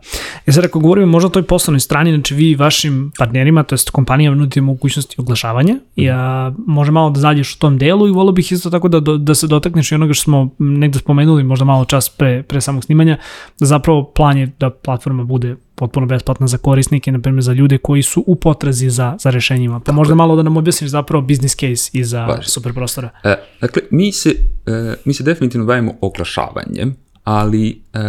E 0.46 0.52
sad 0.52 0.64
ako 0.64 0.80
govorimo 0.80 1.06
možda 1.06 1.26
o 1.26 1.30
toj 1.30 1.42
poslovnoj 1.42 1.80
strani, 1.80 2.10
znači 2.10 2.34
vi 2.34 2.54
vašim 2.54 3.12
partnerima, 3.18 3.62
to 3.62 3.74
jest 3.74 3.90
kompanijama 3.90 4.36
nudite 4.36 4.60
mogućnosti 4.60 5.16
oglašavanja, 5.18 5.74
mm. 5.74 6.02
ja 6.02 6.52
može 6.66 6.92
malo 6.92 7.10
da 7.10 7.20
zađeš 7.20 7.54
u 7.54 7.58
tom 7.58 7.78
delu 7.78 8.08
i 8.08 8.10
volio 8.10 8.32
bih 8.32 8.52
isto 8.52 8.70
tako 8.70 8.88
da, 8.88 9.00
da 9.16 9.34
se 9.34 9.46
dotakneš 9.46 9.92
i 9.92 9.94
onoga 9.94 10.14
što 10.14 10.22
smo 10.22 10.50
negde 10.58 10.98
spomenuli 10.98 11.44
možda 11.44 11.64
malo 11.64 11.84
čas 11.84 12.08
pre, 12.08 12.42
pre 12.42 12.60
samog 12.60 12.84
snimanja, 12.84 13.18
da 13.60 13.66
zapravo 13.66 14.12
plan 14.14 14.38
je 14.38 14.52
da 14.58 14.70
platforma 14.70 15.24
bude 15.24 15.56
potpuno 15.76 16.06
besplatna 16.06 16.46
za 16.46 16.58
korisnike, 16.58 17.12
na 17.12 17.20
primjer 17.20 17.42
za 17.44 17.52
ljude 17.52 17.78
koji 17.78 18.02
su 18.02 18.24
u 18.26 18.36
potrazi 18.36 18.90
za, 18.90 19.16
za 19.20 19.30
rešenjima. 19.30 19.80
Pa 19.80 19.84
Tako 19.84 19.96
možda 19.96 20.12
je. 20.12 20.16
malo 20.16 20.36
da 20.36 20.42
nam 20.42 20.56
objasniš 20.56 20.90
zapravo 20.90 21.22
business 21.22 21.56
case 21.56 21.90
i 21.92 22.04
za 22.04 22.38
super 22.42 22.74
prostora. 22.74 23.10
E, 23.24 23.36
dakle, 23.60 23.82
mi 23.90 24.12
se, 24.12 24.30
e, 24.66 24.94
mi 25.04 25.14
se 25.14 25.24
definitivno 25.24 25.66
bavimo 25.66 25.94
oglašavanjem, 26.00 26.96
ali 27.26 27.82
e, 27.92 28.00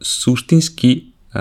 suštinski 0.00 1.04
e, 1.34 1.38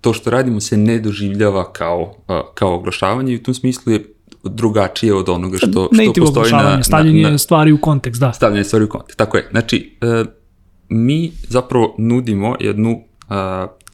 to 0.00 0.12
što 0.12 0.30
radimo 0.30 0.60
se 0.60 0.76
ne 0.76 0.98
doživljava 0.98 1.72
kao, 1.72 2.14
e, 2.28 2.40
kao 2.54 2.74
oglašavanje 2.74 3.32
i 3.32 3.36
u 3.36 3.42
tom 3.42 3.54
smislu 3.54 3.92
je 3.92 4.14
drugačije 4.44 5.14
od 5.14 5.28
onoga 5.28 5.58
što, 5.58 5.68
što 5.68 6.12
postoji 6.20 6.52
na, 6.52 6.62
na... 6.62 6.82
Stavljanje 6.82 7.22
na, 7.22 7.38
stvari 7.38 7.72
u 7.72 7.80
kontekst, 7.80 8.20
da. 8.20 8.32
Stavljanje 8.32 8.64
stvari 8.64 8.84
u 8.84 8.88
kontekst, 8.88 9.18
tako 9.18 9.36
je. 9.36 9.48
Znači, 9.50 9.96
e, 10.00 10.24
mi 10.88 11.32
zapravo 11.48 11.94
nudimo 11.98 12.56
jednu 12.60 12.90
e, 12.90 13.34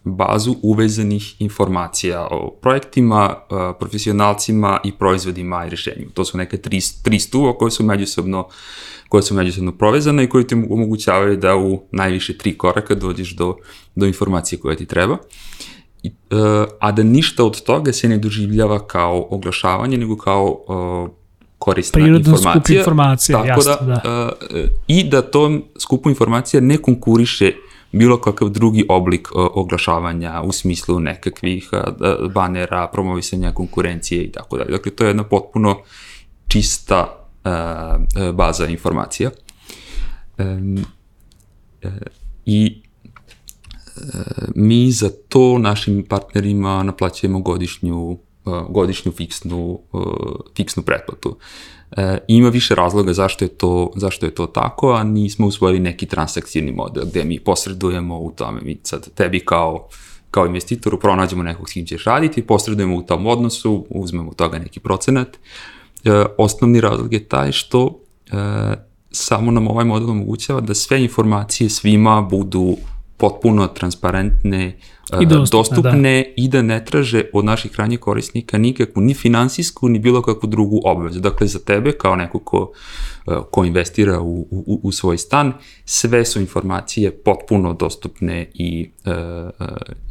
bazu 0.04 0.56
uvezanih 0.62 1.40
informacija 1.40 2.28
o 2.30 2.58
projektima, 2.62 3.34
e, 3.34 3.54
profesionalcima 3.78 4.80
i 4.84 4.92
proizvodima 4.92 5.66
i 5.66 5.70
rešenjima. 5.70 6.10
To 6.14 6.24
su 6.24 6.38
neke 6.38 6.56
tri, 6.56 6.80
tri 7.02 7.20
stuva 7.20 7.58
koje 7.58 7.70
su 7.70 7.84
međusobno 7.84 8.48
koje 9.08 9.22
su 9.22 9.34
međusobno 9.34 9.72
provezane 9.72 10.24
i 10.24 10.28
koje 10.28 10.46
ti 10.46 10.54
omogućavaju 10.54 11.36
da 11.36 11.56
u 11.56 11.82
najviše 11.92 12.38
tri 12.38 12.58
koraka 12.58 12.94
dođeš 12.94 13.36
do, 13.36 13.56
do 13.94 14.06
informacije 14.06 14.58
koja 14.58 14.76
ti 14.76 14.86
treba. 14.86 15.16
I, 16.02 16.08
uh, 16.08 16.38
a 16.80 16.92
da 16.92 17.02
ništa 17.02 17.44
od 17.44 17.62
toga 17.62 17.92
se 17.92 18.08
ne 18.08 18.18
doživljava 18.18 18.86
kao 18.86 19.26
oglašavanje, 19.30 19.98
nego 19.98 20.16
kao 20.16 20.44
uh, 20.44 21.10
korisna 21.58 21.92
Prirodno 21.92 22.30
informacija. 22.30 22.52
skup 22.52 22.70
informacija, 22.70 23.38
tako 23.38 23.48
jasno, 23.48 23.86
da. 23.86 24.00
da. 24.04 24.30
Uh, 24.40 24.64
I 24.86 25.04
da 25.04 25.22
tom 25.22 25.64
skupu 25.78 26.08
informacija 26.08 26.60
ne 26.60 26.76
konkuriše 26.76 27.52
bilo 27.92 28.20
kakav 28.20 28.48
drugi 28.48 28.84
oblik 28.88 29.28
uh, 29.34 29.46
oglašavanja 29.54 30.42
u 30.44 30.52
smislu 30.52 31.00
nekakvih 31.00 31.70
uh, 31.72 32.32
banera, 32.32 32.88
promovisanja 32.92 33.52
konkurencije 33.52 34.22
i 34.22 34.32
tako 34.32 34.58
dalje. 34.58 34.70
Dakle, 34.70 34.92
to 34.92 35.04
je 35.04 35.08
jedna 35.08 35.24
potpuno 35.24 35.76
čista 36.48 37.27
baza 38.34 38.66
informacija. 38.66 39.30
E, 40.38 40.58
I 42.46 42.66
e, 42.66 44.00
mi 44.54 44.92
za 44.92 45.10
to 45.28 45.58
našim 45.58 46.04
partnerima 46.08 46.82
naplaćujemo 46.82 47.40
godišnju 47.40 48.18
godišnju 48.68 49.12
fiksnu, 49.12 49.80
fiksnu 50.56 50.82
pretplatu. 50.82 51.36
E, 51.96 52.18
ima 52.28 52.48
više 52.48 52.74
razloga 52.74 53.12
zašto 53.12 53.44
je, 53.44 53.48
to, 53.48 53.92
zašto 53.96 54.26
je 54.26 54.34
to 54.34 54.46
tako, 54.46 54.92
a 54.92 55.04
nismo 55.04 55.46
usvojili 55.46 55.80
neki 55.80 56.06
transakcijni 56.06 56.72
model 56.72 57.04
gde 57.06 57.24
mi 57.24 57.40
posredujemo 57.40 58.18
u 58.18 58.30
tome. 58.30 58.60
Mi 58.60 58.80
sad 58.82 59.14
tebi 59.14 59.40
kao, 59.40 59.88
kao 60.30 60.46
investitoru 60.46 61.00
pronađemo 61.00 61.42
nekog 61.42 61.68
s 61.70 61.72
kim 61.72 61.86
ćeš 61.86 62.04
raditi, 62.04 62.46
posredujemo 62.46 62.96
u 62.96 63.02
tom 63.02 63.26
odnosu, 63.26 63.86
uzmemo 63.90 64.30
od 64.30 64.36
toga 64.36 64.58
neki 64.58 64.80
procenat, 64.80 65.28
uh, 65.28 65.77
e, 66.08 66.24
osnovni 66.38 66.80
razlog 66.80 67.12
je 67.12 67.24
taj 67.24 67.52
što 67.52 68.00
e, 68.26 68.34
samo 69.10 69.50
nam 69.50 69.68
ovaj 69.68 69.84
model 69.84 70.10
omogućava 70.10 70.60
da 70.60 70.74
sve 70.74 71.02
informacije 71.02 71.70
svima 71.70 72.22
budu 72.22 72.76
potpuno 73.16 73.66
transparentne, 73.66 74.78
I 75.20 75.26
dostupne, 75.26 75.58
dostupne 75.58 76.22
da. 76.22 76.32
i 76.36 76.48
da 76.48 76.62
ne 76.62 76.84
traže 76.84 77.22
od 77.32 77.44
naših 77.44 77.72
krajnjih 77.72 78.00
korisnika 78.00 78.58
nikakvu 78.58 79.02
ni 79.02 79.14
finansijsku 79.14 79.88
ni 79.88 79.98
bilo 79.98 80.22
kakvu 80.22 80.48
drugu 80.48 80.80
obavezu. 80.84 81.20
Dakle, 81.20 81.46
za 81.46 81.58
tebe 81.58 81.92
kao 81.92 82.16
neko 82.16 82.38
ko, 82.38 82.72
e, 83.26 83.32
ko 83.50 83.64
investira 83.64 84.20
u, 84.20 84.46
u, 84.50 84.80
u 84.82 84.92
svoj 84.92 85.18
stan, 85.18 85.52
sve 85.84 86.24
su 86.24 86.40
informacije 86.40 87.10
potpuno 87.10 87.72
dostupne 87.72 88.50
i, 88.54 88.90
e, 89.04 89.10
e, 89.10 89.50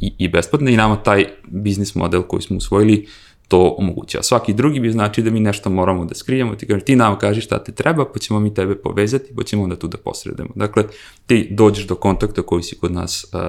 i, 0.00 0.14
i 0.18 0.28
besplatne 0.28 0.72
i 0.72 0.76
nama 0.76 0.96
taj 0.96 1.24
biznis 1.46 1.94
model 1.94 2.22
koji 2.22 2.42
smo 2.42 2.56
usvojili 2.56 3.06
uh, 3.06 3.27
to 3.48 3.74
omogućava. 3.78 4.22
Svaki 4.22 4.52
drugi 4.52 4.80
bi 4.80 4.90
znači 4.90 5.22
da 5.22 5.30
mi 5.30 5.40
nešto 5.40 5.70
moramo 5.70 6.04
da 6.04 6.14
skrijemo, 6.14 6.54
ti 6.54 6.66
kažeš 6.66 6.84
ti 6.84 6.96
nam 6.96 7.18
kaži 7.18 7.40
šta 7.40 7.64
te 7.64 7.72
treba, 7.72 8.04
pa 8.04 8.18
ćemo 8.18 8.40
mi 8.40 8.54
tebe 8.54 8.74
povezati, 8.74 9.34
pa 9.36 9.42
ćemo 9.42 9.62
onda 9.62 9.76
tu 9.76 9.88
da 9.88 9.98
posredujemo. 9.98 10.52
Dakle, 10.54 10.84
ti 11.26 11.48
dođeš 11.50 11.86
do 11.86 11.94
kontakta 11.94 12.42
koji 12.42 12.62
si 12.62 12.78
kod 12.78 12.92
nas 12.92 13.26
uh, 13.32 13.40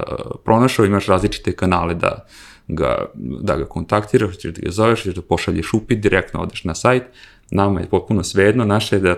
pronašao, 0.44 0.86
imaš 0.86 1.06
različite 1.06 1.52
kanale 1.52 1.96
da 1.96 2.26
ga, 2.68 3.06
da 3.16 3.58
ga 3.58 3.66
kontaktiraš, 3.66 4.38
ćeš 4.38 4.54
da 4.54 4.62
ga 4.62 4.72
zoveš, 4.72 5.04
ćeš 5.04 5.16
da 5.16 5.22
pošalješ 5.22 5.74
upit, 5.74 6.00
direktno 6.00 6.42
odeš 6.42 6.64
na 6.64 6.76
sajt, 6.76 7.04
nama 7.52 7.80
je 7.80 7.90
potpuno 7.90 8.24
svejedno, 8.24 8.66
naše 8.66 8.96
je 8.96 9.00
da 9.00 9.16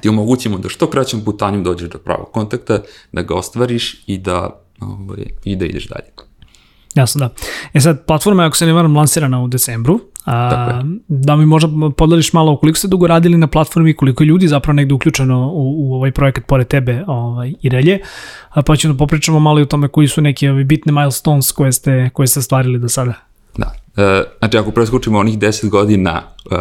ti 0.00 0.08
omogućimo 0.08 0.58
da 0.58 0.68
što 0.68 0.90
kraćom 0.90 1.24
putanjem 1.24 1.64
dođeš 1.64 1.90
do 1.90 1.98
pravog 1.98 2.32
kontakta, 2.32 2.82
da 3.12 3.22
ga 3.22 3.34
ostvariš 3.34 4.04
i 4.06 4.18
da, 4.18 4.62
ovaj, 4.80 5.24
i 5.44 5.56
da 5.56 5.64
ideš 5.64 5.88
dalje. 5.88 6.27
Jasno, 6.98 7.18
da. 7.18 7.34
E 7.74 7.80
sad, 7.80 8.04
platforma 8.06 8.42
je, 8.42 8.46
ako 8.46 8.56
se 8.56 8.66
ne 8.66 8.72
varam, 8.72 8.96
lansirana 8.96 9.42
u 9.42 9.48
decembru. 9.48 10.00
A, 10.24 10.82
da 11.08 11.36
mi 11.36 11.46
možda 11.46 11.68
podeliš 11.96 12.32
malo 12.32 12.56
koliko 12.56 12.78
ste 12.78 12.88
dugo 12.88 13.06
radili 13.06 13.38
na 13.38 13.46
platformi, 13.46 13.94
koliko 13.94 14.24
ljudi 14.24 14.48
zapravo 14.48 14.74
negde 14.74 14.94
uključeno 14.94 15.48
u, 15.52 15.74
u 15.78 15.94
ovaj 15.94 16.12
projekat 16.12 16.44
pored 16.46 16.66
tebe 16.66 17.04
ovaj, 17.06 17.52
i 17.62 17.68
relje, 17.68 18.00
a 18.50 18.62
pa 18.62 18.76
ćemo 18.76 18.94
da 18.94 18.98
popričamo 18.98 19.40
malo 19.40 19.58
i 19.58 19.62
o 19.62 19.66
tome 19.66 19.88
koji 19.88 20.08
su 20.08 20.20
neki 20.20 20.48
ovi 20.48 20.64
bitne 20.64 20.92
milestones 20.92 21.52
koje 21.52 21.72
ste, 21.72 22.10
koje 22.12 22.26
ste 22.26 22.42
stvarili 22.42 22.78
do 22.78 22.88
sada. 22.88 23.14
Da. 23.56 23.74
E, 23.96 24.22
znači, 24.38 24.58
ako 24.58 24.70
preskočimo 24.70 25.18
onih 25.18 25.38
10 25.38 25.68
godina 25.68 26.22
e, 26.50 26.56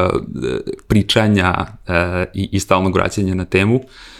pričanja 0.87 1.65
e, 1.87 2.25
i, 2.33 2.49
i 2.51 2.59
stalnog 2.59 2.95
vraćanja 2.95 3.35
na 3.35 3.45
temu, 3.45 3.75
e, 3.75 4.16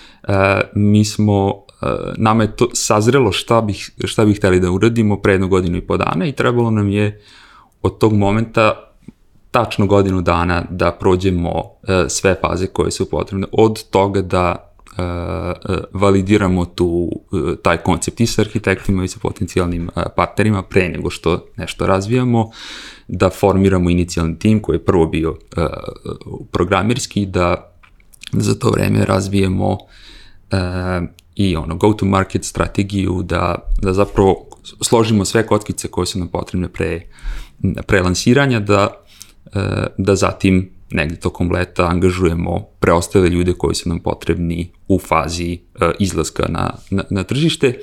mi 0.74 1.06
smo 1.06 1.63
e, 1.82 1.86
nama 2.18 2.44
je 2.44 2.56
to 2.56 2.70
sazrelo 2.74 3.32
šta 3.32 3.62
bih, 3.62 3.92
šta 4.04 4.26
bih 4.26 4.38
hteli 4.38 4.60
da 4.60 4.72
uradimo 4.72 5.22
pre 5.22 5.34
jednu 5.34 5.48
godinu 5.48 5.78
i 5.78 5.82
po 5.82 5.98
dana 5.98 6.26
i 6.26 6.32
trebalo 6.32 6.72
nam 6.72 6.90
je 6.90 7.22
od 7.82 7.98
tog 7.98 8.13
momenta 8.13 8.84
tačno 9.52 9.86
godinu 9.86 10.22
dana 10.22 10.66
da 10.70 10.92
prođemo 10.92 11.52
uh, 11.52 11.90
sve 12.08 12.36
faze 12.42 12.68
koje 12.68 12.92
su 12.92 13.10
potrebne. 13.10 13.48
Od 13.52 13.90
toga 13.90 14.22
da 14.22 14.63
validiramo 15.94 16.66
tu, 16.66 17.12
taj 17.63 17.78
koncept 17.78 18.20
i 18.20 18.26
sa 18.26 18.42
arhitektima 18.42 19.04
i 19.04 19.08
sa 19.08 19.20
potencijalnim 19.22 19.90
partnerima 20.16 20.63
pre 20.63 20.90
nego 20.90 21.10
što 21.10 21.46
nešto 21.56 21.88
razvijamo, 21.88 22.50
da 23.08 23.30
formiramo 23.30 23.90
inicijalni 23.90 24.40
tim 24.40 24.62
koji 24.62 24.76
je 24.76 24.86
prvo 24.86 25.06
bio 25.06 25.38
programerski, 26.52 27.26
da 27.26 27.74
za 28.32 28.56
to 28.56 28.70
vreme 28.70 29.06
razvijemo 29.06 29.72
uh, 29.72 29.80
i 31.36 31.55
ono 31.55 31.75
go 31.75 31.93
to 31.93 32.05
market 32.05 32.45
strategiju, 32.45 33.23
da, 33.23 33.55
da 33.81 33.93
zapravo 33.93 34.47
složimo 34.81 35.25
sve 35.25 35.47
kockice 35.47 35.88
koje 35.88 36.05
su 36.05 36.19
nam 36.19 36.27
potrebne 36.27 36.67
pre, 36.67 37.01
pre 37.88 38.01
lansiranja, 38.01 38.60
da 38.60 39.07
E, 39.53 39.88
da 39.97 40.15
zatim 40.15 40.69
negde 40.91 41.15
tokom 41.15 41.51
leta 41.51 41.86
angažujemo 41.88 42.65
preostale 42.79 43.29
ljude 43.29 43.53
koji 43.53 43.75
su 43.75 43.89
nam 43.89 43.99
potrebni 43.99 44.69
u 44.88 44.99
fazi 44.99 45.53
e, 45.53 45.91
izlaska 45.99 46.45
na, 46.49 46.73
na, 46.89 47.03
na 47.10 47.23
tržište 47.23 47.79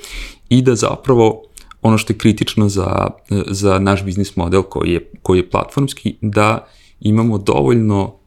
i 0.49 0.61
da 0.61 0.75
zapravo 0.75 1.41
ono 1.81 1.97
što 1.97 2.13
je 2.13 2.17
kritično 2.17 2.69
za, 2.69 3.07
za 3.47 3.79
naš 3.79 4.03
biznis 4.03 4.35
model 4.35 4.63
koji 4.63 4.91
je, 4.91 5.11
koji 5.21 5.39
je 5.39 5.49
platformski, 5.49 6.15
da 6.21 6.67
imamo 6.99 7.37
dovoljno 7.37 8.13
e, 8.13 8.24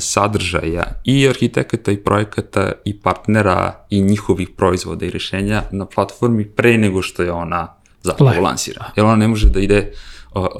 sadržaja 0.00 0.84
i 1.04 1.28
arhitekata 1.28 1.92
i 1.92 1.96
projekata 1.96 2.72
i 2.84 3.00
partnera 3.00 3.86
i 3.90 4.00
njihovih 4.00 4.48
proizvoda 4.56 5.06
i 5.06 5.10
rešenja 5.10 5.62
na 5.70 5.86
platformi 5.86 6.44
pre 6.44 6.78
nego 6.78 7.02
što 7.02 7.22
je 7.22 7.32
ona 7.32 7.74
zapravo 8.02 8.40
lansira. 8.40 8.84
Jer 8.96 9.06
ona 9.06 9.16
ne 9.16 9.28
može 9.28 9.48
da 9.48 9.60
ide 9.60 9.92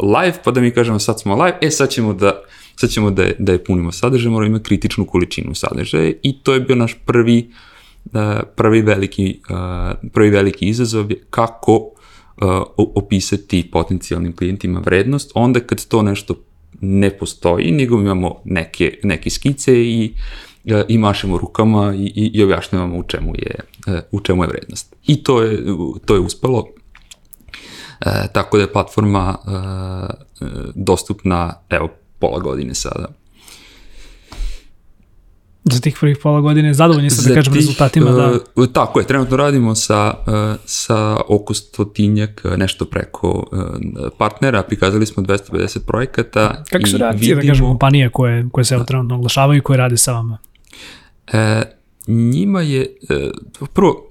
live, 0.02 0.38
pa 0.44 0.50
da 0.50 0.61
mi 0.61 0.70
kažemo 0.70 0.98
sad 0.98 1.20
smo 1.20 1.44
live, 1.44 1.59
e 1.61 1.70
sad 1.70 1.90
ćemo 1.90 2.12
da, 2.12 2.42
sad 2.76 2.90
ćemo 2.90 3.11
da, 3.11 3.22
je, 3.22 3.37
da 3.38 3.52
je 3.52 3.64
punimo 3.64 3.92
sadržaj, 3.92 4.30
moramo 4.30 4.48
imati 4.48 4.64
kritičnu 4.64 5.06
količinu 5.06 5.54
sadržaja 5.54 6.12
i 6.22 6.42
to 6.42 6.54
je 6.54 6.61
bio 6.61 6.76
naš 6.76 6.96
prvi, 7.06 7.50
uh, 8.04 8.20
prvi, 8.56 8.83
veliki, 8.83 9.40
uh, 9.50 10.11
prvi 10.12 10.30
veliki 10.30 10.68
izazov 10.68 11.11
je 11.11 11.24
kako 11.30 11.74
uh, 11.76 11.92
opisati 12.76 13.70
potencijalnim 13.72 14.37
klijentima 14.37 14.80
vrednost, 14.80 15.30
onda 15.35 15.61
kad 15.61 15.87
to 15.87 16.02
nešto 16.02 16.35
ne 16.80 17.10
postoji, 17.10 17.70
nego 17.72 18.00
imamo 18.00 18.40
neke, 18.44 18.98
neke 19.02 19.30
skice 19.30 19.74
i 19.74 20.14
i 20.88 20.98
mašemo 20.98 21.38
rukama 21.38 21.94
i, 21.94 22.04
i, 22.04 22.30
i 22.34 22.42
objašnjavamo 22.42 22.98
u 22.98 23.02
čemu 23.02 23.34
je, 23.38 23.54
u 24.10 24.20
čemu 24.20 24.44
je 24.44 24.48
vrednost. 24.48 24.96
I 25.06 25.22
to 25.22 25.42
je, 25.42 25.64
to 26.04 26.14
je 26.14 26.20
uspelo. 26.20 26.66
E, 28.00 28.28
tako 28.32 28.56
da 28.56 28.62
je 28.62 28.72
platforma 28.72 29.38
e, 29.38 29.50
e, 29.50 30.48
dostupna, 30.74 31.54
evo, 31.70 31.88
pola 32.18 32.38
godine 32.38 32.74
sada. 32.74 33.19
Za 35.70 35.80
tih 35.80 35.96
prvih 36.00 36.18
pola 36.22 36.40
godine 36.40 36.74
zadovoljni 36.74 37.11
ste, 37.11 37.28
da 37.28 37.35
kažem, 37.35 37.52
tih, 37.52 37.61
rezultatima? 37.61 38.11
Da... 38.11 38.38
Uh, 38.56 38.66
tako 38.72 39.00
je, 39.00 39.06
trenutno 39.06 39.37
radimo 39.37 39.74
sa, 39.74 40.14
uh, 40.26 40.61
sa 40.64 41.16
oko 41.28 41.54
stotinjak, 41.54 42.42
nešto 42.56 42.85
preko 42.85 43.28
uh, 43.52 44.09
partnera, 44.18 44.62
prikazali 44.62 45.06
smo 45.06 45.22
250 45.22 45.78
projekata. 45.87 46.64
Kako 46.70 46.87
su 46.87 46.96
reakcije, 46.96 47.35
vidimo... 47.35 47.42
da 47.42 47.48
kažem, 47.48 47.66
kompanije 47.66 48.11
koje, 48.11 48.48
koje 48.52 48.64
se 48.64 48.74
evo 48.74 48.85
trenutno 48.85 49.14
oglašavaju 49.14 49.59
i 49.59 49.62
koje 49.62 49.76
rade 49.76 49.96
sa 49.96 50.12
vama? 50.12 50.38
Uh, 51.33 51.38
njima 52.06 52.61
je, 52.61 52.96
uh, 53.11 53.66
prvo, 53.74 54.11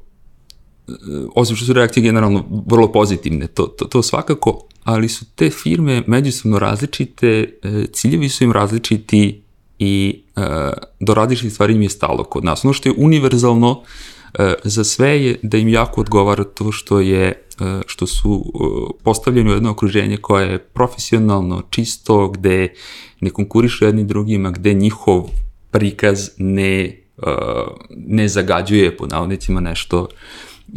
osim 1.35 1.55
što 1.55 1.65
su 1.65 1.73
reakcije 1.73 2.03
generalno 2.03 2.63
vrlo 2.67 2.91
pozitivne, 2.91 3.47
to, 3.47 3.63
to, 3.67 3.85
to 3.85 4.03
svakako, 4.03 4.67
ali 4.83 5.09
su 5.09 5.25
te 5.35 5.49
firme 5.49 6.03
međusobno 6.07 6.59
različite, 6.59 7.59
e, 7.63 7.85
ciljevi 7.93 8.29
su 8.29 8.43
im 8.43 8.51
različiti 8.51 9.41
i 9.79 10.23
e, 10.35 10.41
do 10.99 11.13
različitih 11.13 11.53
stvari 11.53 11.73
im 11.73 11.81
je 11.81 11.89
stalo 11.89 12.23
kod 12.23 12.43
nas. 12.43 12.65
Ono 12.65 12.73
što 12.73 12.89
je 12.89 12.95
univerzalno 12.97 13.81
e, 14.39 14.53
za 14.63 14.83
sve 14.83 15.25
je 15.25 15.39
da 15.43 15.57
im 15.57 15.69
jako 15.69 16.01
odgovara 16.01 16.43
to 16.43 16.71
što 16.71 16.99
je 16.99 17.45
što 17.85 18.07
su 18.07 18.53
postavljeni 19.03 19.49
u 19.49 19.53
jedno 19.53 19.71
okruženje 19.71 20.17
koje 20.17 20.51
je 20.51 20.59
profesionalno, 20.59 21.63
čisto, 21.69 22.27
gde 22.27 22.73
ne 23.19 23.29
konkurišu 23.29 23.85
jedni 23.85 24.03
drugima, 24.03 24.51
gde 24.51 24.73
njihov 24.73 25.23
prikaz 25.71 26.29
ne, 26.37 27.01
ne 27.89 28.27
zagađuje 28.27 28.97
po 28.97 29.07
navodnicima 29.07 29.59
nešto 29.59 30.07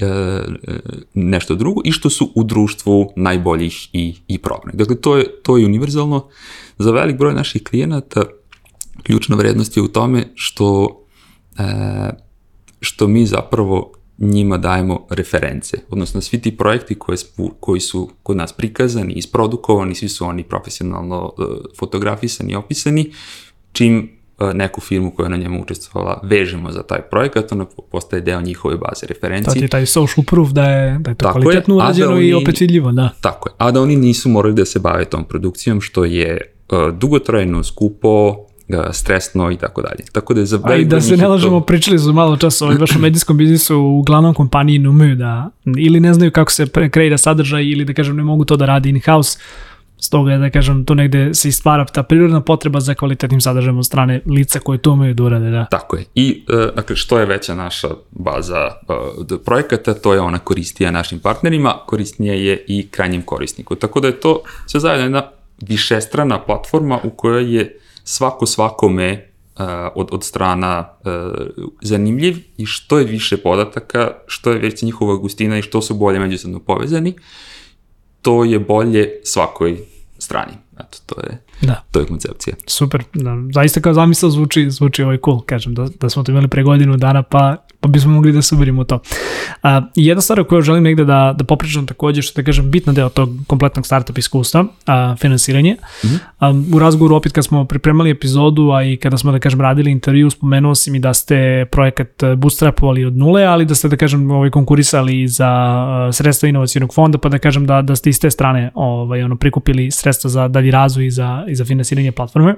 E, 0.01 0.07
e, 0.07 0.79
nešto 1.15 1.55
drugo 1.55 1.81
i 1.85 1.93
što 1.93 2.11
su 2.11 2.33
u 2.35 2.45
društvu 2.45 3.13
najboljih 3.17 3.89
i, 3.93 4.15
i 4.29 4.39
probranih. 4.39 4.79
Dakle, 4.79 4.97
to 4.97 5.17
je, 5.17 5.43
to 5.43 5.57
je 5.57 5.67
univerzalno. 5.67 6.29
Za 6.79 6.91
velik 6.91 7.19
broj 7.19 7.35
naših 7.35 7.65
klijenata 7.65 8.25
ključna 9.03 9.37
vrednost 9.37 9.77
je 9.77 9.83
u 9.83 9.89
tome 9.89 10.25
što, 10.35 11.01
e, 11.59 11.63
što 12.81 13.09
mi 13.09 13.27
zapravo 13.27 13.93
njima 14.19 14.59
dajemo 14.59 15.07
reference, 15.11 15.77
odnosno 15.91 16.21
svi 16.21 16.41
ti 16.41 16.57
projekti 16.57 16.95
koje, 16.95 17.19
koji 17.61 17.81
su 17.81 18.11
kod 18.23 18.37
nas 18.37 18.53
prikazani, 18.53 19.13
isprodukovani, 19.13 19.95
svi 19.95 20.09
su 20.09 20.25
oni 20.25 20.43
profesionalno 20.43 21.33
fotografisani 21.79 22.53
i 22.53 22.57
opisani, 22.57 23.13
čim 23.73 24.23
E, 24.51 24.55
neku 24.55 24.81
firmu 24.81 25.11
koja 25.11 25.27
je 25.27 25.31
na 25.31 25.37
njemu 25.37 25.63
učestvovala 25.63 26.21
vežemo 26.23 26.73
za 26.73 26.83
taj 26.83 27.03
projekat, 27.03 27.53
ono 27.53 27.67
postaje 27.91 28.23
deo 28.23 28.41
njihove 28.41 28.77
baze 28.77 29.07
referenci. 29.07 29.59
To 29.59 29.65
je 29.65 29.69
taj 29.69 29.87
social 29.87 30.25
proof 30.25 30.51
da 30.51 30.65
je, 30.65 30.99
da 30.99 31.11
je 31.11 31.15
to 31.15 31.25
tako 31.25 31.41
kvalitetno 31.41 31.77
da 31.77 31.85
urađeno 31.85 32.09
da 32.09 32.15
oni, 32.15 32.27
i 32.27 32.35
opet 32.35 32.61
vidljivo, 32.61 32.93
da. 32.93 33.11
Tako 33.21 33.49
je, 33.49 33.55
a 33.59 33.71
da 33.71 33.81
oni 33.81 33.97
nisu 33.97 34.29
morali 34.29 34.55
da 34.55 34.65
se 34.65 34.79
bave 34.79 35.05
tom 35.05 35.25
produkcijom, 35.25 35.81
što 35.81 36.05
je 36.05 36.41
uh, 36.73 36.99
dugotrajno, 36.99 37.65
skupo, 37.65 38.37
stresno 38.93 39.51
i 39.51 39.57
tako 39.57 39.83
dalje. 39.83 40.05
Tako 40.13 40.35
da 40.35 40.41
je 40.41 40.47
za 40.47 40.61
A 40.65 40.77
i 40.77 40.85
da 40.85 41.01
se 41.01 41.17
ne 41.17 41.29
lažemo, 41.29 41.61
to... 41.61 41.67
pričali 41.67 41.99
su 41.99 42.13
malo 42.13 42.37
časa 42.37 42.65
ovaj 42.65 42.79
baš 42.79 42.97
o 42.97 42.99
medijskom 42.99 43.37
biznisu, 43.37 43.79
uglavnom 43.79 44.35
kompaniji 44.35 44.79
ne 44.79 44.89
umeju 44.89 45.17
da, 45.17 45.51
ili 45.79 46.01
ne 46.01 46.15
znaju 46.15 46.31
kako 46.31 46.53
se 46.53 46.67
kreira 46.91 47.19
sadržaj, 47.19 47.65
ili 47.65 47.85
da 47.85 47.95
kažem 47.95 48.17
ne 48.17 48.23
mogu 48.23 48.45
to 48.45 48.57
da 48.57 48.67
radi 48.67 48.89
in-house, 48.89 49.39
Stoga 50.05 50.33
je, 50.33 50.39
da 50.39 50.51
kažem, 50.51 50.85
tu 50.85 50.95
negde 50.95 51.35
se 51.35 51.49
istvara 51.49 51.85
ta 51.85 52.03
prirodna 52.03 52.41
potreba 52.41 52.81
za 52.81 52.95
kvalitetnim 52.95 53.41
sadržajem 53.41 53.79
od 53.79 53.87
strane 53.87 54.21
lica 54.27 54.59
koje 54.59 54.79
to 54.79 54.93
umeju 54.93 55.15
da 55.15 55.23
urade, 55.23 55.51
da. 55.51 55.67
Tako 55.71 55.97
je. 55.97 56.05
I, 56.15 56.45
uh, 56.49 56.75
dakle, 56.75 56.97
što 56.97 57.19
je 57.19 57.27
veća 57.27 57.55
naša 57.55 57.89
baza 58.11 58.67
uh, 59.29 59.39
projekata, 59.45 59.95
to 59.95 60.15
je 60.15 60.21
ona 60.21 60.39
koristija 60.39 60.91
našim 60.91 61.21
partnerima, 61.21 61.75
korisnija 61.87 62.35
je 62.35 62.65
i 62.69 62.89
krajnjem 62.91 63.23
korisniku. 63.23 63.75
Tako 63.75 64.01
da 64.01 64.09
je 64.09 64.21
to 64.21 64.43
sve 64.67 64.81
zajedno 64.81 65.05
jedna 65.05 65.23
višestrana 65.61 66.39
platforma 66.39 66.99
u 67.05 67.11
kojoj 67.11 67.57
je 67.57 67.79
svako 68.05 68.47
svakome 68.47 69.33
uh, 69.59 69.65
od, 69.95 70.09
od 70.13 70.25
strana 70.25 70.89
uh, 71.05 71.11
zanimljiv 71.83 72.37
i 72.57 72.67
što 72.67 72.99
je 72.99 73.05
više 73.05 73.37
podataka, 73.37 74.11
što 74.27 74.51
je 74.51 74.59
veća 74.59 74.87
njihova 74.87 75.17
gustina 75.17 75.59
i 75.59 75.63
što 75.63 75.83
su 75.83 75.95
bolje 75.95 76.19
međusobno 76.19 76.59
povezani, 76.59 77.15
to 78.23 78.45
je 78.45 78.59
bolje 78.59 79.11
svakoj 79.25 79.79
strani. 80.19 80.53
Eto, 80.75 80.99
to 81.07 81.21
je, 81.21 81.39
da. 81.61 81.85
to 81.91 82.01
je 82.01 82.07
koncepcija. 82.07 82.57
Super, 82.67 83.05
da, 83.15 83.37
zaista 83.55 83.81
kao 83.81 83.95
zamisla 83.95 84.31
zvuči, 84.31 84.71
zvuči 84.71 85.03
ovaj 85.03 85.19
cool, 85.25 85.41
kažem, 85.41 85.75
da, 85.75 85.89
da 86.01 86.11
smo 86.11 86.23
to 86.23 86.33
imali 86.33 86.49
pre 86.49 86.63
godinu 86.63 86.97
dana, 86.97 87.23
pa 87.23 87.57
pa 87.83 87.89
bismo 87.89 88.13
mogli 88.13 88.33
da 88.33 88.43
se 88.43 88.55
uverimo 88.55 88.81
u 88.81 88.85
to. 88.85 88.99
A, 89.63 89.83
jedna 89.95 90.21
stvar 90.21 90.45
koju 90.45 90.63
želim 90.63 90.83
negde 90.83 91.05
da, 91.05 91.35
da 91.39 91.45
popričam 91.45 91.87
takođe, 91.87 92.23
što 92.23 92.43
da 92.43 92.45
kažem 92.45 92.71
bitna 92.71 92.93
deo 92.93 93.09
tog 93.09 93.31
kompletnog 93.47 93.87
startup 93.87 94.19
iskustva, 94.19 94.65
a, 94.87 95.17
finansiranje. 95.17 95.77
Mm 96.05 96.09
-hmm. 96.09 96.19
a, 96.39 96.77
u 96.77 96.79
razgovoru 96.79 97.17
opet 97.17 97.33
kad 97.33 97.45
smo 97.45 97.65
pripremali 97.65 98.11
epizodu, 98.11 98.71
a 98.71 98.85
i 98.85 98.97
kada 98.97 99.19
smo 99.19 99.33
da 99.33 99.39
kažem 99.39 99.61
radili 99.61 99.91
intervju, 99.91 100.31
spomenuo 100.31 100.75
si 100.75 100.91
mi 100.91 100.99
da 100.99 101.15
ste 101.15 101.67
projekat 101.71 102.09
bootstrapovali 102.37 103.05
od 103.05 103.17
nule, 103.17 103.45
ali 103.45 103.65
da 103.65 103.75
ste 103.75 103.89
da 103.89 103.97
kažem 103.97 104.31
ovaj, 104.31 104.51
konkurisali 104.51 105.29
za 105.29 105.51
sredstva 106.13 106.49
inovacijnog 106.49 106.95
fonda, 106.95 107.19
pa 107.19 107.29
da 107.29 107.39
kažem 107.39 107.67
da, 107.67 107.83
da 107.83 107.97
ste 107.97 108.11
iz 108.11 108.21
te 108.21 108.31
strane 108.31 108.71
ovaj, 108.75 109.23
ono, 109.23 109.37
prikupili 109.37 109.91
sredstva 109.91 110.31
za 110.31 110.49
dalji 110.49 110.71
razvoj 110.71 111.07
i 111.07 111.11
za, 111.11 111.45
i 111.49 111.55
za 111.55 111.65
finansiranje 111.65 112.13
platforme. 112.13 112.55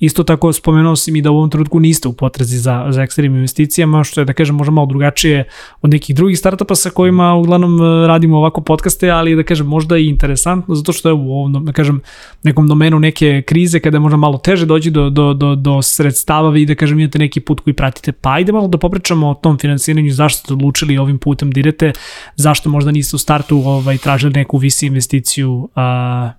Isto 0.00 0.24
tako 0.24 0.52
spomenuo 0.52 0.96
si 0.96 1.12
mi 1.12 1.22
da 1.22 1.30
u 1.30 1.36
ovom 1.36 1.50
trenutku 1.50 1.80
niste 1.80 2.08
u 2.08 2.12
potrazi 2.12 2.58
za, 2.58 2.86
za 2.90 3.02
eksternim 3.02 3.34
investicijama, 3.34 4.04
što 4.04 4.20
je 4.20 4.24
da 4.24 4.32
kažem 4.32 4.53
kažem, 4.54 4.58
možda 4.58 4.72
malo 4.72 4.86
drugačije 4.86 5.44
od 5.82 5.90
nekih 5.90 6.16
drugih 6.16 6.38
startupa 6.38 6.74
sa 6.74 6.90
kojima 6.90 7.34
uglavnom 7.34 7.80
e, 7.80 8.06
radimo 8.06 8.38
ovako 8.38 8.60
podcaste, 8.60 9.10
ali 9.10 9.36
da 9.36 9.42
kažem, 9.42 9.66
možda 9.66 9.98
i 9.98 10.08
interesantno, 10.08 10.74
zato 10.74 10.92
što 10.92 11.08
je 11.08 11.12
u 11.12 11.32
ovom, 11.32 11.64
da 11.64 11.72
kažem, 11.72 12.00
nekom 12.42 12.68
domenu 12.68 12.98
neke 12.98 13.42
krize, 13.42 13.80
kada 13.80 13.96
je 13.96 14.00
možda 14.00 14.16
malo 14.16 14.38
teže 14.38 14.66
doći 14.66 14.90
do, 14.90 15.10
do, 15.10 15.34
do, 15.34 15.54
do 15.54 15.82
sredstava, 15.82 16.50
vi 16.50 16.66
da 16.66 16.74
kažem, 16.74 17.00
imate 17.00 17.18
neki 17.18 17.40
put 17.40 17.60
koji 17.60 17.74
pratite. 17.74 18.12
Pa 18.12 18.30
ajde 18.30 18.52
malo 18.52 18.68
da 18.68 18.78
popričamo 18.78 19.30
o 19.30 19.34
tom 19.34 19.58
finansiranju, 19.58 20.12
zašto 20.12 20.38
ste 20.38 20.52
odlučili 20.52 20.98
ovim 20.98 21.18
putem 21.18 21.50
da 21.50 21.60
idete, 21.60 21.92
zašto 22.36 22.70
možda 22.70 22.90
niste 22.90 23.16
u 23.16 23.18
startu 23.18 23.58
ovaj, 23.58 23.98
tražili 23.98 24.32
neku 24.32 24.58
visi 24.58 24.86
investiciju. 24.86 25.68
A... 25.74 26.32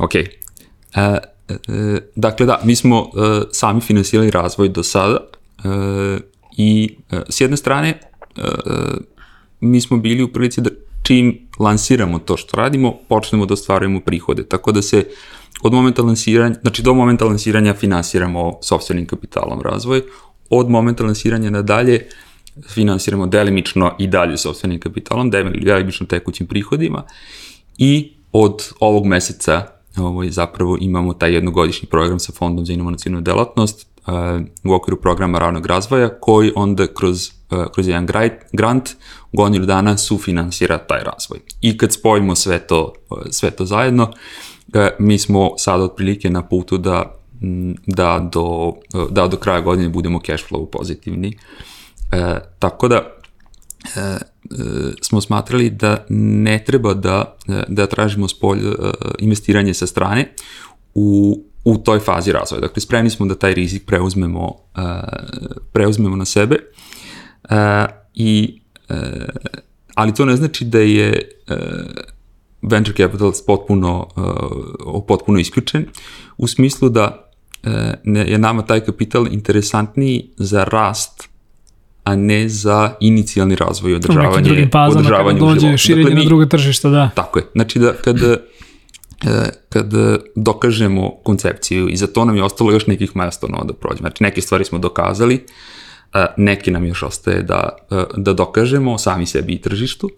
Ok. 0.00 0.14
Uh, 0.14 1.02
uh, 1.48 1.98
dakle, 2.16 2.46
da, 2.46 2.60
mi 2.64 2.76
smo 2.76 3.00
uh, 3.00 3.08
sami 3.52 3.80
finansirali 3.80 4.30
razvoj 4.30 4.68
do 4.68 4.82
sada 4.82 5.18
uh, 5.64 6.20
i 6.56 6.96
uh, 7.12 7.18
s 7.28 7.40
jedne 7.40 7.56
strane 7.56 7.98
uh, 8.36 8.42
mi 9.60 9.80
smo 9.80 9.96
bili 9.96 10.22
u 10.22 10.32
prilici 10.32 10.60
da 10.60 10.70
čim 11.02 11.48
lansiramo 11.58 12.18
to 12.18 12.36
što 12.36 12.56
radimo, 12.56 12.94
počnemo 13.08 13.46
da 13.46 13.54
ostvarujemo 13.54 14.00
prihode. 14.00 14.44
Tako 14.44 14.72
da 14.72 14.82
se 14.82 15.04
od 15.62 15.72
momenta 15.72 16.02
lansiranja, 16.02 16.54
znači 16.62 16.82
do 16.82 16.94
momenta 16.94 17.24
lansiranja 17.24 17.74
finansiramo 17.74 18.58
sobstvenim 18.62 19.06
kapitalom 19.06 19.60
razvoj, 19.60 20.02
od 20.50 20.70
momenta 20.70 21.04
lansiranja 21.04 21.50
nadalje 21.50 22.08
finansiramo 22.68 23.26
delimično 23.26 23.94
i 23.98 24.06
dalje 24.06 24.36
sobstvenim 24.36 24.80
kapitalom, 24.80 25.30
delimično 25.30 26.06
tekućim 26.06 26.46
prihodima 26.46 27.02
i 27.78 28.12
od 28.32 28.68
ovog 28.80 29.06
meseca 29.06 29.66
ovaj, 29.96 30.30
zapravo 30.30 30.78
imamo 30.80 31.14
taj 31.14 31.34
jednogodišnji 31.34 31.88
program 31.88 32.18
sa 32.18 32.32
Fondom 32.32 32.66
za 32.66 32.72
inovacijnu 32.72 33.20
delatnost 33.20 33.88
u 34.64 34.74
okviru 34.74 35.00
programa 35.00 35.38
ravnog 35.38 35.66
razvoja 35.66 36.20
koji 36.20 36.52
onda 36.56 36.86
kroz, 36.86 37.30
uh, 37.50 37.64
kroz 37.74 37.88
jedan 37.88 38.06
grant 38.52 38.90
u 39.32 39.36
godinu 39.36 39.66
dana 39.66 39.96
sufinansira 39.96 40.78
taj 40.78 41.00
razvoj. 41.04 41.38
I 41.60 41.78
kad 41.78 41.92
spojimo 41.92 42.34
sve 42.34 42.58
to, 42.58 42.92
uh, 43.10 43.18
sve 43.30 43.50
to 43.50 43.64
zajedno, 43.64 44.04
uh, 44.04 44.80
mi 44.98 45.18
smo 45.18 45.50
sada 45.58 45.82
otprilike 45.82 46.30
na 46.30 46.42
putu 46.42 46.78
da 46.78 47.16
da 47.86 48.28
do, 48.32 48.72
da 49.10 49.26
do 49.26 49.36
kraja 49.36 49.60
godine 49.60 49.88
budemo 49.88 50.20
cash 50.20 50.44
flow 50.50 50.66
pozitivni. 50.66 51.38
E, 52.12 52.38
tako 52.58 52.88
da 52.88 52.96
e, 52.96 54.00
e, 54.00 54.18
smo 55.02 55.20
smatrali 55.20 55.70
da 55.70 56.04
ne 56.08 56.64
treba 56.64 56.94
da, 56.94 57.36
da 57.68 57.86
tražimo 57.86 58.28
spolj 58.28 58.60
investiranje 59.18 59.74
sa 59.74 59.86
strane 59.86 60.34
u, 60.94 61.38
u 61.66 61.78
toj 61.78 61.98
fazi 61.98 62.32
razvoja. 62.32 62.60
Dakle, 62.60 62.80
spremni 62.80 63.10
smo 63.10 63.26
da 63.26 63.34
taj 63.34 63.54
rizik 63.54 63.86
preuzmemo, 63.86 64.52
preuzmemo 65.72 66.16
na 66.16 66.24
sebe 66.24 66.56
i 68.14 68.60
ali 69.94 70.14
to 70.14 70.24
ne 70.24 70.36
znači 70.36 70.64
da 70.64 70.78
je 70.78 71.28
venture 72.62 72.96
capital 72.96 73.32
potpuno, 73.46 74.08
potpuno 75.08 75.38
isključen 75.38 75.86
u 76.36 76.46
smislu 76.46 76.88
da 76.88 77.30
je 78.04 78.38
nama 78.38 78.62
taj 78.62 78.80
kapital 78.80 79.26
interesantniji 79.26 80.30
za 80.36 80.64
rast 80.64 81.28
a 82.04 82.16
ne 82.16 82.48
za 82.48 82.94
inicijalni 83.00 83.56
razvoj 83.56 83.92
i 83.92 83.94
održavanje, 83.94 84.68
održavanje 84.88 85.40
kada 85.40 85.54
dođe 85.54 85.78
širenje 85.78 86.02
dakle, 86.02 86.14
mi, 86.14 86.22
na 86.22 86.28
druga 86.28 86.46
tržišta, 86.46 86.90
da. 86.90 87.10
Tako 87.14 87.38
je. 87.38 87.44
Znači 87.52 87.78
da 87.78 87.92
kada, 87.92 88.36
e, 89.24 89.50
kada 89.68 90.18
dokažemo 90.34 91.10
koncepciju 91.24 91.88
i 91.88 91.96
za 91.96 92.06
to 92.06 92.24
nam 92.24 92.36
je 92.36 92.44
ostalo 92.44 92.72
još 92.72 92.86
nekih 92.86 93.16
milestone 93.16 93.58
da 93.64 93.72
prođemo. 93.72 94.08
Znači 94.08 94.22
neke 94.22 94.40
stvari 94.40 94.64
smo 94.64 94.78
dokazali, 94.78 95.44
e, 96.14 96.26
neke 96.36 96.70
nam 96.70 96.84
još 96.84 97.02
ostaje 97.02 97.42
da, 97.42 97.68
e, 97.90 98.04
da 98.16 98.32
dokažemo 98.32 98.98
sami 98.98 99.26
sebi 99.26 99.52
i 99.52 99.60
tržištu, 99.60 100.10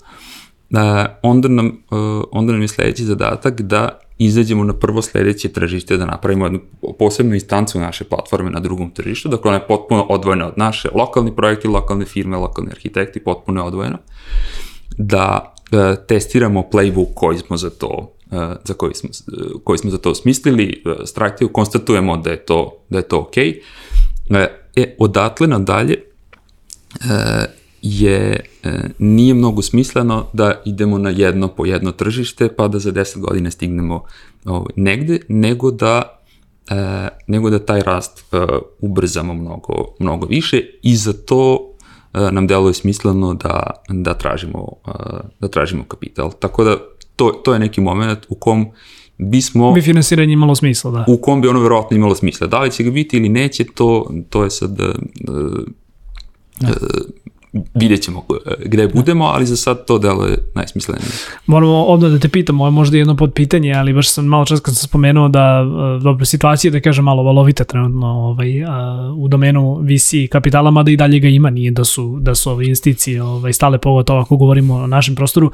onda 1.23 1.49
nam, 1.49 1.83
onda 2.31 2.53
nam 2.53 2.63
je 2.63 2.69
sledeći 2.69 3.05
zadatak 3.05 3.61
da 3.61 3.99
izađemo 4.19 4.65
na 4.65 4.73
prvo 4.73 5.03
sledeće 5.03 5.49
tržište, 5.49 5.97
da 5.97 6.07
napravimo 6.07 6.47
jednu 6.47 6.61
posebnu 6.99 7.35
instancu 7.35 7.81
naše 7.81 8.05
platforme 8.05 8.51
na 8.51 8.61
drugom 8.61 8.91
tržištu, 8.91 9.29
dakle 9.29 9.49
ona 9.49 9.59
je 9.59 9.67
potpuno 9.67 10.03
odvojena 10.03 10.47
od 10.47 10.55
naše, 10.57 10.89
lokalni 10.95 11.37
projekti, 11.37 11.69
lokalne 11.69 12.05
firme, 12.05 12.37
lokalni 12.37 12.71
arhitekti, 12.71 13.25
potpuno 13.25 13.61
je 13.61 13.67
odvojeno, 13.67 13.99
da 14.99 15.55
e, 15.73 15.97
testiramo 16.09 16.65
playbook 16.73 17.15
koji 17.15 17.39
smo 17.39 17.57
za 17.57 17.71
to 17.71 18.13
e, 18.13 18.18
za 18.65 18.75
koji 18.75 18.95
smo, 18.95 19.11
koji 19.65 19.79
smo 19.79 19.91
za 19.91 19.99
to 19.99 20.15
smislili, 20.15 20.83
e, 20.87 21.07
strategiju, 21.07 21.49
konstatujemo 21.53 22.17
da 22.17 22.31
je 22.31 22.37
to, 22.37 22.77
da 22.89 22.99
je 22.99 23.03
to 23.03 23.19
ok. 23.19 23.37
E, 23.37 23.55
e 24.77 24.97
odatle 24.99 25.47
nadalje 25.47 25.95
e, 25.95 25.99
je 27.83 28.41
e, 28.63 28.81
nije 28.99 29.35
mnogo 29.35 29.63
smisleno 29.63 30.27
da 30.33 30.63
idemo 30.65 30.99
na 30.99 31.11
jedno 31.11 31.49
po 31.49 31.67
jedno 31.67 31.93
tržište 31.93 32.49
pa 32.57 32.69
da 32.69 32.79
za 32.79 32.93
10 32.93 33.19
godina 33.19 33.51
stignemo 33.51 34.05
ovaj, 34.45 34.73
negde, 34.77 35.21
nego 35.29 35.71
da 35.71 36.19
e, 36.71 37.09
nego 37.27 37.51
da 37.51 37.59
taj 37.59 37.81
rast 37.81 38.35
e, 38.35 38.47
ubrzamo 38.81 39.35
mnogo, 39.35 39.75
mnogo 39.99 40.27
više 40.27 40.63
i 40.83 40.97
za 40.97 41.13
to 41.13 41.71
e, 42.15 42.33
nam 42.33 42.47
deluje 42.47 42.75
smisleno 42.75 43.35
da, 43.35 43.71
da, 43.89 44.15
tražimo, 44.15 44.73
e, 44.87 44.91
da 45.41 45.49
tražimo 45.49 45.85
kapital. 45.85 46.33
Tako 46.39 46.65
da 46.65 46.77
to, 47.19 47.31
to 47.45 47.53
je 47.53 47.59
neki 47.59 47.81
moment 47.81 48.19
u 48.29 48.35
kom 48.35 48.67
bismo... 49.19 49.73
Bi 49.73 49.83
finansiranje 49.83 50.33
imalo 50.33 50.55
smisla, 50.55 50.91
da. 50.91 51.05
U 51.09 51.17
kom 51.17 51.41
bi 51.41 51.49
ono 51.49 51.61
verovatno 51.61 51.97
imalo 51.97 52.15
smisla. 52.15 52.47
Da 52.47 52.61
li 52.61 52.71
će 52.71 52.83
ga 52.83 52.91
biti 52.91 53.17
ili 53.17 53.29
neće, 53.29 53.65
to, 53.65 54.11
to 54.31 54.45
je 54.45 54.51
sad... 54.51 54.79
Da. 56.61 56.69
E, 56.69 56.73
vidjet 57.75 58.03
ćemo 58.03 58.25
e, 58.47 58.51
gde 58.65 58.89
budemo, 58.89 59.25
ali 59.25 59.47
za 59.47 59.57
sad 59.57 59.85
to 59.87 59.99
delo 59.99 60.25
je 60.25 60.39
najsmislenije. 60.55 61.09
Moramo 61.47 61.85
ovdje 61.85 62.09
da 62.09 62.19
te 62.19 62.29
pitamo, 62.29 62.65
ovo 62.65 62.69
je 62.69 62.73
možda 62.73 62.97
jedno 62.97 63.17
pod 63.17 63.33
pitanje, 63.33 63.75
ali 63.75 63.93
baš 63.93 64.11
sam 64.11 64.27
malo 64.27 64.45
čas 64.45 64.61
kad 64.61 64.77
sam 64.77 64.89
spomenuo 64.89 65.29
da, 65.29 65.65
dobro, 66.03 66.25
situacija 66.25 66.71
da 66.71 66.81
kažem 66.81 67.05
malo 67.05 67.23
valovita 67.23 67.65
trenutno 67.65 68.07
ovaj, 68.07 68.65
u 69.17 69.29
domenu 69.29 69.81
VC 69.83 70.31
kapitala, 70.31 70.71
mada 70.71 70.91
i 70.91 70.97
dalje 70.97 71.19
ga 71.19 71.29
ima, 71.29 71.51
nije 71.51 71.71
da 71.71 71.85
su, 71.85 72.19
da 72.21 72.35
su 72.35 72.51
ove 72.51 72.65
investicije 72.65 73.23
ovaj, 73.23 73.53
stale 73.53 73.79
pogotovo 73.79 74.21
ako 74.21 74.37
govorimo 74.37 74.75
o 74.75 74.87
našem 74.87 75.15
prostoru, 75.15 75.51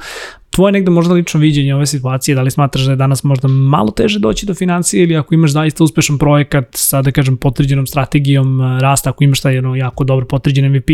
tvoje 0.55 0.71
negde 0.71 0.91
možda 0.91 1.13
lično 1.13 1.39
viđenje 1.39 1.75
ove 1.75 1.85
situacije, 1.85 2.35
da 2.35 2.41
li 2.41 2.51
smatraš 2.51 2.85
da 2.85 2.91
je 2.91 2.95
danas 2.95 3.23
možda 3.23 3.47
malo 3.47 3.91
teže 3.91 4.19
doći 4.19 4.45
do 4.45 4.53
financije 4.53 5.03
ili 5.03 5.17
ako 5.17 5.33
imaš 5.33 5.51
zaista 5.51 5.83
uspešan 5.83 6.17
projekat 6.17 6.67
sa, 6.71 7.01
da 7.01 7.11
kažem, 7.11 7.37
potvrđenom 7.37 7.87
strategijom 7.87 8.61
e, 8.61 8.79
rasta, 8.81 9.09
ako 9.09 9.23
imaš 9.23 9.41
taj 9.41 9.55
jedno 9.55 9.75
jako 9.75 10.03
dobro 10.03 10.25
potvrđen 10.25 10.71
MVP, 10.71 10.89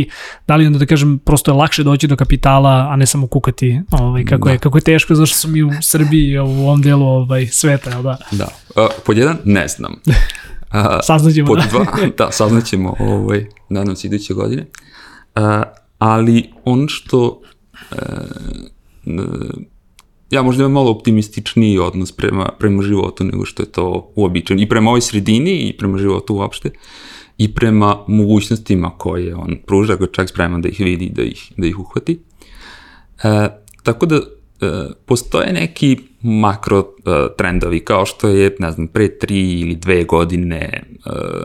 da 0.48 0.56
li 0.56 0.68
onda, 0.68 0.80
da 0.80 0.86
kažem, 0.86 1.20
prosto 1.20 1.52
je 1.52 1.56
lakše 1.56 1.84
doći 1.84 2.08
do 2.08 2.16
kapitala, 2.16 2.88
a 2.92 2.96
ne 2.96 3.06
samo 3.06 3.28
kukati 3.28 3.82
ovaj, 3.92 4.26
kako, 4.26 4.46
da. 4.46 4.52
je, 4.52 4.58
kako 4.58 4.78
je 4.78 4.82
teško, 4.82 5.16
zašto 5.16 5.38
su 5.38 5.48
mi 5.48 5.64
u 5.64 5.70
Srbiji 5.82 6.40
u 6.40 6.44
ovom 6.44 6.82
delu 6.82 7.06
ovaj, 7.06 7.48
sveta, 7.48 7.90
jel 7.90 8.04
da? 8.04 8.18
Da. 8.32 8.48
Uh, 8.76 8.90
pod 9.06 9.18
jedan, 9.18 9.38
ne 9.46 9.68
znam. 9.68 9.94
Uh, 10.08 10.16
saznaćemo. 11.04 11.48
Pod 11.48 11.60
da. 11.60 11.66
dva, 11.70 11.86
da, 12.18 12.32
saznaćemo 12.32 12.96
ovaj, 13.00 13.46
nadam 13.70 13.96
se 13.96 14.08
iduće 14.08 14.34
godine. 14.34 14.66
Uh, 15.36 15.42
ali 16.00 16.50
on 16.66 16.86
što 16.90 17.42
uh, 17.92 17.98
ja 20.32 20.42
možda 20.42 20.62
imam 20.64 20.72
malo 20.72 20.92
optimističniji 20.92 21.80
odnos 21.80 22.12
prema, 22.12 22.50
prema 22.60 22.84
životu 22.84 23.24
nego 23.24 23.46
što 23.46 23.64
je 23.64 23.72
to 23.72 24.12
uobičajeno. 24.16 24.64
I 24.64 24.70
prema 24.70 24.90
ovoj 24.90 25.02
sredini 25.02 25.70
i 25.70 25.78
prema 25.78 25.98
životu 25.98 26.36
uopšte. 26.36 26.70
I 27.38 27.54
prema 27.54 27.98
mogućnostima 28.08 28.90
koje 28.98 29.36
on 29.36 29.58
pruža, 29.68 29.94
ako 29.94 30.04
je 30.04 30.10
čak 30.12 30.30
spreman 30.30 30.62
da 30.62 30.70
ih 30.70 30.80
vidi, 30.80 31.10
da 31.10 31.22
ih, 31.22 31.52
da 31.58 31.68
ih 31.68 31.80
uhvati. 31.80 32.20
E, 33.24 33.48
tako 33.84 34.06
da 34.06 34.16
e, 34.16 34.22
postoje 35.06 35.54
neki 35.54 35.98
makro 36.22 36.80
e, 36.80 36.84
trendovi 37.38 37.80
kao 37.80 38.06
što 38.06 38.28
je, 38.28 38.56
ne 38.60 38.72
znam, 38.72 38.88
pre 38.88 39.18
tri 39.20 39.60
ili 39.60 39.76
dve 39.76 40.04
godine 40.04 40.60
e, 40.60 40.82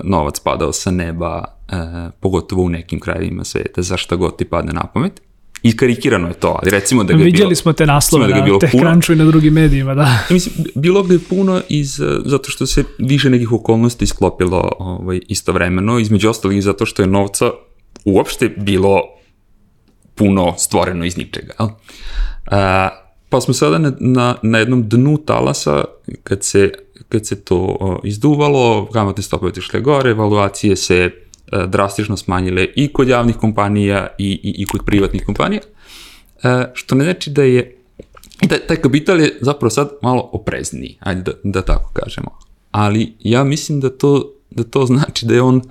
novac 0.05 0.41
padao 0.41 0.73
sa 0.73 0.91
neba, 0.91 1.45
e, 1.69 1.77
pogotovo 2.21 2.63
u 2.63 2.69
nekim 2.69 3.01
krajevima 3.01 3.45
sveta, 3.45 3.83
zašto 3.83 4.17
god 4.17 4.37
ti 4.37 4.45
padne 4.45 4.73
na 4.73 4.87
pamet 4.95 5.23
iskarikirano 5.63 6.29
je 6.29 6.35
to, 6.35 6.59
ali 6.63 6.71
recimo 6.71 7.05
da 7.05 7.13
ga 7.13 7.25
Vidjeli 7.25 7.49
bilo, 7.49 7.55
smo 7.55 7.73
te 7.73 7.87
naslove 7.87 8.29
da 8.29 8.47
na 8.47 8.59
TechCrunchu 8.59 9.13
i 9.13 9.17
na 9.17 9.25
drugim 9.25 9.55
medijima, 9.55 9.95
da. 9.95 10.03
Ja 10.03 10.27
mislim, 10.31 10.55
bilo 10.75 11.03
ga 11.03 11.15
je 11.15 11.21
puno 11.29 11.63
iz, 11.69 12.01
zato 12.25 12.51
što 12.51 12.67
se 12.67 12.85
više 12.99 13.31
nekih 13.31 13.53
okolnosti 13.53 14.07
sklopilo 14.07 14.73
ovaj, 14.79 15.21
istovremeno, 15.29 15.99
između 15.99 16.31
ostalih 16.31 16.63
zato 16.63 16.87
što 16.87 17.03
je 17.03 17.07
novca 17.07 17.51
uopšte 18.05 18.49
bilo 18.49 19.03
puno 20.15 20.55
stvoreno 20.59 21.05
iz 21.05 21.17
ničega. 21.17 21.53
Jel? 21.59 21.69
A, 22.47 22.89
pa 23.29 23.41
smo 23.41 23.55
sada 23.55 23.79
na, 23.79 23.93
na, 24.01 24.35
na 24.43 24.59
jednom 24.59 24.89
dnu 24.89 25.19
talasa, 25.19 25.85
kad 26.23 26.45
se, 26.45 26.73
kad 27.09 27.27
se 27.27 27.45
to 27.45 27.57
o, 27.57 28.01
izduvalo, 28.05 28.89
kamatne 28.93 29.23
stope 29.23 29.47
otišle 29.47 29.81
gore, 29.81 30.11
evaluacije 30.11 30.77
se 30.77 31.11
drastično 31.67 32.17
smanjile 32.17 32.67
i 32.77 32.89
kod 32.89 33.09
javnih 33.09 33.37
kompanija 33.37 34.07
i, 34.19 34.31
i, 34.31 34.55
i 34.63 34.67
kod 34.67 34.81
privatnih 34.87 35.23
kompanija, 35.27 35.61
e, 36.43 36.71
što 36.75 36.95
ne 36.95 37.05
znači 37.05 37.31
da 37.31 37.43
je 37.43 37.77
da 38.43 38.59
taj 38.59 38.77
kapital 38.77 39.21
je 39.21 39.39
zapravo 39.41 39.71
sad 39.71 39.91
malo 40.03 40.29
oprezniji, 40.33 40.97
ajde 41.01 41.23
da, 41.23 41.33
da 41.45 41.63
tako 41.63 41.91
kažemo. 41.93 42.31
Ali 42.71 43.13
ja 43.21 43.45
mislim 43.45 43.81
da 43.81 43.91
to, 43.91 44.33
da 44.51 44.65
to 44.65 44.87
znači 44.87 45.27
da 45.27 45.35
je 45.35 45.43
on 45.43 45.63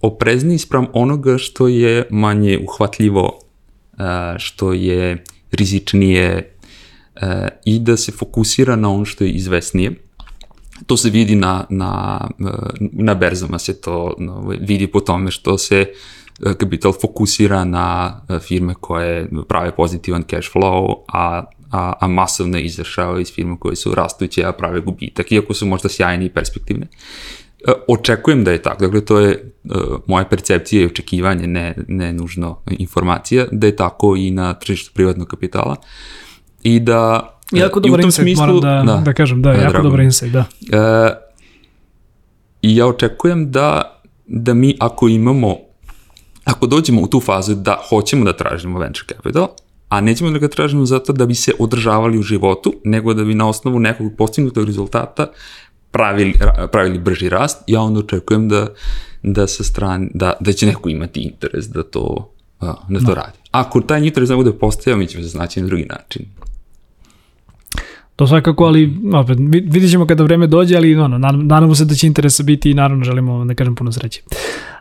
oprezniji 0.00 0.58
sprem 0.58 0.86
onoga 0.92 1.38
što 1.38 1.68
je 1.68 2.06
manje 2.10 2.58
uhvatljivo, 2.58 3.38
uh, 3.92 3.98
što 4.38 4.72
je 4.72 5.24
rizičnije 5.52 6.56
i 7.64 7.78
da 7.78 7.96
se 7.96 8.12
fokusira 8.12 8.76
na 8.76 8.90
ono 8.90 9.04
što 9.04 9.24
je 9.24 9.30
izvesnije. 9.30 9.92
To 10.86 10.96
se 10.96 11.10
vidi 11.10 11.36
na, 11.36 11.64
na, 11.70 12.20
na 12.78 13.14
berzama, 13.14 13.58
se 13.58 13.80
to 13.80 14.14
vidi 14.60 14.86
po 14.86 15.00
tome 15.00 15.30
što 15.30 15.58
se 15.58 15.86
kapital 16.58 16.92
fokusira 17.00 17.64
na 17.64 18.20
firme 18.40 18.74
koje 18.80 19.28
prave 19.48 19.76
pozitivan 19.76 20.22
cash 20.22 20.48
flow, 20.52 20.94
a 21.08 21.44
a, 21.70 21.92
a 22.00 22.08
masovno 22.08 22.58
izašao 22.58 23.20
iz 23.20 23.32
firma 23.32 23.56
koje 23.56 23.76
su 23.76 23.94
rastuće, 23.94 24.44
a 24.44 24.52
prave 24.52 24.80
gubitak, 24.80 25.32
iako 25.32 25.54
su 25.54 25.66
možda 25.66 25.88
sjajne 25.88 26.26
i 26.26 26.30
perspektivne. 26.30 26.86
Očekujem 27.88 28.44
da 28.44 28.50
je 28.50 28.62
tako, 28.62 28.84
dakle 28.84 29.04
to 29.04 29.20
je 29.20 29.52
moja 30.06 30.24
percepcija 30.24 30.82
i 30.82 30.86
očekivanje, 30.86 31.46
ne, 31.46 31.74
ne 31.88 32.12
nužno 32.12 32.58
informacija, 32.70 33.46
da 33.52 33.66
je 33.66 33.76
tako 33.76 34.16
i 34.16 34.30
na 34.30 34.54
tržištu 34.54 34.90
privatnog 34.94 35.28
kapitala 35.28 35.76
i 36.62 36.80
da 36.80 37.39
Jako 37.52 37.80
dobar 37.80 38.00
insight, 38.00 38.22
smislu, 38.22 38.46
moram 38.46 38.60
da, 38.60 38.92
da, 38.92 39.00
da 39.00 39.12
kažem, 39.12 39.42
da, 39.42 39.52
jako 39.52 39.82
dobar 39.82 40.00
insight, 40.00 40.32
da. 40.32 40.40
Uh, 40.40 41.16
I 42.62 42.76
ja 42.76 42.86
očekujem 42.86 43.50
da, 43.50 44.00
da 44.26 44.54
mi 44.54 44.76
ako 44.80 45.08
imamo, 45.08 45.56
ako 46.44 46.66
dođemo 46.66 47.02
u 47.02 47.06
tu 47.06 47.20
fazu 47.20 47.54
da 47.54 47.78
hoćemo 47.88 48.24
da 48.24 48.32
tražimo 48.32 48.78
venture 48.78 49.06
capital, 49.16 49.48
a 49.88 50.00
nećemo 50.00 50.30
da 50.30 50.38
ga 50.38 50.48
tražimo 50.48 50.84
zato 50.86 51.12
da 51.12 51.26
bi 51.26 51.34
se 51.34 51.52
održavali 51.58 52.18
u 52.18 52.22
životu, 52.22 52.74
nego 52.84 53.14
da 53.14 53.24
bi 53.24 53.34
na 53.34 53.48
osnovu 53.48 53.78
nekog 53.78 54.12
postignutog 54.18 54.66
rezultata 54.66 55.26
pravili, 55.90 56.34
pravili 56.72 56.98
brži 56.98 57.28
rast, 57.28 57.58
ja 57.66 57.80
onda 57.80 58.00
očekujem 58.00 58.48
da, 58.48 58.66
da 59.22 59.46
sa 59.46 59.64
strane, 59.64 60.08
da, 60.14 60.32
da 60.40 60.52
će 60.52 60.66
neko 60.66 60.88
imati 60.88 61.20
interes 61.20 61.68
da 61.68 61.82
to, 61.82 62.32
da 62.60 62.98
to 62.98 63.06
no. 63.08 63.14
radi. 63.14 63.38
Ako 63.50 63.80
taj 63.80 64.06
interes 64.06 64.28
ne 64.28 64.36
bude 64.36 64.52
postojao, 64.52 64.98
mi 64.98 65.06
ćemo 65.06 65.22
se 65.24 65.28
znaći 65.28 65.60
na 65.60 65.66
drugi 65.66 65.84
način. 65.84 66.26
To 68.20 68.26
svakako, 68.26 68.64
ali 68.64 68.96
opet, 69.14 69.38
vidit 69.64 69.90
ćemo 69.90 70.06
kada 70.06 70.24
vreme 70.24 70.46
dođe, 70.46 70.76
ali 70.76 70.96
ono, 70.96 71.18
nadamo 71.18 71.74
se 71.74 71.84
da 71.84 71.94
će 71.94 72.06
interesa 72.06 72.42
biti 72.42 72.70
i 72.70 72.74
naravno 72.74 73.04
želimo 73.04 73.44
da 73.44 73.54
kažem 73.54 73.74
puno 73.74 73.92
sreće. 73.92 74.22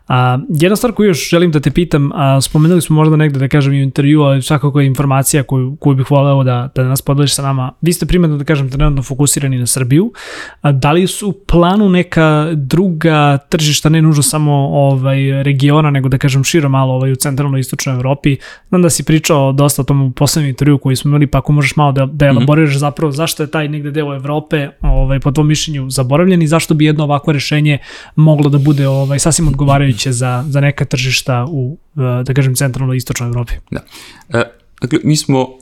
A, 0.09 0.39
jedna 0.49 0.75
stvar 0.75 0.93
koju 0.93 1.07
još 1.07 1.29
želim 1.29 1.51
da 1.51 1.59
te 1.59 1.71
pitam, 1.71 2.11
a, 2.13 2.41
spomenuli 2.41 2.81
smo 2.81 2.95
možda 2.95 3.15
negde 3.15 3.39
da 3.39 3.47
kažem 3.47 3.73
i 3.73 3.79
u 3.79 3.83
intervju, 3.83 4.21
ali 4.21 4.41
svakako 4.41 4.79
je 4.79 4.87
informacija 4.87 5.43
koju, 5.43 5.77
koju 5.79 5.95
bih 5.95 6.11
voleo 6.11 6.43
da, 6.43 6.69
da 6.75 6.83
nas 6.83 7.01
podeliš 7.01 7.35
sa 7.35 7.41
nama. 7.41 7.71
Vi 7.81 7.93
ste 7.93 8.05
primetno 8.05 8.37
da 8.37 8.43
kažem 8.43 8.69
trenutno 8.69 9.03
fokusirani 9.03 9.57
na 9.57 9.65
Srbiju. 9.65 10.11
A, 10.61 10.71
da 10.71 10.91
li 10.91 11.07
su 11.07 11.29
u 11.29 11.33
planu 11.47 11.89
neka 11.89 12.49
druga 12.55 13.37
tržišta, 13.37 13.89
ne 13.89 14.01
nužno 14.01 14.23
samo 14.23 14.53
ovaj, 14.71 15.43
regiona, 15.43 15.91
nego 15.91 16.09
da 16.09 16.17
kažem 16.17 16.43
širo 16.43 16.69
malo 16.69 16.93
ovaj, 16.93 17.11
u 17.11 17.15
centralnoj 17.15 17.59
istočnoj 17.59 17.95
Evropi? 17.95 18.37
Znam 18.69 18.81
da 18.81 18.89
si 18.89 19.03
pričao 19.03 19.51
dosta 19.51 19.81
o 19.81 19.85
tom 19.85 20.01
u 20.01 20.11
poslednjem 20.11 20.49
intervju 20.49 20.77
koji 20.77 20.95
smo 20.95 21.09
imali, 21.09 21.27
pa 21.27 21.37
ako 21.37 21.51
možeš 21.51 21.75
malo 21.75 21.91
da, 21.91 22.05
da 22.05 22.25
mhm. 22.25 22.37
elaboriraš 22.37 22.69
mm 22.69 22.73
-hmm. 22.73 22.79
zapravo 22.79 23.11
zašto 23.11 23.43
je 23.43 23.51
taj 23.51 23.67
negde 23.67 23.91
deo 23.91 24.15
Evrope 24.15 24.69
ovaj, 24.81 25.19
po 25.19 25.31
tvojom 25.31 25.47
mišljenju 25.47 25.89
zaboravljen 25.89 26.41
i 26.41 26.47
zašto 26.47 26.73
bi 26.73 26.85
jedno 26.85 27.03
ovako 27.03 27.31
rešenje 27.31 27.77
moglo 28.15 28.49
da 28.49 28.57
bude 28.57 28.87
ovaj, 28.87 29.19
sasvim 29.19 29.47
odgovarajuće 29.47 29.98
moguće 29.99 30.11
za, 30.11 30.45
za 30.49 30.61
neka 30.61 30.85
tržišta 30.85 31.45
u, 31.49 31.77
e, 31.97 32.23
da 32.23 32.33
kažem, 32.33 32.55
centralnoj 32.55 32.97
istočnoj 32.97 33.29
Evropi. 33.29 33.53
Da. 33.71 33.79
E, 34.29 34.43
dakle, 34.81 34.99
mi 35.03 35.15
smo 35.15 35.41
uh, 35.41 35.57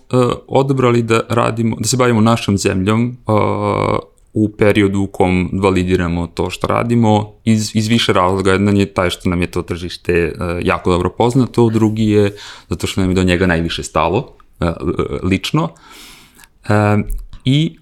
odabrali 0.48 1.02
da 1.02 1.22
radimo, 1.30 1.76
da 1.80 1.88
se 1.88 1.98
bavimo 1.98 2.22
našom 2.22 2.58
zemljom 2.58 3.18
uh, 3.26 3.36
u 4.34 4.50
periodu 4.50 5.00
u 5.00 5.08
kom 5.08 5.50
validiramo 5.54 6.28
to 6.28 6.50
što 6.50 6.68
radimo 6.68 7.34
iz, 7.46 7.76
iz 7.76 7.88
više 7.88 8.14
razloga. 8.14 8.52
Jedan 8.52 8.78
je 8.78 8.86
taj 8.86 9.10
što 9.10 9.30
nam 9.30 9.42
je 9.42 9.48
to 9.52 9.62
tržište 9.62 10.34
uh, 10.34 10.66
jako 10.66 10.92
dobro 10.92 11.10
poznato, 11.10 11.70
drugi 11.70 12.06
je 12.06 12.36
zato 12.70 12.88
što 12.88 13.02
nam 13.02 13.10
je 13.10 13.16
do 13.16 13.24
njega 13.24 13.48
najviše 13.48 13.84
stalo, 13.84 14.36
uh, 14.60 14.68
lično. 15.24 15.70
I 17.46 17.78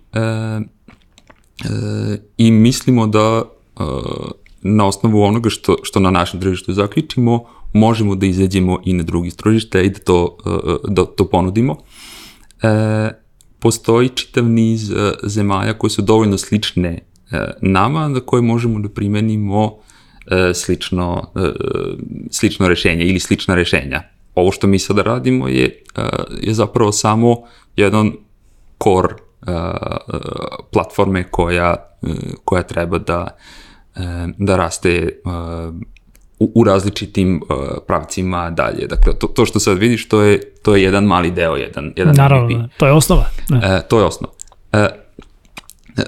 i 2.37 2.51
mislimo 2.51 3.07
da 3.07 3.43
na 4.67 4.87
osnovu 4.87 5.21
onoga 5.21 5.49
što, 5.49 5.75
što 5.83 5.99
na 5.99 6.11
našem 6.11 6.39
tržištu 6.39 6.73
zaključimo, 6.73 7.45
možemo 7.73 8.15
da 8.15 8.25
izađemo 8.25 8.79
i 8.85 8.93
na 8.93 9.03
drugi 9.03 9.31
tržište 9.31 9.83
i 9.83 9.89
da 9.89 9.99
to, 9.99 10.37
e, 10.45 10.49
da 10.87 11.05
to 11.05 11.29
ponudimo. 11.29 11.77
E, 12.61 13.09
postoji 13.59 14.09
čitav 14.09 14.45
niz 14.45 14.91
e, 14.91 14.95
zemalja 15.23 15.73
koje 15.73 15.89
su 15.89 16.01
dovoljno 16.01 16.37
slične 16.37 16.89
e, 17.31 17.51
nama, 17.61 18.07
na 18.07 18.19
koje 18.19 18.41
možemo 18.41 18.79
da 18.79 18.89
primenimo 18.89 19.77
slično, 20.53 21.31
slično 22.31 22.67
rešenje 22.67 23.05
ili 23.05 23.19
slična 23.19 23.55
rešenja. 23.55 24.01
Ovo 24.35 24.51
što 24.51 24.67
mi 24.67 24.79
sada 24.79 25.01
radimo 25.01 25.47
je, 25.47 25.83
je 26.41 26.53
zapravo 26.53 26.91
samo 26.91 27.37
jedan 27.75 28.11
core 28.83 29.15
platforme 30.71 31.23
koja, 31.31 31.97
koja 32.45 32.63
treba 32.63 32.97
da 32.97 33.37
da 34.37 34.55
raste 34.55 35.09
u, 36.39 36.51
u 36.55 36.63
različitim 36.63 37.41
uh, 37.49 37.57
pravcima 37.87 38.49
dalje. 38.49 38.87
Dakle, 38.87 39.13
to, 39.19 39.27
to 39.27 39.45
što 39.45 39.59
sad 39.59 39.77
vidiš, 39.77 40.07
to 40.09 40.21
je, 40.21 40.39
to 40.63 40.75
je 40.75 40.83
jedan 40.83 41.03
mali 41.03 41.31
deo, 41.31 41.55
jedan, 41.55 41.93
jedan 41.95 42.15
Naravno, 42.15 42.57
MVP. 42.57 42.71
to 42.77 42.85
je 42.85 42.91
osnova. 42.91 43.25
Ne. 43.49 43.59
E, 43.63 43.81
to 43.89 43.99
je 43.99 44.05
osnova. 44.05 44.33
E, 44.71 44.87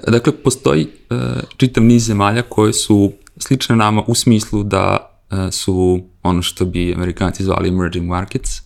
dakle, 0.08 0.34
postoji 0.44 0.88
e, 1.10 1.16
čitav 1.58 1.84
niz 1.84 2.06
zemalja 2.06 2.42
koje 2.42 2.74
su 2.74 3.12
slične 3.38 3.76
nama 3.76 4.04
u 4.08 4.16
smislu 4.16 4.64
da 4.64 5.18
e, 5.32 5.52
su 5.52 6.00
ono 6.24 6.42
što 6.42 6.66
bi 6.66 6.94
amerikanci 6.94 7.44
zvali 7.44 7.70
emerging 7.70 8.08
markets, 8.08 8.62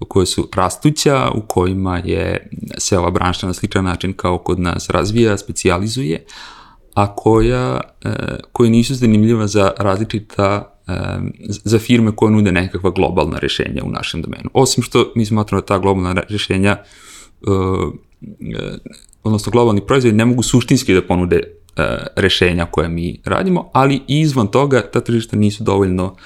u 0.00 0.04
koje 0.04 0.26
su 0.26 0.48
rastuća, 0.56 1.30
u 1.34 1.40
kojima 1.40 1.98
je 1.98 2.50
se 2.78 2.98
ova 2.98 3.10
branša 3.10 3.46
na 3.46 3.52
sličan 3.52 3.84
način 3.84 4.12
kao 4.12 4.38
kod 4.38 4.60
nas 4.60 4.90
razvija, 4.90 5.38
specializuje, 5.38 6.24
a 6.94 7.14
koja, 7.14 7.80
e, 8.04 8.10
koje 8.52 8.70
nisu 8.70 8.94
zanimljiva 8.94 9.46
za 9.46 9.72
različita 9.78 10.74
e, 10.86 10.92
za 11.48 11.78
firme 11.78 12.16
koje 12.16 12.32
nude 12.32 12.52
nekakva 12.52 12.90
globalna 12.90 13.38
rešenja 13.38 13.82
u 13.84 13.90
našem 13.90 14.22
domenu. 14.22 14.50
Osim 14.52 14.82
što 14.82 15.12
mi 15.16 15.26
smatramo 15.26 15.60
da 15.60 15.66
ta 15.66 15.78
globalna 15.78 16.22
rešenja 16.28 16.76
e, 16.76 16.84
odnosno 19.22 19.52
globalni 19.52 19.86
proizvodi 19.86 20.16
ne 20.16 20.24
mogu 20.24 20.42
suštinski 20.42 20.94
da 20.94 21.02
ponude 21.02 21.40
rešenja 22.16 22.66
koje 22.66 22.88
mi 22.88 23.20
radimo, 23.24 23.70
ali 23.72 23.94
i 24.08 24.20
izvan 24.20 24.46
toga 24.46 24.82
ta 24.82 25.00
tržišta 25.00 25.36
nisu 25.36 25.64
dovoljno 25.64 26.16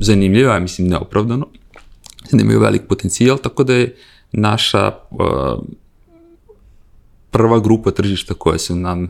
zanimljiva, 0.00 0.60
mislim 0.60 0.88
neopravdano, 0.88 1.46
nemaju 2.32 2.60
velik 2.60 2.82
potencijal, 2.88 3.38
tako 3.38 3.64
da 3.64 3.74
je 3.74 3.96
naša 4.32 4.92
prva 7.36 7.60
grupa 7.60 7.90
tržišta 7.90 8.34
koja 8.34 8.58
su 8.58 8.76
nam 8.76 9.04
e, 9.04 9.08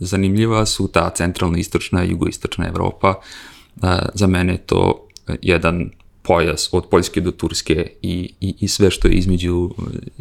zanimljiva 0.00 0.66
su 0.66 0.88
ta 0.88 1.10
centralna, 1.10 1.58
istočna 1.58 2.04
i 2.04 2.10
jugoistočna 2.10 2.68
Evropa. 2.68 3.14
E, 3.14 3.86
za 4.14 4.26
mene 4.26 4.52
je 4.52 4.58
to 4.58 5.08
jedan 5.42 5.90
pojas 6.22 6.68
od 6.72 6.88
Poljske 6.90 7.20
do 7.20 7.30
Turske 7.30 7.86
i, 8.02 8.32
i, 8.40 8.54
i 8.60 8.68
sve 8.68 8.90
što 8.90 9.08
je 9.08 9.14
između 9.14 9.70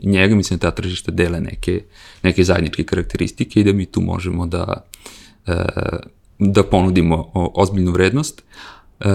njega, 0.04 0.36
mislim 0.36 0.60
da 0.60 0.72
ta 0.72 0.76
tržišta 0.76 1.12
dele 1.12 1.42
neke, 1.42 1.82
neke 2.24 2.44
zajedničke 2.44 2.84
karakteristike 2.84 3.60
i 3.60 3.64
da 3.64 3.74
mi 3.74 3.86
tu 3.86 4.02
možemo 4.02 4.48
da, 4.48 4.84
e, 5.48 5.54
da 6.40 6.64
ponudimo 6.64 7.32
ozbiljnu 7.34 7.92
vrednost. 7.92 8.44
E, 9.00 9.06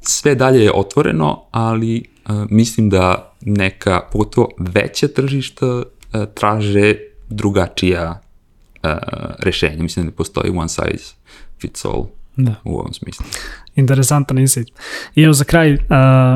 sve 0.00 0.34
dalje 0.34 0.64
je 0.64 0.72
otvoreno, 0.74 1.42
ali 1.50 1.96
e, 1.96 2.02
mislim 2.50 2.90
da 2.90 3.34
neka, 3.40 4.00
pogotovo 4.12 4.48
veća 4.58 5.08
tržišta, 5.08 5.82
e, 6.12 6.26
traže 6.34 7.07
drugačija 7.28 8.20
uh, 8.82 8.90
rešenja. 9.38 9.82
Mislim 9.82 10.06
da 10.06 10.10
ne 10.10 10.16
postoji 10.16 10.50
one 10.50 10.68
size 10.68 11.14
fits 11.60 11.84
all 11.84 12.06
da. 12.36 12.54
u 12.64 12.78
ovom 12.78 12.92
smislu. 12.92 13.26
Interesantan 13.74 14.38
insight. 14.38 14.70
I 15.14 15.22
evo 15.22 15.32
za 15.32 15.44
kraj 15.44 15.72
uh, 15.72 15.80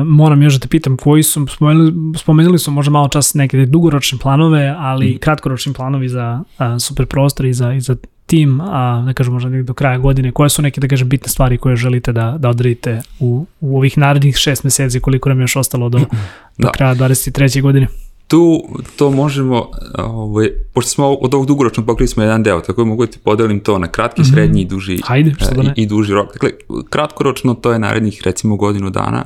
moram 0.05 0.41
još 0.41 0.53
da 0.53 0.59
te 0.59 0.67
pitam 0.67 0.97
koji 0.97 1.23
su, 1.23 1.47
spomenuli, 1.47 1.93
spomenuli 2.17 2.59
su 2.59 2.71
možda 2.71 2.91
malo 2.91 3.07
čas 3.07 3.33
neke 3.33 3.65
dugoročne 3.65 4.17
planove, 4.21 4.75
ali 4.77 5.09
mm. 5.09 5.17
kratkoročni 5.17 5.73
planovi 5.73 6.09
za 6.09 6.43
uh, 6.59 6.65
super 6.79 7.05
prostor 7.05 7.45
i 7.45 7.53
za, 7.53 7.73
i 7.73 7.81
za 7.81 7.95
tim, 8.25 8.61
a 8.61 9.03
da 9.05 9.13
kažem 9.13 9.33
možda 9.33 9.49
do 9.49 9.73
kraja 9.73 9.97
godine, 9.97 10.31
koje 10.31 10.49
su 10.49 10.61
neke 10.61 10.81
da 10.81 10.87
kažem 10.87 11.09
bitne 11.09 11.27
stvari 11.27 11.57
koje 11.57 11.75
želite 11.75 12.11
da, 12.11 12.35
da 12.39 12.49
odredite 12.49 13.01
u, 13.19 13.45
u 13.61 13.77
ovih 13.77 13.97
narednih 13.97 14.35
šest 14.35 14.63
meseci 14.63 14.99
koliko 14.99 15.29
nam 15.29 15.39
je 15.39 15.43
još 15.43 15.55
ostalo 15.55 15.89
do, 15.89 15.99
do 16.61 16.67
da. 16.67 16.71
kraja 16.71 16.95
23. 16.95 17.61
godine? 17.61 17.87
Tu 18.33 18.63
to 18.95 19.11
možemo, 19.11 19.69
ovaj, 19.97 20.49
pošto 20.73 20.89
smo 20.91 21.07
od 21.07 21.33
ovog 21.33 21.47
dugoročnog 21.47 21.85
pokrili 21.85 22.07
smo 22.07 22.23
jedan 22.23 22.43
deo, 22.43 22.61
tako 22.61 22.81
da 22.81 22.89
mogu 22.89 23.05
da 23.05 23.11
ti 23.11 23.19
podelim 23.19 23.59
to 23.59 23.79
na 23.79 23.87
kratki, 23.87 24.21
mm 24.21 24.25
-hmm. 24.25 24.33
srednji 24.33 24.61
i 24.61 24.65
duži, 24.65 24.99
Hajde, 25.03 25.33
što 25.37 25.55
da 25.55 25.63
ne? 25.63 25.73
i, 25.77 25.81
i 25.81 25.85
duži 25.85 26.13
rok. 26.13 26.33
Dakle, 26.33 26.49
kratkoročno 26.89 27.53
to 27.53 27.71
je 27.71 27.79
narednih 27.79 28.21
recimo 28.25 28.55
godinu 28.55 28.89
dana. 28.89 29.23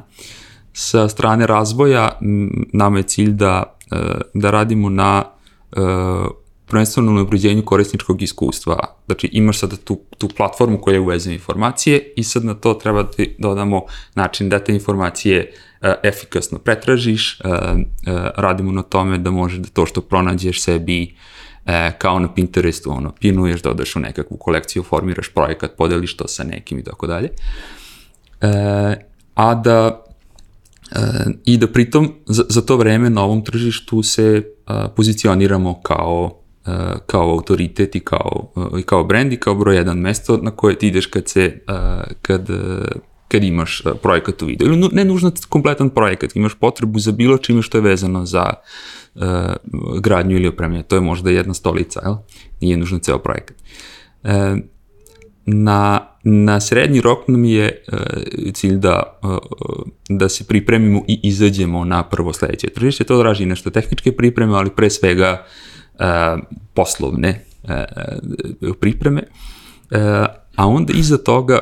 Sa 0.74 1.10
strane 1.10 1.48
razvoja 1.48 2.20
nama 2.74 2.98
je 2.98 3.04
cilj 3.04 3.32
da, 3.32 3.64
e, 3.92 3.96
da 4.34 4.52
radimo 4.52 4.90
na 4.90 5.24
e, 5.72 5.80
prvenstveno 6.68 7.12
na 7.12 7.22
unapređenju 7.22 7.66
korisničkog 7.66 8.22
iskustva. 8.22 8.80
Znači 9.06 9.30
imaš 9.32 9.60
sada 9.60 9.76
tu, 9.76 10.00
tu 10.18 10.28
platformu 10.28 10.82
koja 10.82 10.94
je 10.94 11.00
uvezuje 11.00 11.34
informacije 11.34 12.14
i 12.16 12.24
sad 12.24 12.46
na 12.46 12.54
to 12.54 12.74
treba 12.74 13.04
da 13.04 13.10
dodamo 13.40 13.82
način 14.16 14.50
da 14.50 14.60
te 14.60 14.74
informacije 14.74 15.52
uh, 15.82 15.88
efikasno 16.04 16.60
pretražiš, 16.60 17.40
uh, 17.40 17.52
uh, 17.52 17.82
radimo 18.36 18.72
na 18.72 18.82
tome 18.82 19.18
da 19.18 19.32
može 19.32 19.60
da 19.60 19.68
to 19.68 19.86
što 19.86 20.02
pronađeš 20.02 20.62
sebi 20.62 21.16
e, 21.68 21.92
kao 21.98 22.20
na 22.20 22.34
Pinterestu, 22.34 22.92
ono, 22.92 23.12
pinuješ, 23.20 23.62
dodaš 23.62 23.96
u 23.96 24.00
nekakvu 24.00 24.38
kolekciju, 24.38 24.84
formiraš 24.84 25.30
projekat, 25.30 25.72
podeliš 25.78 26.18
to 26.18 26.28
sa 26.28 26.44
nekim 26.44 26.80
i 26.80 26.84
tako 26.84 27.08
dalje. 27.08 27.30
A 29.36 29.56
da 29.56 30.06
e, 30.92 31.00
i 31.46 31.58
da 31.58 31.68
pritom 31.68 32.14
za, 32.26 32.44
za 32.50 32.62
to 32.62 32.78
vreme 32.78 33.10
na 33.10 33.24
ovom 33.24 33.44
tržištu 33.44 34.04
se 34.04 34.44
a, 34.66 34.88
pozicioniramo 34.96 35.82
kao 35.82 36.42
kao 37.06 37.32
autoritet 37.32 37.96
i 37.96 38.00
kao, 38.00 38.52
i 38.80 38.84
kao 38.84 39.04
brand 39.04 39.34
i 39.34 39.38
kao 39.38 39.56
broj 39.56 39.76
jedan 39.76 39.98
mesto 39.98 40.38
na 40.38 40.52
koje 40.52 40.80
ti 40.80 40.88
ideš 40.88 41.06
kad 41.06 41.28
se, 41.28 41.60
kad, 42.22 42.50
kad 43.28 43.44
imaš 43.44 43.84
projekat 44.02 44.42
u 44.42 44.46
videu. 44.46 44.68
Ili 44.68 44.90
ne 44.92 45.06
nužno 45.06 45.32
kompletan 45.50 45.90
projekat, 45.90 46.36
imaš 46.36 46.56
potrebu 46.56 47.00
za 47.00 47.12
bilo 47.12 47.38
čime 47.38 47.62
što 47.62 47.78
je 47.78 47.82
vezano 47.82 48.26
za 48.26 48.54
gradnju 50.02 50.36
ili 50.36 50.48
opremljanje. 50.48 50.84
To 50.84 50.96
je 50.96 51.02
možda 51.02 51.30
jedna 51.30 51.54
stolica, 51.54 52.02
jel? 52.04 52.16
Nije 52.62 52.78
nužno 52.78 53.00
ceo 53.00 53.20
projekat. 53.20 53.58
Na, 55.46 56.08
na 56.24 56.60
srednji 56.60 57.02
rok 57.02 57.28
nam 57.28 57.46
je 57.46 57.84
cilj 58.54 58.76
da, 58.76 59.20
da 60.10 60.30
se 60.30 60.44
pripremimo 60.44 61.04
i 61.08 61.20
izađemo 61.24 61.86
na 61.86 62.04
prvo 62.04 62.34
sledeće 62.34 62.70
tržište. 62.70 63.04
To 63.04 63.18
draži 63.18 63.46
nešto 63.46 63.70
tehničke 63.70 64.12
pripreme, 64.12 64.56
ali 64.56 64.70
pre 64.70 64.90
svega 64.90 65.46
poslovne 66.74 67.46
uh, 67.64 68.74
pripreme. 68.80 69.22
Uh, 69.22 69.98
a 70.56 70.68
onda 70.68 70.94
iza 70.94 71.18
toga 71.18 71.60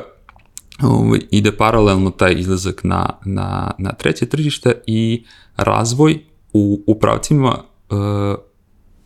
ovaj, 0.84 1.20
ide 1.32 1.52
paralelno 1.52 2.12
taj 2.12 2.34
izlazak 2.38 2.84
na, 2.84 3.10
na, 3.26 3.72
na 3.78 3.92
treće 3.92 4.26
tržište 4.26 4.82
i 4.88 5.26
razvoj 5.58 6.20
u, 6.54 6.84
u 6.88 7.00
pravcima 7.00 7.64
uh, 7.90 7.98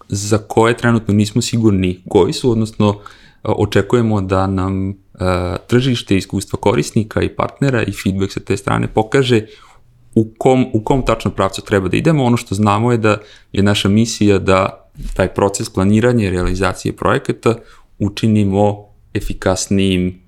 za 0.08 0.38
koje 0.38 0.78
trenutno 0.78 1.14
nismo 1.14 1.42
sigurni 1.42 2.04
koji 2.10 2.34
su, 2.34 2.52
odnosno 2.52 3.00
očekujemo 3.44 4.22
da 4.22 4.48
nam 4.48 4.90
uh, 4.90 4.96
tržište 5.68 6.18
iskustva 6.18 6.60
korisnika 6.60 7.22
i 7.22 7.36
partnera 7.36 7.84
i 7.84 7.92
feedback 7.92 8.32
sa 8.32 8.40
te 8.40 8.58
strane 8.58 8.88
pokaže 8.88 9.46
u 10.16 10.28
kom, 10.38 10.66
u 10.74 10.84
kom 10.84 11.06
tačno 11.06 11.32
pravcu 11.32 11.62
treba 11.62 11.88
da 11.88 11.98
idemo. 11.98 12.24
Ono 12.24 12.38
što 12.38 12.56
znamo 12.56 12.92
je 12.92 12.98
da 12.98 13.18
je 13.52 13.64
naša 13.64 13.90
misija 13.90 14.40
da 14.40 14.89
taj 15.14 15.28
proces 15.34 15.70
planiranja 15.70 16.28
i 16.28 16.32
realizacije 16.32 16.96
projekata 16.96 17.56
učinimo 18.00 18.86
efikasnijim 19.14 20.22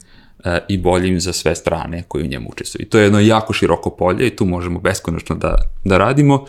i 0.67 0.77
boljim 0.77 1.19
za 1.19 1.33
sve 1.33 1.55
strane 1.55 2.03
koji 2.07 2.23
u 2.23 2.27
njemu 2.27 2.49
učestvuju. 2.49 2.89
To 2.89 2.97
je 2.97 3.03
jedno 3.03 3.19
jako 3.19 3.53
široko 3.53 3.89
polje 3.89 4.27
i 4.27 4.35
tu 4.35 4.45
možemo 4.45 4.79
beskonačno 4.79 5.35
da, 5.35 5.55
da 5.83 5.97
radimo 5.97 6.35
uh, 6.35 6.45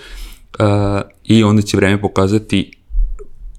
i 1.24 1.44
onda 1.44 1.62
će 1.62 1.76
vreme 1.76 2.00
pokazati 2.00 2.72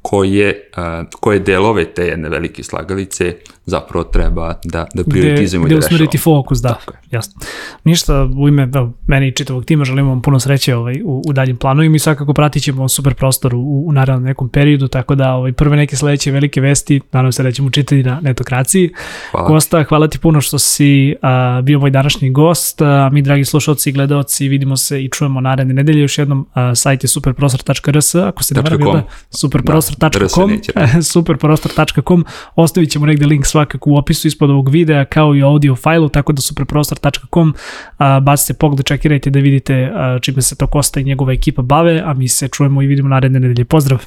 koje, 0.01 0.69
uh, 0.77 1.09
koje 1.19 1.39
delove 1.39 1.93
te 1.93 2.05
jedne 2.05 2.29
velike 2.29 2.63
slagalice 2.63 3.35
zapravo 3.65 4.03
treba 4.03 4.59
da, 4.63 4.85
da 4.93 5.03
prioritizujemo 5.03 5.65
gde, 5.65 5.75
i 5.75 5.79
da 5.79 5.87
rešavamo. 5.87 6.07
Gde 6.09 6.17
fokus, 6.17 6.59
da, 6.59 6.69
Tako 6.69 6.93
je. 6.93 6.99
jasno. 7.11 7.41
Ništa, 7.83 8.29
u 8.37 8.47
ime 8.47 8.65
da, 8.65 8.89
meni 9.07 9.27
i 9.27 9.31
čitavog 9.31 9.65
tima 9.65 9.85
želimo 9.85 10.09
vam 10.09 10.21
puno 10.21 10.39
sreće 10.39 10.75
ovaj, 10.75 11.01
u, 11.05 11.21
u 11.27 11.33
daljim 11.33 11.57
planovima 11.57 11.95
i 11.95 11.99
svakako 11.99 12.33
pratit 12.33 12.63
ćemo 12.63 12.89
super 12.89 13.13
prostor 13.13 13.55
u, 13.55 13.83
u 13.87 13.91
naravno 13.91 14.27
nekom 14.27 14.49
periodu, 14.49 14.87
tako 14.87 15.15
da 15.15 15.33
ovaj, 15.33 15.51
prve 15.51 15.77
neke 15.77 15.95
sledeće 15.95 16.31
velike 16.31 16.61
vesti, 16.61 17.01
nadam 17.11 17.31
se 17.31 17.43
da 17.43 17.51
ćemo 17.51 17.69
čitati 17.69 18.03
na 18.03 18.19
netokraciji. 18.21 18.89
Hvala 19.31 19.47
Kosta, 19.47 19.83
hvala 19.83 20.07
ti 20.07 20.19
puno 20.19 20.41
što 20.41 20.59
si 20.59 21.15
a, 21.21 21.61
bio 21.63 21.79
moj 21.79 21.89
današnji 21.89 22.29
gost, 22.29 22.81
a, 22.81 23.09
mi 23.11 23.21
dragi 23.21 23.45
slušalci 23.45 23.89
i 23.89 23.93
gledalci 23.93 24.47
vidimo 24.47 24.77
se 24.77 25.03
i 25.03 25.09
čujemo 25.09 25.41
naredne 25.41 25.73
nedelje, 25.73 26.01
još 26.01 26.17
jednom 26.17 26.47
a, 26.53 26.75
sajt 26.75 27.03
je 27.03 27.07
superprostor.rs, 27.07 28.15
ako 28.15 28.43
se 28.43 28.55
ne 28.55 28.61
varam, 28.61 28.79
da, 28.79 29.03
superprostor.com, 29.29 30.59
da, 30.75 31.01
superprostor.com, 31.13 32.25
ostavit 32.55 32.91
ćemo 32.91 33.05
negde 33.05 33.25
link 33.25 33.45
svakako 33.53 33.89
u 33.89 33.97
opisu 33.97 34.27
ispod 34.27 34.49
ovog 34.49 34.69
videa 34.69 35.05
kao 35.05 35.35
i 35.35 35.43
audio 35.43 35.75
fajlu, 35.75 36.09
tako 36.09 36.33
da 36.33 36.41
superprostor.com 36.41 37.53
bacite 38.21 38.53
pogled, 38.53 38.85
čekirajte 38.85 39.29
da 39.29 39.39
vidite 39.39 39.91
čime 40.21 40.41
se 40.41 40.55
to 40.55 40.67
Kosta 40.67 40.99
i 40.99 41.03
njegova 41.03 41.33
ekipa 41.33 41.61
bave, 41.61 42.01
a 42.05 42.13
mi 42.13 42.27
se 42.27 42.47
čujemo 42.47 42.81
i 42.81 42.87
vidimo 42.87 43.09
naredne 43.09 43.39
nedelje. 43.39 43.65
Pozdrav! 43.65 44.05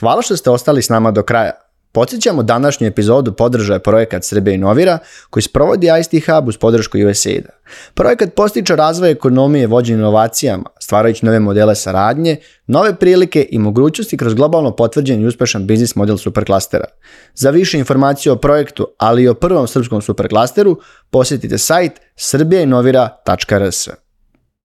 Hvala 0.00 0.22
što 0.22 0.36
ste 0.36 0.50
ostali 0.50 0.82
s 0.82 0.88
nama 0.88 1.10
do 1.10 1.22
kraja. 1.22 1.52
Podsjećamo 1.92 2.42
današnju 2.42 2.86
epizodu 2.86 3.32
podržaje 3.32 3.78
projekat 3.78 4.24
Srbija 4.24 4.54
inovira 4.54 4.98
koji 5.30 5.42
sprovodi 5.42 5.88
ICT 6.00 6.26
Hub 6.26 6.48
uz 6.48 6.56
podršku 6.56 6.98
USAID-a. 7.10 7.52
Projekat 7.94 8.34
postiče 8.34 8.76
razvoj 8.76 9.10
ekonomije 9.10 9.66
vođenje 9.66 9.98
inovacijama, 9.98 10.64
stvarajući 10.80 11.26
nove 11.26 11.40
modele 11.40 11.74
saradnje, 11.74 12.36
nove 12.66 12.94
prilike 12.94 13.48
i 13.50 13.58
mogućnosti 13.58 14.16
kroz 14.16 14.34
globalno 14.34 14.76
potvrđen 14.76 15.22
i 15.22 15.26
uspešan 15.26 15.66
biznis 15.66 15.96
model 15.96 16.16
superklastera. 16.16 16.84
Za 17.34 17.50
više 17.50 17.78
informacije 17.78 18.32
o 18.32 18.36
projektu, 18.36 18.86
ali 18.98 19.22
i 19.22 19.28
o 19.28 19.34
prvom 19.34 19.68
srpskom 19.68 20.02
superklasteru, 20.02 20.80
posjetite 21.10 21.58
sajt 21.58 21.92
srbijainovira.rs. 22.16 23.88